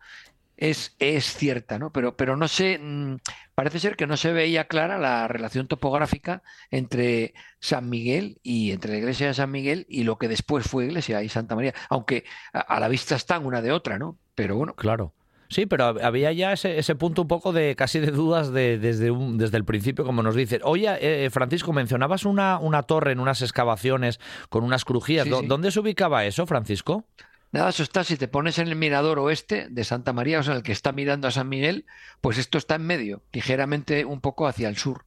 es, 0.57 0.95
es 0.99 1.25
cierta, 1.35 1.79
¿no? 1.79 1.91
Pero, 1.91 2.15
pero 2.15 2.37
no 2.37 2.47
sé, 2.47 2.79
mm, 2.79 3.17
parece 3.55 3.79
ser 3.79 3.95
que 3.95 4.07
no 4.07 4.17
se 4.17 4.31
veía 4.31 4.65
clara 4.65 4.97
la 4.97 5.27
relación 5.27 5.67
topográfica 5.67 6.43
entre 6.71 7.33
San 7.59 7.89
Miguel 7.89 8.39
y 8.43 8.71
entre 8.71 8.91
la 8.91 8.97
iglesia 8.99 9.27
de 9.27 9.33
San 9.33 9.51
Miguel 9.51 9.85
y 9.89 10.03
lo 10.03 10.17
que 10.17 10.27
después 10.27 10.67
fue 10.67 10.85
iglesia 10.85 11.23
y 11.23 11.29
Santa 11.29 11.55
María, 11.55 11.73
aunque 11.89 12.25
a, 12.53 12.79
la 12.79 12.87
vista 12.87 13.15
están 13.15 13.45
una 13.45 13.61
de 13.61 13.71
otra, 13.71 13.99
¿no? 13.99 14.17
Pero 14.35 14.57
bueno. 14.57 14.73
Claro. 14.75 15.13
Sí, 15.47 15.67
pero 15.67 15.85
había 15.85 16.31
ya 16.31 16.53
ese, 16.53 16.79
ese 16.79 16.95
punto 16.95 17.21
un 17.21 17.27
poco 17.27 17.53
de 17.53 17.75
casi 17.75 17.99
de 17.99 18.09
dudas 18.09 18.51
de, 18.51 18.79
desde, 18.79 19.11
un, 19.11 19.37
desde 19.37 19.57
el 19.57 19.63
principio, 19.63 20.03
como 20.03 20.23
nos 20.23 20.35
dicen. 20.35 20.61
Oye, 20.63 20.87
eh, 20.99 21.29
Francisco, 21.29 21.71
mencionabas 21.71 22.25
una, 22.25 22.57
una 22.57 22.81
torre 22.83 23.11
en 23.11 23.19
unas 23.19 23.43
excavaciones 23.43 24.19
con 24.49 24.63
unas 24.63 24.85
crujías. 24.85 25.29
¿Dónde 25.29 25.69
se 25.71 25.79
ubicaba 25.79 26.25
eso, 26.25 26.47
Francisco? 26.47 27.05
Nada, 27.51 27.69
eso 27.69 27.83
está, 27.83 28.03
si 28.03 28.17
te 28.17 28.27
pones 28.27 28.59
en 28.59 28.67
el 28.67 28.75
mirador 28.75 29.19
oeste 29.19 29.67
de 29.69 29.83
Santa 29.83 30.11
María, 30.13 30.39
o 30.39 30.43
sea, 30.43 30.55
el 30.55 30.63
que 30.63 30.71
está 30.71 30.91
mirando 30.91 31.27
a 31.27 31.31
San 31.31 31.47
Miguel, 31.47 31.85
pues 32.21 32.37
esto 32.37 32.57
está 32.57 32.75
en 32.75 32.85
medio, 32.85 33.23
ligeramente 33.31 34.03
un 34.03 34.19
poco 34.19 34.47
hacia 34.47 34.67
el 34.67 34.77
sur. 34.77 35.05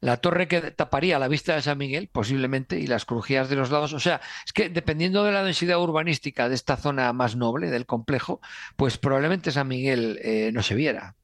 La 0.00 0.18
torre 0.18 0.48
que 0.48 0.60
taparía 0.72 1.18
la 1.18 1.28
vista 1.28 1.54
de 1.54 1.62
San 1.62 1.78
Miguel, 1.78 2.08
posiblemente, 2.08 2.78
y 2.78 2.86
las 2.86 3.04
crujías 3.04 3.48
de 3.48 3.56
los 3.56 3.70
lados. 3.70 3.92
O 3.92 4.00
sea, 4.00 4.20
es 4.44 4.52
que 4.52 4.68
dependiendo 4.68 5.24
de 5.24 5.32
la 5.32 5.42
densidad 5.42 5.80
urbanística 5.80 6.48
de 6.48 6.54
esta 6.54 6.76
zona 6.76 7.12
más 7.12 7.36
noble 7.36 7.70
del 7.70 7.86
complejo, 7.86 8.40
pues 8.76 8.98
probablemente 8.98 9.50
San 9.52 9.68
Miguel 9.68 10.18
eh, 10.22 10.50
no 10.52 10.62
se 10.62 10.74
viera. 10.74 11.16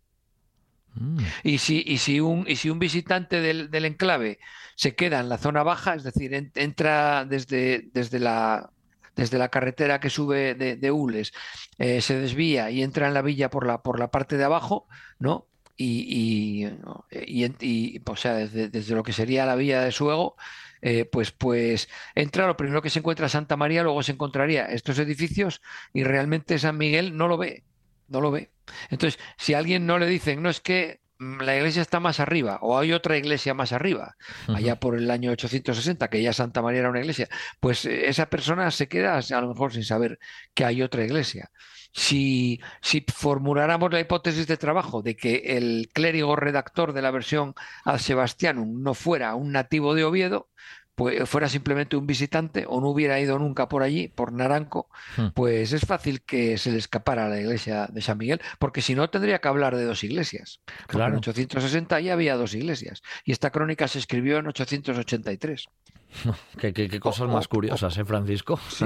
Mm. 0.95 1.19
Y, 1.43 1.59
si, 1.59 1.83
y, 1.87 1.99
si 1.99 2.21
un, 2.21 2.45
y 2.49 2.57
si 2.57 2.71
un 2.71 2.79
visitante 2.79 3.41
del, 3.41 3.71
del, 3.71 3.85
enclave 3.85 4.39
se 4.75 4.95
queda 4.95 5.21
en 5.21 5.29
la 5.29 5.39
zona 5.39 5.63
baja, 5.63 5.95
es 5.95 6.03
decir, 6.03 6.35
entra 6.55 7.25
desde, 7.25 7.89
desde 7.93 8.19
la 8.19 8.71
desde 9.17 9.39
la 9.39 9.49
carretera 9.49 10.01
que 10.01 10.11
sube 10.11 10.55
de, 10.55 10.91
Ules, 10.91 11.33
eh, 11.79 12.01
se 12.01 12.19
desvía 12.19 12.71
y 12.71 12.83
entra 12.83 13.09
en 13.09 13.15
la 13.15 13.23
villa 13.23 13.51
por 13.51 13.67
la, 13.67 13.83
por 13.83 13.99
la 13.99 14.11
parte 14.11 14.37
de 14.37 14.45
abajo, 14.45 14.87
¿no? 15.19 15.47
Y, 15.77 16.67
y, 17.11 18.01
o 18.05 18.17
sea, 18.17 18.35
desde, 18.35 18.69
desde, 18.69 18.95
lo 18.95 19.03
que 19.03 19.13
sería 19.13 19.47
la 19.47 19.57
villa 19.57 19.83
de 19.83 19.91
Suego, 19.91 20.37
eh, 20.81 21.05
pues, 21.05 21.33
pues 21.33 21.89
entra, 22.15 22.47
lo 22.47 22.57
primero 22.57 22.83
que 22.83 22.91
se 22.91 22.99
encuentra 22.99 23.29
Santa 23.29 23.57
María, 23.57 23.83
luego 23.83 24.03
se 24.03 24.13
encontraría 24.13 24.67
estos 24.67 24.99
edificios 24.99 25.63
y 25.93 26.05
realmente 26.05 26.59
San 26.59 26.77
Miguel 26.79 27.17
no 27.17 27.29
lo 27.29 27.39
ve, 27.39 27.65
no 28.09 28.21
lo 28.21 28.31
ve. 28.31 28.51
Entonces, 28.91 29.21
si 29.39 29.55
alguien 29.55 29.87
no 29.87 29.99
le 29.99 30.07
dicen, 30.07 30.43
no 30.43 30.51
es 30.51 30.61
que 30.61 31.02
la 31.41 31.57
iglesia 31.57 31.83
está 31.83 32.01
más 32.01 32.21
arriba 32.21 32.59
o 32.63 32.79
hay 32.79 32.93
otra 32.93 33.17
iglesia 33.17 33.55
más 33.55 33.73
arriba, 33.73 34.17
allá 34.49 34.81
por 34.81 34.97
el 34.97 35.11
año 35.11 35.31
860, 35.31 36.09
que 36.11 36.23
ya 36.23 36.33
Santa 36.33 36.63
María 36.63 36.81
era 36.81 36.91
una 36.91 37.01
iglesia, 37.01 37.29
pues 37.61 37.85
eh, 37.85 38.09
esa 38.09 38.27
persona 38.27 38.71
se 38.71 38.89
queda 38.89 39.19
a 39.19 39.41
lo 39.41 39.49
mejor 39.49 39.73
sin 39.73 39.85
saber 39.85 40.19
que 40.55 40.65
hay 40.65 40.83
otra 40.83 41.05
iglesia. 41.05 41.51
Si, 41.95 42.61
si 42.81 43.05
formuláramos 43.07 43.93
la 43.93 44.01
hipótesis 44.01 44.47
de 44.47 44.57
trabajo 44.57 45.03
de 45.03 45.15
que 45.15 45.57
el 45.59 45.91
clérigo 45.93 46.37
redactor 46.37 46.95
de 46.95 47.03
la 47.03 47.11
versión 47.11 47.55
al 47.85 48.01
Sebastianum 48.01 48.83
no 48.83 48.95
fuera 48.95 49.35
un 49.35 49.53
nativo 49.53 49.95
de 49.95 50.05
Oviedo, 50.05 50.49
pues 50.95 51.29
fuera 51.29 51.49
simplemente 51.49 51.97
un 51.97 52.07
visitante 52.07 52.65
o 52.69 52.81
no 52.81 52.89
hubiera 52.89 53.19
ido 53.21 53.39
nunca 53.39 53.69
por 53.69 53.83
allí, 53.83 54.09
por 54.09 54.33
Naranco, 54.33 54.89
hmm. 55.17 55.29
pues 55.35 55.73
es 55.73 55.87
fácil 55.87 56.23
que 56.23 56.59
se 56.59 56.71
le 56.71 56.79
escapara 56.79 57.27
a 57.27 57.29
la 57.29 57.41
iglesia 57.41 57.87
de 57.87 58.03
San 58.03 58.19
Miguel, 58.19 58.41
porque 58.59 58.83
si 58.83 58.95
no 58.95 59.09
tendría 59.11 59.41
que 59.41 59.49
hablar 59.49 59.77
de 59.77 59.85
dos 59.85 60.05
iglesias. 60.05 60.61
Claro. 60.87 61.13
En 61.13 61.19
860 61.19 62.01
ya 62.01 62.13
había 62.13 62.37
dos 62.37 62.55
iglesias 62.55 63.03
y 63.25 63.33
esta 63.33 63.51
crónica 63.51 63.89
se 63.89 63.99
escribió 63.99 64.39
en 64.39 64.49
883. 64.49 65.69
qué, 66.59 67.01
cosas 67.01 67.29
más 67.29 67.49
curiosas, 67.49 67.97
¿eh, 67.97 68.05
Francisco? 68.05 68.59
Sí, 68.69 68.85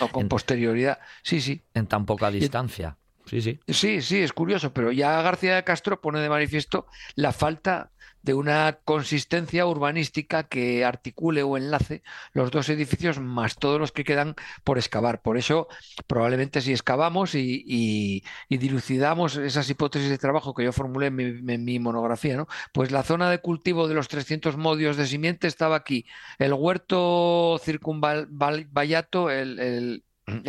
o 0.00 0.08
con 0.12 0.28
posterioridad. 0.28 0.98
Sí, 1.22 1.40
sí. 1.40 1.62
En 1.74 1.86
tan 1.86 2.06
poca 2.06 2.30
distancia. 2.30 2.96
Sí, 3.26 3.42
sí. 3.42 3.60
Sí, 3.68 4.00
sí, 4.00 4.18
es 4.18 4.32
curioso, 4.32 4.72
pero 4.72 4.90
ya 4.90 5.20
García 5.20 5.56
de 5.56 5.64
Castro 5.64 6.00
pone 6.00 6.20
de 6.20 6.30
manifiesto 6.30 6.86
la 7.14 7.32
falta 7.32 7.92
de 8.22 8.34
una 8.34 8.78
consistencia 8.84 9.66
urbanística 9.66 10.44
que 10.44 10.84
articule 10.84 11.42
o 11.42 11.56
enlace 11.56 12.02
los 12.32 12.50
dos 12.50 12.68
edificios 12.68 13.20
más 13.20 13.56
todos 13.56 13.80
los 13.80 13.92
que 13.92 14.04
quedan 14.04 14.34
por 14.64 14.78
excavar. 14.78 15.22
Por 15.22 15.36
eso, 15.38 15.68
probablemente 16.06 16.60
si 16.60 16.72
excavamos 16.72 17.34
y, 17.34 18.24
dilucidamos 18.48 19.36
esas 19.36 19.70
hipótesis 19.70 20.10
de 20.10 20.18
trabajo 20.18 20.54
que 20.54 20.64
yo 20.64 20.72
formulé 20.72 21.06
en 21.06 21.64
mi, 21.64 21.78
monografía, 21.78 22.36
¿no? 22.36 22.48
pues 22.72 22.90
la 22.90 23.02
zona 23.02 23.30
de 23.30 23.40
cultivo 23.40 23.88
de 23.88 23.94
los 23.94 24.08
300 24.08 24.56
modios 24.56 24.96
de 24.96 25.06
simiente 25.06 25.46
estaba 25.46 25.76
aquí, 25.76 26.06
el 26.38 26.52
huerto 26.52 27.60
circunvallato, 27.62 29.30
el 29.30 29.58
el 29.58 30.04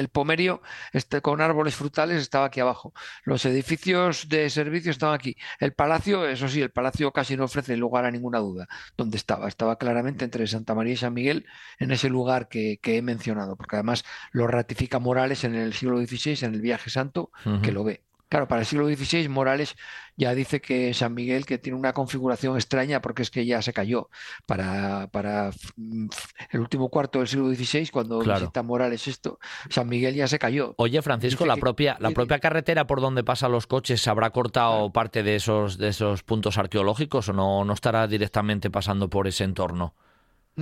pomerio 0.09 0.61
este, 0.93 1.21
con 1.21 1.41
árboles 1.41 1.75
frutales 1.75 2.21
estaba 2.21 2.45
aquí 2.45 2.59
abajo. 2.59 2.93
Los 3.23 3.45
edificios 3.45 4.29
de 4.29 4.49
servicio 4.49 4.91
estaban 4.91 5.15
aquí. 5.15 5.35
El 5.59 5.73
palacio, 5.73 6.27
eso 6.27 6.47
sí, 6.47 6.61
el 6.61 6.71
palacio 6.71 7.11
casi 7.11 7.37
no 7.37 7.45
ofrece 7.45 7.77
lugar 7.77 8.05
a 8.05 8.11
ninguna 8.11 8.39
duda 8.39 8.67
dónde 8.97 9.17
estaba. 9.17 9.47
Estaba 9.47 9.77
claramente 9.77 10.25
entre 10.25 10.47
Santa 10.47 10.75
María 10.75 10.93
y 10.93 10.97
San 10.97 11.13
Miguel, 11.13 11.45
en 11.79 11.91
ese 11.91 12.09
lugar 12.09 12.47
que, 12.47 12.79
he 12.83 13.01
mencionado, 13.01 13.55
porque 13.55 13.75
además 13.75 14.03
lo 14.31 14.47
ratifica 14.47 14.99
Morales 14.99 15.43
en 15.43 15.55
el 15.55 15.73
siglo 15.73 15.99
XVI, 15.99 16.45
en 16.45 16.55
el 16.55 16.61
viaje 16.61 16.89
santo, 16.89 17.31
que 17.61 17.71
lo 17.71 17.83
ve. 17.83 18.08
Claro, 18.29 18.47
para 18.47 18.61
el 18.61 18.67
siglo 18.67 18.87
XVI 18.87 19.27
Morales 19.27 19.75
ya 20.15 20.35
dice 20.35 20.61
que 20.61 20.93
San 20.93 21.15
Miguel 21.15 21.47
que 21.47 21.57
tiene 21.57 21.79
una 21.79 21.93
configuración 21.93 22.55
extraña 22.55 23.01
porque 23.01 23.23
es 23.23 23.31
que 23.31 23.43
ya 23.43 23.61
se 23.63 23.73
cayó 23.73 24.09
para, 24.45 25.07
para 25.11 25.49
mm, 25.75 26.07
el 26.51 26.59
último 26.59 26.89
cuarto 26.89 27.19
del 27.19 27.27
siglo 27.27 27.49
XVI 27.49 27.89
cuando 27.89 28.19
visita 28.19 28.61
Morales 28.61 29.07
esto, 29.07 29.39
San 29.69 29.89
Miguel 29.89 30.13
ya 30.13 30.27
se 30.27 30.37
cayó. 30.37 30.75
Oye 30.77 31.01
Francisco, 31.01 31.47
la 31.47 31.57
propia 31.57 31.97
la 31.99 32.11
propia 32.11 32.37
carretera 32.39 32.85
por 32.85 33.01
donde 33.01 33.23
pasan 33.23 33.51
los 33.51 33.65
coches 33.65 34.07
habrá 34.07 34.29
cortado 34.29 34.91
parte 34.91 35.23
de 35.23 35.35
esos 35.35 35.79
de 35.79 35.87
esos 35.87 36.21
puntos 36.21 36.59
arqueológicos 36.59 37.29
o 37.29 37.33
no 37.33 37.65
no 37.65 37.73
estará 37.73 38.05
directamente 38.07 38.69
pasando 38.69 39.09
por 39.09 39.27
ese 39.27 39.43
entorno. 39.43 39.95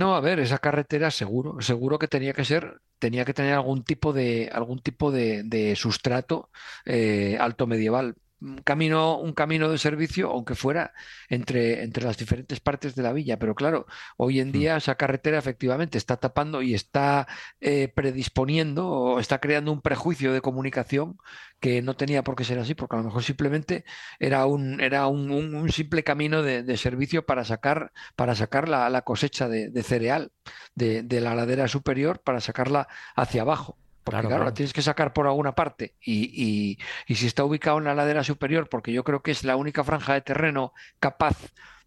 No, 0.00 0.08
a 0.14 0.20
ver, 0.20 0.38
esa 0.38 0.58
carretera 0.66 1.10
seguro, 1.10 1.60
seguro 1.60 1.98
que 1.98 2.06
tenía 2.14 2.32
que 2.32 2.44
ser, 2.44 2.80
tenía 3.00 3.24
que 3.24 3.34
tener 3.34 3.54
algún 3.54 3.82
tipo 3.82 4.12
de, 4.12 4.48
algún 4.52 4.78
tipo 4.80 5.10
de, 5.10 5.42
de 5.44 5.74
sustrato 5.76 6.50
eh, 6.84 7.36
alto 7.40 7.66
medieval. 7.66 8.14
Un 8.40 8.58
camino, 8.62 9.18
un 9.18 9.32
camino 9.32 9.68
de 9.68 9.78
servicio, 9.78 10.30
aunque 10.30 10.54
fuera 10.54 10.92
entre, 11.28 11.82
entre 11.82 12.04
las 12.04 12.16
diferentes 12.16 12.60
partes 12.60 12.94
de 12.94 13.02
la 13.02 13.12
villa. 13.12 13.36
Pero 13.38 13.54
claro, 13.56 13.86
hoy 14.16 14.38
en 14.40 14.48
Mm. 14.48 14.52
día 14.52 14.76
esa 14.76 14.94
carretera 14.94 15.38
efectivamente 15.38 15.98
está 15.98 16.16
tapando 16.18 16.62
y 16.62 16.72
está 16.74 17.26
eh, 17.60 17.88
predisponiendo 17.88 18.88
o 18.88 19.18
está 19.20 19.40
creando 19.40 19.72
un 19.72 19.80
prejuicio 19.82 20.32
de 20.32 20.40
comunicación 20.40 21.16
que 21.60 21.82
no 21.82 21.96
tenía 21.96 22.22
por 22.22 22.36
qué 22.36 22.44
ser 22.44 22.58
así, 22.60 22.74
porque 22.74 22.94
a 22.96 22.98
lo 23.00 23.04
mejor 23.06 23.22
simplemente 23.24 23.84
era 24.20 24.46
un, 24.46 24.80
era 24.80 25.08
un, 25.08 25.30
un- 25.32 25.54
un 25.56 25.72
simple 25.72 26.04
camino 26.04 26.42
de, 26.42 26.62
de 26.62 26.76
servicio 26.76 27.26
para 27.26 27.44
sacar, 27.44 27.92
para 28.16 28.34
sacar 28.36 28.68
la, 28.68 28.88
la 28.90 29.02
cosecha 29.02 29.48
de, 29.48 29.70
de 29.70 29.82
cereal 29.82 30.30
de, 30.76 31.02
de 31.02 31.20
la 31.20 31.34
ladera 31.34 31.66
superior 31.68 32.20
para 32.22 32.40
sacarla 32.40 32.86
hacia 33.16 33.42
abajo. 33.42 33.76
Porque 34.10 34.26
Claro, 34.28 34.44
la 34.44 34.54
tienes 34.54 34.72
que 34.72 34.82
sacar 34.82 35.12
por 35.12 35.26
alguna 35.26 35.54
parte 35.54 35.94
y, 36.00 36.30
y- 36.32 36.78
y 37.06 37.14
si 37.16 37.26
está 37.26 37.44
ubicado 37.44 37.78
en 37.78 37.84
la 37.84 37.94
ladera 37.94 38.24
superior, 38.24 38.68
porque 38.68 38.92
yo 38.92 39.04
creo 39.04 39.22
que 39.22 39.30
es 39.30 39.44
la 39.44 39.56
única 39.56 39.84
franja 39.84 40.14
de 40.14 40.20
terreno 40.20 40.72
capaz 41.00 41.36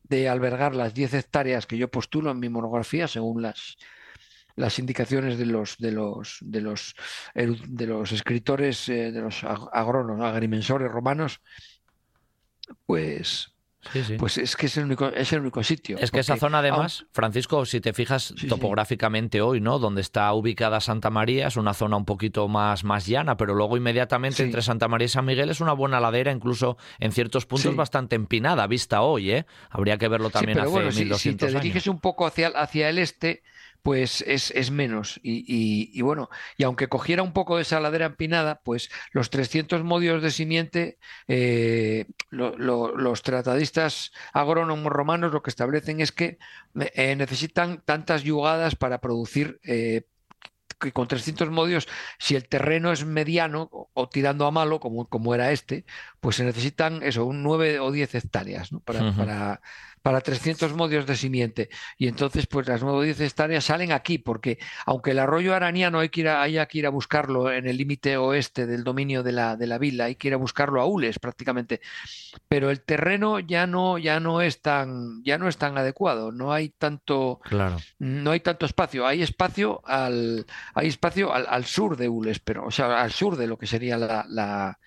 de 0.04 0.28
albergar 0.30 0.76
las 0.76 0.94
10 0.94 1.14
hectáreas 1.14 1.66
que 1.68 1.78
yo 1.78 1.90
postulo 1.90 2.32
en 2.32 2.40
mi 2.40 2.50
monografía, 2.50 3.08
según 3.08 3.42
las, 3.42 3.78
las 4.56 4.78
indicaciones 4.80 5.38
de 5.38 5.46
los, 5.46 5.78
de 5.78 5.92
los, 5.92 6.38
de 6.42 6.62
los, 6.62 6.96
eru- 7.34 7.64
de 7.68 7.88
los 7.88 8.12
escritores, 8.12 8.90
eh, 8.90 9.12
de 9.12 9.22
los 9.22 9.44
ag- 9.44 9.70
agrónomos, 9.72 10.26
agrimensores 10.26 10.92
romanos, 10.92 11.42
pues, 12.86 13.51
Sí, 13.94 14.04
sí. 14.04 14.16
pues 14.18 14.38
es 14.38 14.56
que 14.56 14.68
es 14.68 14.78
el 14.78 14.86
único, 14.86 15.08
es 15.08 15.34
el 15.34 15.42
único 15.42 15.64
sitio. 15.64 15.98
Es 16.00 16.12
que 16.12 16.20
esa 16.20 16.38
zona 16.38 16.60
además, 16.60 17.06
Francisco, 17.12 17.66
si 17.66 17.82
te 17.82 17.94
fijas 17.94 18.34
Sí, 18.38 18.48
topográficamente 18.48 19.42
hoy, 19.42 19.60
¿no? 19.60 19.80
Donde 19.80 20.02
está 20.02 20.32
ubicada 20.34 20.80
Santa 20.82 21.10
María 21.10 21.48
es 21.48 21.58
una 21.58 21.74
zona 21.74 21.98
un 21.98 22.06
poquito 22.06 22.48
más, 22.48 22.84
más 22.84 23.08
llana, 23.08 23.38
pero 23.38 23.54
luego 23.56 23.78
inmediatamente 23.78 24.44
entre 24.44 24.62
Santa 24.62 24.88
María 24.88 25.06
y 25.06 25.10
San 25.10 25.26
Miguel 25.26 25.50
es 25.50 25.62
una 25.62 25.74
buena 25.74 26.00
ladera, 26.00 26.32
incluso 26.32 26.78
en 27.00 27.12
ciertos 27.12 27.46
puntos 27.46 27.76
bastante 27.76 28.16
empinada, 28.16 28.68
vista 28.68 29.02
hoy, 29.02 29.32
¿eh? 29.32 29.46
Habría 29.70 29.98
que 29.98 30.08
verlo 30.08 30.30
también 30.30 30.60
hace 30.60 30.70
bueno, 30.70 30.92
si, 30.92 31.00
si 31.00 31.04
1200 31.06 31.40
te 31.40 31.46
años. 31.52 31.62
diriges 31.64 31.88
un 31.88 32.00
poco 32.00 32.26
hacia, 32.28 32.50
hacia 32.50 32.90
el 32.90 32.98
este, 33.00 33.42
pues 33.82 34.22
es, 34.28 34.52
es 34.52 34.72
menos. 34.72 35.20
Y, 35.24 35.40
y- 35.48 35.90
y 35.98 36.02
bueno, 36.02 36.30
y 36.58 36.64
aunque 36.64 36.88
cogiera 36.88 37.24
un 37.24 37.34
poco 37.34 37.56
de 37.56 37.64
esa 37.64 37.80
ladera 37.80 38.06
empinada, 38.08 38.62
pues 38.64 38.90
los 39.12 39.30
300 39.30 39.84
modios 39.84 40.22
de 40.22 40.32
simiente, 40.32 40.98
eh, 41.28 42.06
lo- 42.30 42.58
lo- 42.58 42.96
los 42.96 43.22
tratadistas 43.24 44.12
agrónomos 44.34 44.92
romanos 44.92 45.32
lo 45.34 45.42
que 45.42 45.50
establecen 45.50 46.02
es 46.02 46.12
que 46.12 46.38
eh, 46.96 47.16
necesitan 47.16 47.82
tantas 47.86 48.24
yugadas 48.24 48.76
para 48.76 49.02
producir. 49.02 49.60
eh, 49.64 50.04
que 50.80 50.92
con 50.94 51.08
300 51.08 51.50
modios, 51.52 51.88
si 52.18 52.36
el 52.36 52.48
terreno 52.48 52.92
es 52.92 53.06
mediano 53.06 53.70
o, 53.72 53.92
o 53.94 54.10
tirando 54.10 54.48
a 54.48 54.52
malo, 54.52 54.80
como, 54.80 55.08
como 55.08 55.36
era 55.36 55.52
este, 55.52 55.86
pues 56.20 56.38
se 56.38 56.44
necesitan 56.44 57.04
eso, 57.04 57.26
un 57.26 57.44
9 57.44 57.80
o 57.80 57.92
10 57.92 58.16
hectáreas, 58.16 58.72
¿no? 58.72 58.80
Para, 58.80 59.02
para, 59.16 59.62
para 60.02 60.22
300 60.22 60.74
modios 60.74 61.06
de 61.06 61.16
simiente. 61.16 61.70
Y 61.98 62.08
entonces, 62.08 62.48
pues 62.48 62.68
las 62.68 62.82
9 62.82 62.98
o 62.98 63.02
10 63.02 63.20
hectáreas 63.22 63.66
salen 63.66 63.92
aquí, 63.92 64.18
porque 64.18 64.60
aunque 64.86 65.12
el 65.12 65.20
arroyo 65.20 65.54
araniano 65.56 66.00
hay 66.00 66.10
que 66.10 66.22
ir 66.22 66.28
a, 66.30 66.42
haya 66.42 66.66
que 66.66 66.80
ir 66.80 66.86
a 66.88 66.90
buscarlo 66.90 67.52
en 67.52 67.68
el 67.68 67.78
límite 67.78 68.18
oeste 68.18 68.66
del 68.66 68.84
dominio 68.84 69.24
de 69.24 69.32
la, 69.32 69.56
de 69.56 69.68
la 69.68 69.78
vila, 69.78 70.06
hay 70.06 70.16
que 70.16 70.30
ir 70.30 70.34
a 70.34 70.38
buscarlo 70.38 70.82
a 70.82 70.86
Ules 70.86 71.20
prácticamente, 71.20 71.82
pero 72.48 72.70
el 72.70 72.82
terreno 72.82 73.40
ya 73.40 73.68
no, 73.68 73.98
ya 73.98 74.20
no 74.20 74.42
es 74.42 74.62
tan, 74.62 75.24
ya 75.24 75.38
no 75.38 75.48
es 75.48 75.58
tan 75.58 75.78
adecuado, 75.78 76.32
no 76.32 76.52
hay 76.54 76.70
tanto 76.70 77.40
Claro. 77.44 77.78
no 78.00 78.32
hay 78.32 78.40
tanto 78.40 78.66
espacio. 78.66 79.06
Hay 79.06 79.22
espacio 79.22 79.82
al, 79.86 80.46
hay 80.74 80.88
espacio 80.88 81.34
al, 81.34 81.46
al 81.50 81.66
sur 81.66 81.98
de 81.98 82.10
Ules, 82.10 82.40
pero, 82.40 82.66
o 82.66 82.72
sea, 82.72 83.02
al 83.02 83.12
sur 83.12 83.36
de 83.38 83.48
lo 83.48 83.58
que 83.58 83.68
sería 83.68 83.98
la, 83.98 84.26
la, 84.30 84.80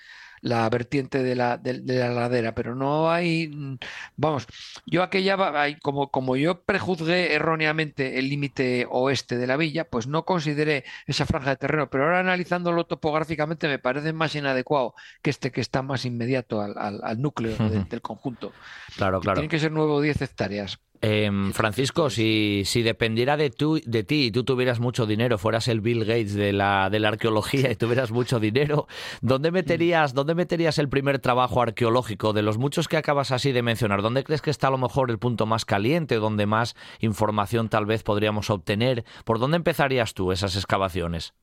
la 0.45 0.69
vertiente 0.69 1.23
de 1.23 1.35
la, 1.35 1.57
de, 1.57 1.81
de 1.81 1.99
la 2.01 2.11
ladera, 2.11 2.55
pero 2.55 2.75
no 2.75 3.11
hay, 3.11 3.51
vamos, 4.17 4.47
yo 4.85 5.03
aquella, 5.03 5.39
como, 5.81 6.11
como 6.11 6.37
yo 6.37 6.61
prejuzgué 6.65 7.33
erróneamente 7.33 8.19
el 8.19 8.29
límite 8.29 8.87
oeste 8.91 9.39
de 9.39 9.47
la 9.47 9.57
villa, 9.57 9.85
pues 9.89 10.07
no 10.07 10.27
consideré 10.27 10.85
esa 11.07 11.25
franja 11.25 11.49
de 11.51 11.57
terreno, 11.57 11.89
pero 11.89 12.05
ahora 12.05 12.21
analizándolo 12.21 12.85
topográficamente 12.85 13.69
me 13.69 13.79
parece 13.79 14.13
más 14.13 14.35
inadecuado 14.35 14.95
que 15.23 15.31
este 15.31 15.51
que 15.51 15.63
está 15.63 15.81
más 15.81 16.05
inmediato 16.05 16.61
al, 16.61 16.77
al- 16.77 17.01
al 17.03 17.23
núcleo 17.23 17.57
de- 17.57 17.85
del 17.85 18.03
conjunto. 18.03 18.53
Claro, 18.97 19.21
claro. 19.21 19.37
Tienen 19.37 19.51
que 19.51 19.59
ser 19.59 19.73
9 19.73 19.93
o 19.93 20.01
10 20.03 20.21
hectáreas. 20.21 20.79
Em, 21.07 21.53
Francisco, 21.53 22.09
si, 22.09 22.63
si 22.65 22.83
dependiera 22.83 23.37
de, 23.37 23.51
tú, 23.51 23.79
de 23.85 24.05
ti 24.05 24.25
y 24.25 24.31
tú 24.31 24.43
tuvieras 24.43 24.81
mucho 24.81 25.05
dinero, 25.05 25.37
fueras 25.37 25.69
el 25.69 25.83
Bill 25.83 26.07
Gates 26.07 26.33
de 26.33 26.55
la, 26.55 26.89
de 26.89 26.99
la 26.99 27.09
arqueología 27.09 27.71
y 27.71 27.77
tuvieras 27.77 28.11
mucho 28.11 28.41
dinero, 28.41 28.89
¿dónde 29.21 29.51
meterías, 29.51 30.15
¿dónde 30.15 30.35
meterías 30.35 30.79
el 30.79 30.89
primer 30.89 31.19
trabajo 31.19 31.61
arqueológico 31.61 32.33
de 32.33 32.41
los 32.41 32.57
muchos 32.57 32.89
que 32.89 32.97
acabas 32.97 33.33
así 33.33 33.53
de 33.53 33.61
mencionar? 33.61 34.01
¿Dónde 34.01 34.25
crees 34.25 34.41
que 34.41 34.49
está 34.49 34.69
a 34.69 34.71
lo 34.71 34.79
mejor 34.79 35.11
el 35.11 35.19
punto 35.19 35.45
más 35.45 35.67
caliente, 35.67 36.15
donde 36.15 36.47
más 36.47 36.75
información 37.01 37.69
tal 37.69 37.85
vez 37.85 38.03
podríamos 38.03 38.49
obtener? 38.49 39.05
¿Por 39.27 39.39
dónde 39.39 39.59
empezarías 39.59 40.15
tú 40.15 40.33
esas 40.33 40.57
excavaciones? 40.57 41.35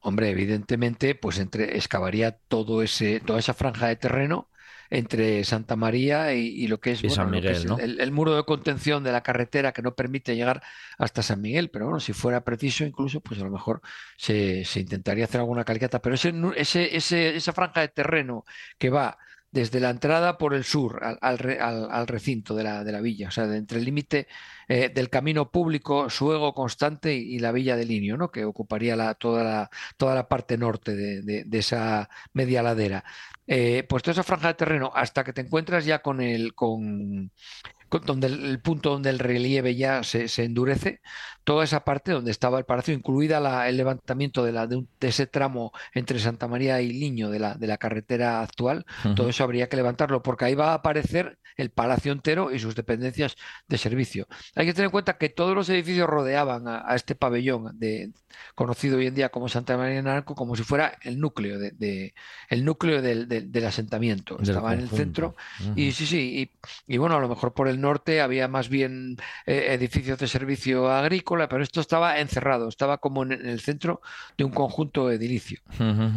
Hombre, 0.00 0.28
evidentemente, 0.28 1.14
pues 1.14 1.38
entre 1.38 1.78
excavaría 1.78 2.32
todo 2.32 2.82
ese, 2.82 3.20
toda 3.20 3.38
esa 3.38 3.54
franja 3.54 3.86
de 3.86 3.96
terreno 3.96 4.50
entre 4.90 5.44
Santa 5.44 5.76
María 5.76 6.34
y, 6.34 6.46
y 6.48 6.68
lo 6.68 6.78
que 6.80 6.92
es, 6.92 7.02
San 7.08 7.08
bueno, 7.08 7.24
lo 7.30 7.42
que 7.42 7.48
Miguel, 7.48 7.56
es 7.56 7.64
¿no? 7.66 7.78
el, 7.78 8.12
muro 8.12 8.34
de 8.36 8.44
contención 8.44 9.02
de 9.04 9.12
la 9.12 9.22
carretera 9.22 9.72
que 9.72 9.82
no 9.82 9.94
permite 9.94 10.34
llegar 10.36 10.62
hasta 10.98 11.22
San 11.22 11.40
Miguel. 11.40 11.70
Pero 11.70 11.86
bueno, 11.86 12.00
si 12.00 12.12
fuera 12.12 12.44
preciso, 12.44 12.84
incluso, 12.84 13.20
pues 13.20 13.40
a 13.40 13.44
lo 13.44 13.50
mejor 13.50 13.80
se, 14.16 14.64
se 14.64 14.80
intentaría 14.80 15.24
hacer 15.24 15.40
alguna 15.40 15.64
calicata. 15.64 16.00
Pero 16.00 16.14
ese, 16.14 16.32
ese, 16.56 16.96
ese- 16.96 17.36
esa 17.36 17.52
franja 17.52 17.80
de 17.80 17.88
terreno 17.88 18.44
que 18.78 18.90
va 18.90 19.18
desde 19.50 19.80
la 19.80 19.90
entrada 19.90 20.36
por 20.36 20.52
el 20.54 20.64
sur 20.64 21.02
al, 21.02 21.18
al 21.22 21.38
al- 21.60 21.88
al 21.90 22.06
recinto 22.08 22.54
de 22.54 22.64
la, 22.64 22.84
de 22.84 22.92
la 22.92 23.00
villa, 23.00 23.28
o 23.28 23.30
sea, 23.30 23.46
de 23.46 23.56
entre 23.56 23.78
el 23.78 23.84
límite 23.86 24.26
eh, 24.68 24.90
del 24.94 25.08
camino 25.08 25.50
público 25.50 26.10
Suego 26.10 26.52
Constante 26.52 27.14
y, 27.14 27.36
y 27.36 27.38
la 27.38 27.52
villa 27.52 27.76
de 27.76 27.86
Linio, 27.86 28.16
¿no? 28.18 28.30
Que 28.30 28.44
ocuparía 28.44 28.96
la, 28.96 29.14
toda 29.14 29.44
la, 29.44 29.70
toda 29.96 30.14
la 30.14 30.28
parte 30.28 30.58
norte 30.58 30.94
de, 30.94 31.22
de- 31.22 31.44
de 31.44 31.58
esa 31.58 32.08
media 32.34 32.62
ladera. 32.62 33.04
Eh, 33.46 33.84
pues 33.88 34.02
toda 34.02 34.12
esa 34.12 34.22
franja 34.24 34.48
de 34.48 34.54
terreno 34.54 34.90
hasta 34.94 35.22
que 35.22 35.32
te 35.32 35.42
encuentras 35.42 35.84
ya 35.84 36.02
con 36.02 36.20
el, 36.20 36.54
con, 36.54 37.30
con 37.74 37.75
donde 38.04 38.26
el, 38.28 38.44
el 38.44 38.60
punto 38.60 38.90
donde 38.90 39.10
el 39.10 39.18
relieve 39.18 39.74
ya 39.76 40.02
se, 40.02 40.28
se 40.28 40.44
endurece, 40.44 41.00
toda 41.44 41.62
esa 41.64 41.84
parte 41.84 42.12
donde 42.12 42.30
estaba 42.32 42.58
el 42.58 42.64
palacio, 42.64 42.92
incluida 42.94 43.38
la- 43.40 43.68
el 43.68 43.76
levantamiento 43.76 44.44
de, 44.44 44.52
la, 44.52 44.66
de, 44.66 44.76
un- 44.76 44.88
de 45.00 45.08
ese 45.08 45.26
tramo 45.26 45.72
entre 45.94 46.18
Santa 46.18 46.48
María 46.48 46.80
y 46.80 46.92
Liño 46.92 47.30
de 47.30 47.38
la, 47.38 47.54
de 47.54 47.66
la 47.66 47.78
carretera 47.78 48.42
actual, 48.42 48.84
todo 49.14 49.28
eso 49.28 49.44
habría 49.44 49.68
que 49.68 49.76
levantarlo, 49.76 50.22
porque 50.22 50.44
ahí 50.46 50.54
va 50.54 50.72
a 50.72 50.74
aparecer 50.74 51.38
el 51.56 51.70
palacio 51.70 52.12
entero 52.12 52.52
y 52.52 52.58
sus 52.58 52.74
dependencias 52.74 53.36
de 53.68 53.78
servicio. 53.78 54.26
Hay 54.56 54.66
que 54.66 54.74
tener 54.74 54.86
en 54.86 54.90
cuenta 54.90 55.16
que 55.16 55.28
todos 55.30 55.54
los 55.54 55.68
edificios 55.70 56.06
rodeaban 56.08 56.68
a, 56.68 56.82
a 56.86 56.94
este 56.96 57.14
pabellón 57.14 57.78
de, 57.78 58.10
conocido 58.54 58.98
hoy 58.98 59.06
en 59.06 59.14
día 59.14 59.30
como 59.30 59.48
Santa 59.48 59.76
María 59.78 59.96
de 59.96 60.02
Naranco 60.02 60.34
como 60.34 60.54
si 60.56 60.64
fuera 60.64 60.98
el 61.02 61.18
núcleo 61.18 61.58
de, 61.58 61.70
de- 61.70 62.14
el 62.50 62.64
núcleo 62.64 63.00
del, 63.00 63.26
del- 63.28 63.50
del 63.50 63.64
asentamiento. 63.64 64.36
Estaba 64.42 64.74
en 64.74 64.80
el 64.80 64.88
centro 65.04 65.34
y 65.76 65.92
sí, 65.92 66.06
sí, 66.06 66.50
y, 66.86 66.94
y 66.94 66.98
bueno, 66.98 67.16
a 67.16 67.20
lo 67.20 67.28
mejor 67.28 67.54
por 67.54 67.68
el 67.68 67.80
norte 67.88 68.20
había 68.20 68.48
más 68.48 68.68
bien 68.68 69.16
eh, 69.46 69.66
edificios 69.76 70.18
de 70.18 70.28
servicio 70.28 70.90
agrícola, 70.90 71.48
pero 71.48 71.62
esto 71.62 71.80
estaba 71.80 72.18
encerrado, 72.20 72.68
estaba 72.68 72.98
como 72.98 73.22
en, 73.24 73.32
en 73.32 73.46
el 73.46 73.60
centro 73.60 74.00
de 74.36 74.44
un 74.44 74.52
conjunto 74.52 75.10
edilicio. 75.10 75.60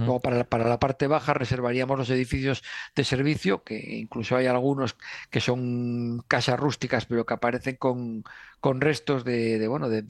Luego 0.06 0.20
para 0.22 0.38
la, 0.38 0.44
para 0.46 0.68
la 0.68 0.80
parte 0.80 1.08
baja 1.08 1.34
reservaríamos 1.34 1.98
los 1.98 2.10
edificios 2.10 2.64
de 2.96 3.04
servicio, 3.04 3.64
que 3.64 3.78
incluso 4.04 4.36
hay 4.36 4.48
algunos 4.48 4.96
que 5.30 5.42
son 5.42 6.24
casas 6.28 6.60
rústicas, 6.60 7.06
pero 7.06 7.26
que 7.26 7.34
aparecen 7.36 7.76
con, 7.78 8.24
con 8.60 8.82
restos 8.82 9.24
de, 9.24 9.60
de, 9.60 9.68
bueno, 9.68 9.90
de- 9.90 10.06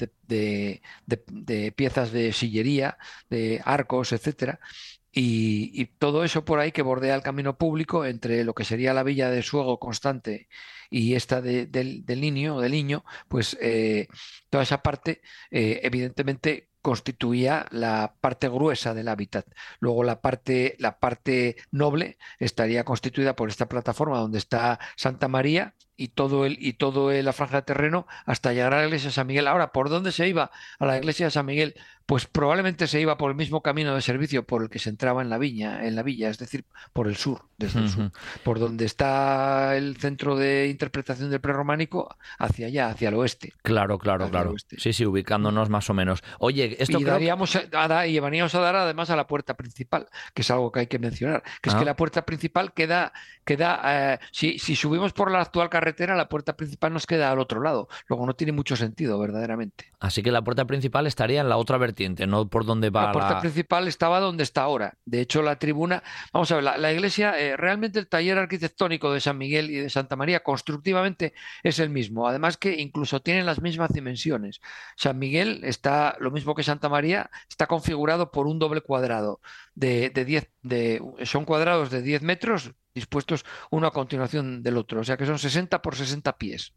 de 1.28 1.72
piezas 1.76 2.12
de 2.12 2.34
sillería, 2.34 2.98
de 3.30 3.62
arcos, 3.66 4.12
etcétera. 4.14 4.60
Y, 5.12 5.86
todo 5.98 6.24
eso 6.24 6.46
por 6.46 6.60
ahí 6.60 6.72
que 6.72 6.82
bordea 6.84 7.16
el 7.16 7.24
camino 7.24 7.58
público 7.58 8.06
entre 8.06 8.44
lo 8.44 8.54
que 8.54 8.64
sería 8.64 8.94
la 8.94 9.04
villa 9.04 9.30
de 9.32 9.42
Suego 9.42 9.80
Constante 9.80 10.48
y 10.90 11.16
esta 11.16 11.42
de, 11.42 11.66
del, 11.66 12.06
del 12.06 12.22
Niño, 12.22 12.56
o 12.58 12.62
del 12.62 12.72
Niño, 12.74 13.04
pues 13.28 13.58
eh, 13.62 14.08
toda 14.50 14.64
esa 14.64 14.82
parte 14.84 15.22
eh, 15.52 15.82
evidentemente 15.84 16.70
constituía 16.82 17.66
la 17.72 18.16
parte 18.22 18.48
gruesa 18.48 18.94
del 18.94 19.10
hábitat. 19.10 19.46
Luego 19.80 20.04
la 20.04 20.22
parte, 20.22 20.76
la 20.80 21.00
parte 21.00 21.58
noble 21.72 22.18
estaría 22.40 22.84
constituida 22.86 23.36
por 23.36 23.50
esta 23.50 23.68
plataforma 23.68 24.20
donde 24.20 24.38
está 24.38 24.80
Santa 24.96 25.28
María 25.28 25.76
y 25.98 26.10
todo 26.10 26.46
el, 26.46 26.58
y 26.60 26.74
todo 26.74 27.12
el- 27.12 27.26
la 27.26 27.34
franja 27.34 27.58
de 27.58 27.62
terreno 27.64 28.08
hasta 28.26 28.54
llegar 28.54 28.74
a 28.74 28.78
la 28.80 28.86
iglesia 28.86 29.10
de 29.10 29.14
San 29.14 29.28
Miguel. 29.28 29.48
Ahora, 29.48 29.72
¿por 29.74 29.90
dónde 29.90 30.12
se 30.14 30.28
iba 30.28 30.52
a 30.80 30.86
la 30.86 30.98
iglesia 30.98 31.26
de 31.28 31.32
San 31.32 31.46
Miguel? 31.46 31.76
Pues 32.10 32.26
probablemente 32.26 32.88
se 32.88 33.00
iba 33.00 33.20
por 33.20 33.30
el 33.30 33.38
mismo 33.38 33.62
camino 33.62 33.94
de 33.94 34.02
servicio 34.02 34.42
por 34.44 34.64
el 34.64 34.70
que 34.72 34.80
se 34.80 34.90
entraba 34.90 35.22
en 35.22 35.30
la 35.30 35.38
viña, 35.38 35.86
en 35.86 35.96
la 35.96 36.02
villa, 36.02 36.32
es 36.32 36.40
decir, 36.40 36.66
por 36.92 37.08
el 37.08 37.16
sur, 37.16 37.44
desde 37.60 37.82
el 37.82 37.90
sur, 37.90 38.12
por 38.44 38.58
donde 38.58 38.86
está 38.86 39.78
el 39.78 39.96
centro 39.98 40.36
de 40.36 40.70
interpretación 40.70 41.30
del 41.30 41.40
prerrománico, 41.40 42.18
hacia 42.40 42.66
allá, 42.66 42.90
hacia 42.90 43.10
el 43.10 43.14
oeste. 43.16 43.54
Claro, 43.62 44.00
claro, 44.00 44.28
claro. 44.28 44.56
Sí, 44.76 44.92
sí, 44.92 45.06
ubicándonos 45.06 45.70
más 45.70 45.88
o 45.92 45.94
menos. 45.94 46.24
Oye, 46.40 46.78
esto 46.82 46.98
y, 47.00 47.04
creo 47.04 47.14
daríamos 47.14 47.56
a 47.56 47.68
dar- 47.88 48.08
y 48.10 48.20
veníamos 48.20 48.56
a 48.56 48.60
dar 48.60 48.76
además 48.76 49.12
a 49.12 49.16
la 49.16 49.28
puerta 49.28 49.54
principal, 49.56 50.08
que 50.34 50.42
es 50.42 50.50
algo 50.50 50.72
que 50.72 50.80
hay 50.80 50.88
que 50.88 50.98
mencionar, 50.98 51.44
que 51.62 51.70
es 51.70 51.76
Ah. 51.76 51.80
que 51.80 51.86
la 51.86 51.96
puerta 51.96 52.26
principal 52.26 52.74
queda, 52.74 53.14
queda 53.46 53.82
eh, 53.86 54.20
si, 54.32 54.58
si 54.58 54.76
subimos 54.76 55.14
por 55.14 55.30
la 55.30 55.42
actual 55.42 55.70
carretera, 55.70 56.16
la 56.16 56.28
puerta 56.28 56.58
principal 56.58 56.92
nos 56.92 57.06
queda 57.06 57.32
al 57.32 57.38
otro 57.38 57.62
lado. 57.62 57.88
Luego 58.08 58.26
no 58.26 58.34
tiene 58.34 58.52
mucho 58.52 58.76
sentido, 58.76 59.20
verdaderamente. 59.20 59.92
Así 60.00 60.24
que 60.24 60.32
la 60.32 60.42
puerta 60.42 60.66
principal 60.66 61.06
estaría 61.06 61.42
en 61.42 61.50
la 61.50 61.58
otra 61.58 61.78
vertiente, 61.78 61.99
no 62.08 62.50
por 62.50 62.66
donde 62.66 62.90
va 62.90 63.08
La 63.08 63.12
puerta 63.12 63.34
la... 63.36 63.42
principal 63.42 63.88
estaba 63.88 64.20
donde 64.20 64.44
está 64.44 64.62
ahora. 64.62 64.98
De 65.06 65.22
hecho, 65.22 65.42
la 65.42 65.58
tribuna, 65.58 66.04
vamos 66.32 66.52
a 66.52 66.56
ver, 66.56 66.64
la, 66.64 66.78
la 66.78 66.94
iglesia, 66.94 67.40
eh, 67.40 67.58
realmente 67.58 68.00
el 68.00 68.08
taller 68.08 68.38
arquitectónico 68.38 69.12
de 69.12 69.20
San 69.20 69.38
Miguel 69.38 69.70
y 69.70 69.76
de 69.76 69.90
Santa 69.90 70.16
María 70.16 70.42
constructivamente 70.42 71.34
es 71.64 71.80
el 71.80 71.90
mismo. 71.90 72.28
Además 72.28 72.58
que 72.58 72.80
incluso 72.80 73.22
tienen 73.22 73.46
las 73.46 73.62
mismas 73.62 73.92
dimensiones. 73.92 74.62
San 74.96 75.20
Miguel 75.20 75.62
está, 75.64 76.16
lo 76.20 76.32
mismo 76.32 76.56
que 76.56 76.64
Santa 76.64 76.90
María, 76.90 77.30
está 77.50 77.68
configurado 77.68 78.32
por 78.32 78.48
un 78.48 78.60
doble 78.60 78.82
cuadrado 78.82 79.42
de, 79.76 80.10
de 80.10 80.26
10, 80.26 80.50
de, 80.62 81.02
son 81.24 81.46
cuadrados 81.46 81.90
de 81.90 82.02
10 82.02 82.22
metros 82.22 82.72
dispuestos 82.94 83.46
uno 83.72 83.88
a 83.88 83.92
continuación 83.92 84.64
del 84.64 84.78
otro. 84.78 85.02
O 85.02 85.04
sea 85.04 85.18
que 85.18 85.26
son 85.26 85.40
60 85.40 85.82
por 85.82 85.96
60 85.96 86.38
pies. 86.38 86.74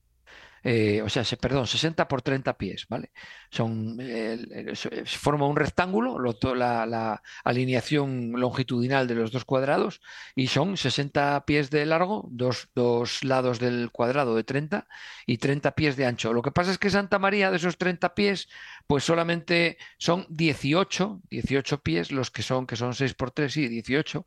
Eh, 0.62 1.02
o 1.02 1.08
sea, 1.08 1.24
se, 1.24 1.36
perdón, 1.36 1.66
60 1.66 2.06
por 2.08 2.22
30 2.22 2.56
pies, 2.56 2.86
¿vale? 2.88 3.12
Son, 3.50 3.96
eh, 4.00 4.74
forma 5.06 5.46
un 5.46 5.56
rectángulo, 5.56 6.18
lo 6.18 6.36
la, 6.54 6.86
la 6.86 7.22
alineación 7.44 8.32
longitudinal 8.32 9.06
de 9.06 9.14
los 9.14 9.32
dos 9.32 9.44
cuadrados, 9.44 10.00
y 10.34 10.46
son 10.48 10.76
60 10.76 11.44
pies 11.46 11.70
de 11.70 11.86
largo, 11.86 12.28
dos, 12.30 12.68
dos 12.74 13.24
lados 13.24 13.58
del 13.58 13.90
cuadrado 13.90 14.34
de 14.36 14.44
30 14.44 14.86
y 15.26 15.38
30 15.38 15.72
pies 15.74 15.96
de 15.96 16.06
ancho. 16.06 16.32
Lo 16.32 16.42
que 16.42 16.52
pasa 16.52 16.70
es 16.70 16.78
que 16.78 16.90
Santa 16.90 17.18
María, 17.18 17.50
de 17.50 17.56
esos 17.56 17.78
30 17.78 18.14
pies, 18.14 18.48
pues 18.86 19.04
solamente 19.04 19.78
son 19.98 20.26
18, 20.28 21.22
18 21.30 21.82
pies, 21.82 22.12
los 22.12 22.30
que 22.30 22.42
son, 22.42 22.66
que 22.66 22.76
son 22.76 22.94
6 22.94 23.14
por 23.14 23.30
3, 23.30 23.52
sí, 23.52 23.68
18. 23.68 24.26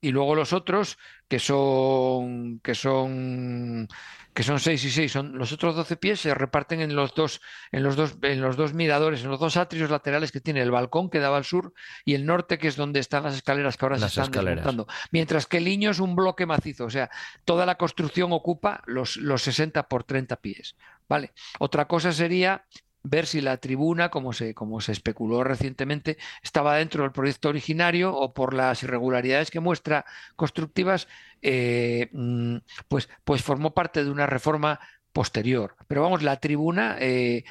Y 0.00 0.10
luego 0.12 0.34
los 0.34 0.52
otros, 0.52 0.98
que 1.28 1.38
son, 1.38 2.60
que 2.60 2.74
son, 2.74 3.86
que 4.32 4.42
son 4.42 4.58
6 4.58 4.84
y 4.84 4.90
6, 4.90 5.12
son 5.12 5.38
los 5.38 5.52
otros 5.52 5.76
12 5.76 5.96
pies 5.96 6.20
se 6.20 6.34
reparten 6.34 6.80
en 6.80 6.96
los 6.96 7.14
dos, 7.14 7.42
en 7.70 7.82
los 7.82 7.96
dos, 7.96 8.16
en 8.22 8.40
los 8.40 8.56
dos 8.56 8.72
miradores, 8.72 9.22
en 9.22 9.28
los 9.28 9.38
dos 9.38 9.56
atrios 9.58 9.90
laterales 9.90 10.32
que 10.32 10.40
tiene 10.40 10.62
el 10.62 10.70
balcón 10.70 11.10
que 11.10 11.18
daba 11.18 11.36
al 11.36 11.44
sur 11.44 11.74
y 12.04 12.14
el 12.14 12.24
norte, 12.24 12.58
que 12.58 12.68
es 12.68 12.76
donde 12.76 13.00
están 13.00 13.24
las 13.24 13.34
escaleras 13.34 13.76
que 13.76 13.84
ahora 13.84 13.98
Las 13.98 14.14
se 14.14 14.22
están 14.22 14.44
desmontando. 14.44 14.86
Mientras 15.10 15.46
que 15.46 15.58
el 15.58 15.64
Liño 15.64 15.90
es 15.90 15.98
un 15.98 16.16
bloque 16.16 16.46
macizo, 16.46 16.86
o 16.86 16.90
sea, 16.90 17.10
toda 17.44 17.66
la 17.66 17.74
construcción 17.74 18.32
ocupa 18.32 18.82
los, 18.86 19.16
los 19.16 19.42
60 19.42 19.88
por 19.88 20.04
30 20.04 20.36
pies. 20.36 20.76
¿Vale? 21.08 21.32
Otra 21.58 21.86
cosa 21.86 22.12
sería 22.12 22.64
ver 23.02 23.26
si 23.26 23.40
la 23.40 23.56
tribuna, 23.58 24.10
como 24.10 24.32
se, 24.32 24.54
como 24.54 24.80
se 24.80 24.92
especuló 24.92 25.44
recientemente, 25.44 26.18
estaba 26.42 26.76
dentro 26.76 27.02
del 27.02 27.12
proyecto 27.12 27.48
originario 27.48 28.14
o 28.14 28.34
por 28.34 28.54
las 28.54 28.82
irregularidades 28.82 29.50
que 29.50 29.60
muestra 29.60 30.04
constructivas, 30.36 31.08
eh, 31.42 32.08
mm, 32.12 32.56
pues, 32.88 33.08
pues 33.24 33.42
formó 33.42 33.72
parte 33.74 34.04
de 34.04 34.10
una 34.10 34.26
reforma 34.26 34.80
posterior. 35.12 35.76
Pero 35.88 36.02
vamos, 36.02 36.22
la 36.22 36.38
tribuna, 36.38 36.96
eh, 37.00 37.44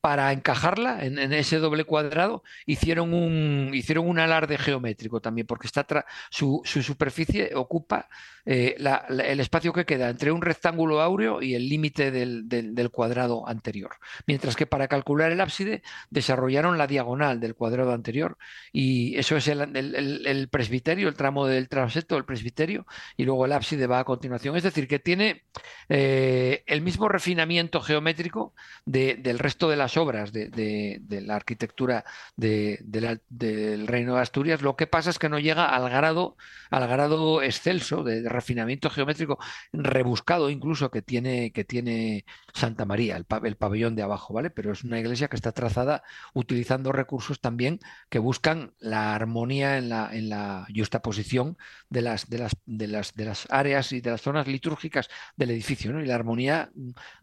para 0.00 0.32
encajarla 0.32 1.04
en, 1.04 1.18
ese 1.32 1.58
doble 1.58 1.84
cuadrado, 1.84 2.42
hicieron 2.66 3.12
un, 3.12 3.70
hicieron 3.74 4.08
un 4.08 4.18
alarde 4.18 4.56
geométrico 4.58 5.20
también, 5.20 5.46
porque 5.46 5.66
está 5.66 5.86
su, 6.30 6.62
su 6.64 6.82
superficie 6.82 7.52
ocupa 7.54 8.08
eh, 8.46 8.76
el 8.78 9.40
espacio 9.40 9.72
que 9.72 9.84
queda 9.84 10.08
entre 10.08 10.32
un 10.32 10.40
rectángulo 10.42 11.00
áureo 11.02 11.42
y 11.42 11.54
el 11.54 11.68
límite 11.68 12.10
del, 12.10 12.48
del- 12.48 12.90
cuadrado 12.90 13.46
anterior. 13.46 13.92
Mientras 14.26 14.56
que 14.56 14.66
para 14.66 14.88
calcular 14.88 15.30
el 15.30 15.40
ábside 15.40 15.82
desarrollaron 16.10 16.78
la 16.78 16.86
diagonal 16.86 17.38
del 17.38 17.54
cuadrado 17.54 17.92
anterior 17.92 18.36
y 18.72 19.16
eso 19.18 19.36
es 19.36 19.46
el, 19.48 19.60
el- 19.76 19.94
el- 19.94 20.26
el 20.26 20.48
presbiterio, 20.48 21.08
el 21.08 21.14
tramo 21.14 21.46
del 21.46 21.68
transepto 21.68 22.14
del 22.14 22.24
presbiterio 22.24 22.86
y 23.16 23.24
luego 23.24 23.44
el 23.44 23.52
ábside 23.52 23.86
va 23.86 24.00
a 24.00 24.04
continuación. 24.04 24.56
Es 24.56 24.62
decir, 24.62 24.88
que 24.88 24.98
tiene 24.98 25.44
eh, 25.88 26.62
el 26.66 26.80
mismo 26.82 27.08
refinamiento 27.08 27.80
geométrico 27.80 28.54
de- 28.84 29.16
del 29.16 29.38
resto 29.38 29.68
de 29.68 29.76
las 29.76 29.89
obras 29.96 30.32
de, 30.32 31.00
la 31.08 31.36
arquitectura 31.36 32.04
del 32.36 33.86
Reino 33.86 34.14
de 34.14 34.20
Asturias. 34.20 34.62
Lo 34.62 34.76
que 34.76 34.86
pasa 34.86 35.10
es 35.10 35.18
que 35.18 35.28
no 35.28 35.38
llega 35.38 35.66
al 35.66 35.88
grado, 35.90 36.36
al 36.70 36.86
grado 36.88 37.42
excelso 37.42 38.02
de, 38.02 38.28
refinamiento 38.28 38.90
geométrico 38.90 39.38
rebuscado 39.72 40.50
incluso 40.50 40.90
que 40.90 41.02
tiene, 41.02 41.52
que 41.52 41.64
tiene 41.64 42.24
Santa 42.54 42.84
María, 42.84 43.16
el, 43.16 43.26
el 43.44 43.56
pabellón 43.56 43.96
de 43.96 44.02
abajo, 44.02 44.34
¿vale? 44.34 44.50
Pero 44.50 44.72
es 44.72 44.84
una 44.84 44.98
iglesia 44.98 45.28
que 45.28 45.36
está 45.36 45.52
trazada 45.52 46.02
utilizando 46.34 46.92
recursos 46.92 47.40
también 47.40 47.80
que 48.08 48.18
buscan 48.18 48.72
la 48.78 49.14
armonía 49.14 49.78
en 49.78 49.88
la, 49.88 50.10
en 50.12 50.28
la 50.28 50.66
justaposición 50.74 51.56
de 51.88 52.02
las, 52.02 52.28
de 52.28 52.38
las, 52.38 52.56
de 52.66 52.86
las, 52.86 53.14
de 53.14 53.24
las 53.24 53.46
áreas 53.50 53.92
y 53.92 54.00
de 54.00 54.10
las 54.10 54.20
zonas 54.20 54.46
litúrgicas 54.46 55.08
del 55.36 55.50
edificio, 55.50 55.92
¿no? 55.92 56.02
Y 56.02 56.06
la 56.06 56.14
armonía 56.14 56.70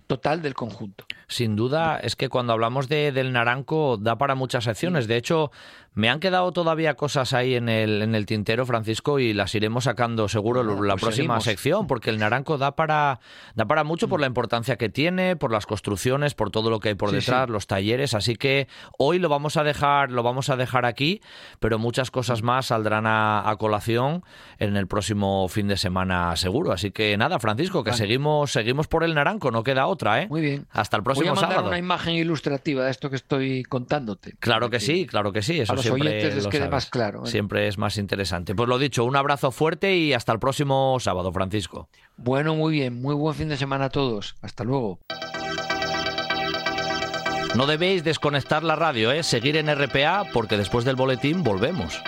total 0.08 0.42
del 0.42 0.54
conjunto. 0.54 1.06
Sin 1.28 1.56
duda, 1.56 2.00
es 2.00 2.16
que 2.16 2.30
cuando 2.30 2.54
hablamos 2.58 2.90
de, 2.90 3.12
del 3.12 3.32
naranco 3.32 3.98
da 3.98 4.18
para 4.18 4.36
muchas 4.36 4.64
secciones. 4.64 5.08
De 5.08 5.16
hecho, 5.16 5.52
me 5.98 6.10
han 6.10 6.20
quedado 6.20 6.52
todavía 6.52 6.94
cosas 6.94 7.34
ahí 7.34 7.56
en 7.56 7.70
el, 7.70 8.04
en 8.04 8.14
el 8.14 8.28
tintero, 8.28 8.66
Francisco, 8.68 9.18
y 9.20 9.34
las 9.34 9.56
iremos 9.56 9.86
sacando 9.86 10.28
seguro 10.30 10.64
Bueno, 10.64 10.84
la 10.84 10.94
pues 10.94 11.02
próxima 11.06 11.16
seguimos. 11.40 11.44
sección, 11.44 11.88
porque 11.88 12.12
el 12.12 12.20
naranco 12.20 12.60
da 12.60 12.76
para, 12.76 13.20
da 13.56 13.66
para 13.66 13.84
mucho 13.84 14.08
por 14.08 14.20
la 14.22 14.28
importancia 14.28 14.76
que 14.78 14.90
tiene, 14.90 15.36
por 15.36 15.52
las 15.52 15.66
construcciones, 15.66 16.36
por 16.36 16.52
todo 16.52 16.70
lo 16.70 16.80
que 16.80 16.90
hay 16.90 16.96
por 16.96 17.10
Sí, 17.10 17.16
detrás, 17.16 17.48
sí. 17.48 17.52
los 17.52 17.66
talleres. 17.66 18.14
Así 18.14 18.36
que 18.36 18.68
hoy 19.00 19.18
lo 19.18 19.28
vamos 19.28 19.58
a 19.58 19.64
dejar, 19.64 20.12
lo 20.12 20.22
vamos 20.22 20.50
a 20.52 20.56
dejar 20.56 20.86
aquí, 20.86 21.20
pero 21.60 21.80
muchas 21.80 22.12
cosas 22.12 22.44
más 22.44 22.68
saldrán 22.68 23.08
a, 23.08 23.50
a 23.50 23.56
colación 23.56 24.24
en 24.60 24.78
el 24.78 24.86
próximo 24.86 25.48
fin 25.48 25.68
de 25.68 25.78
semana 25.78 26.36
seguro. 26.36 26.72
Así 26.74 26.92
que 26.92 27.18
nada, 27.18 27.40
Francisco, 27.40 27.84
que 27.84 27.90
Vale. 27.90 27.98
seguimos, 28.04 28.52
seguimos 28.52 28.88
por 28.88 29.04
el 29.04 29.16
naranco, 29.16 29.50
no 29.50 29.64
queda 29.64 29.88
otra, 29.88 30.22
¿eh? 30.22 30.28
Muy 30.30 30.42
bien. 30.42 30.68
Hasta 30.70 30.98
el 30.98 31.02
Voy 31.02 31.14
a 31.14 31.16
próximo 31.16 31.34
mandar 31.34 31.50
sábado. 31.54 31.68
una 31.70 31.80
imagen 31.80 32.14
ilustrativa 32.14 32.86
de 32.86 32.92
esto 32.92 33.10
que 33.10 33.16
estoy 33.16 33.64
contándote. 33.64 34.36
Claro 34.40 34.70
que 34.70 34.80
sí, 34.80 35.08
claro 35.08 35.32
que 35.34 35.42
sí. 35.42 35.60
Eso 35.62 35.87
oyentes 35.92 36.36
les 36.36 36.48
quede 36.48 36.60
sabes. 36.60 36.72
más 36.72 36.86
claro. 36.88 37.24
¿eh? 37.26 37.28
Siempre 37.30 37.68
es 37.68 37.78
más 37.78 37.98
interesante. 37.98 38.56
Pues 38.56 38.68
lo 38.70 38.78
dicho, 38.80 39.04
un 39.06 39.16
abrazo 39.16 39.52
fuerte 39.52 39.96
y 39.96 40.14
hasta 40.14 40.32
el 40.32 40.40
próximo 40.40 40.98
sábado, 41.00 41.32
Francisco. 41.32 41.90
Bueno, 42.18 42.56
muy 42.56 42.74
bien. 42.74 43.02
Muy 43.02 43.16
buen 43.16 43.36
fin 43.36 43.50
de 43.50 43.58
semana 43.58 43.86
a 43.86 43.90
todos. 43.90 44.36
Hasta 44.42 44.64
luego. 44.64 45.00
No 47.56 47.66
debéis 47.66 48.04
desconectar 48.04 48.64
la 48.64 48.76
radio, 48.76 49.12
¿eh? 49.12 49.24
Seguir 49.24 49.58
en 49.58 49.74
RPA 49.74 50.26
porque 50.32 50.58
después 50.58 50.86
del 50.86 50.96
boletín 50.96 51.44
volvemos. 51.44 52.02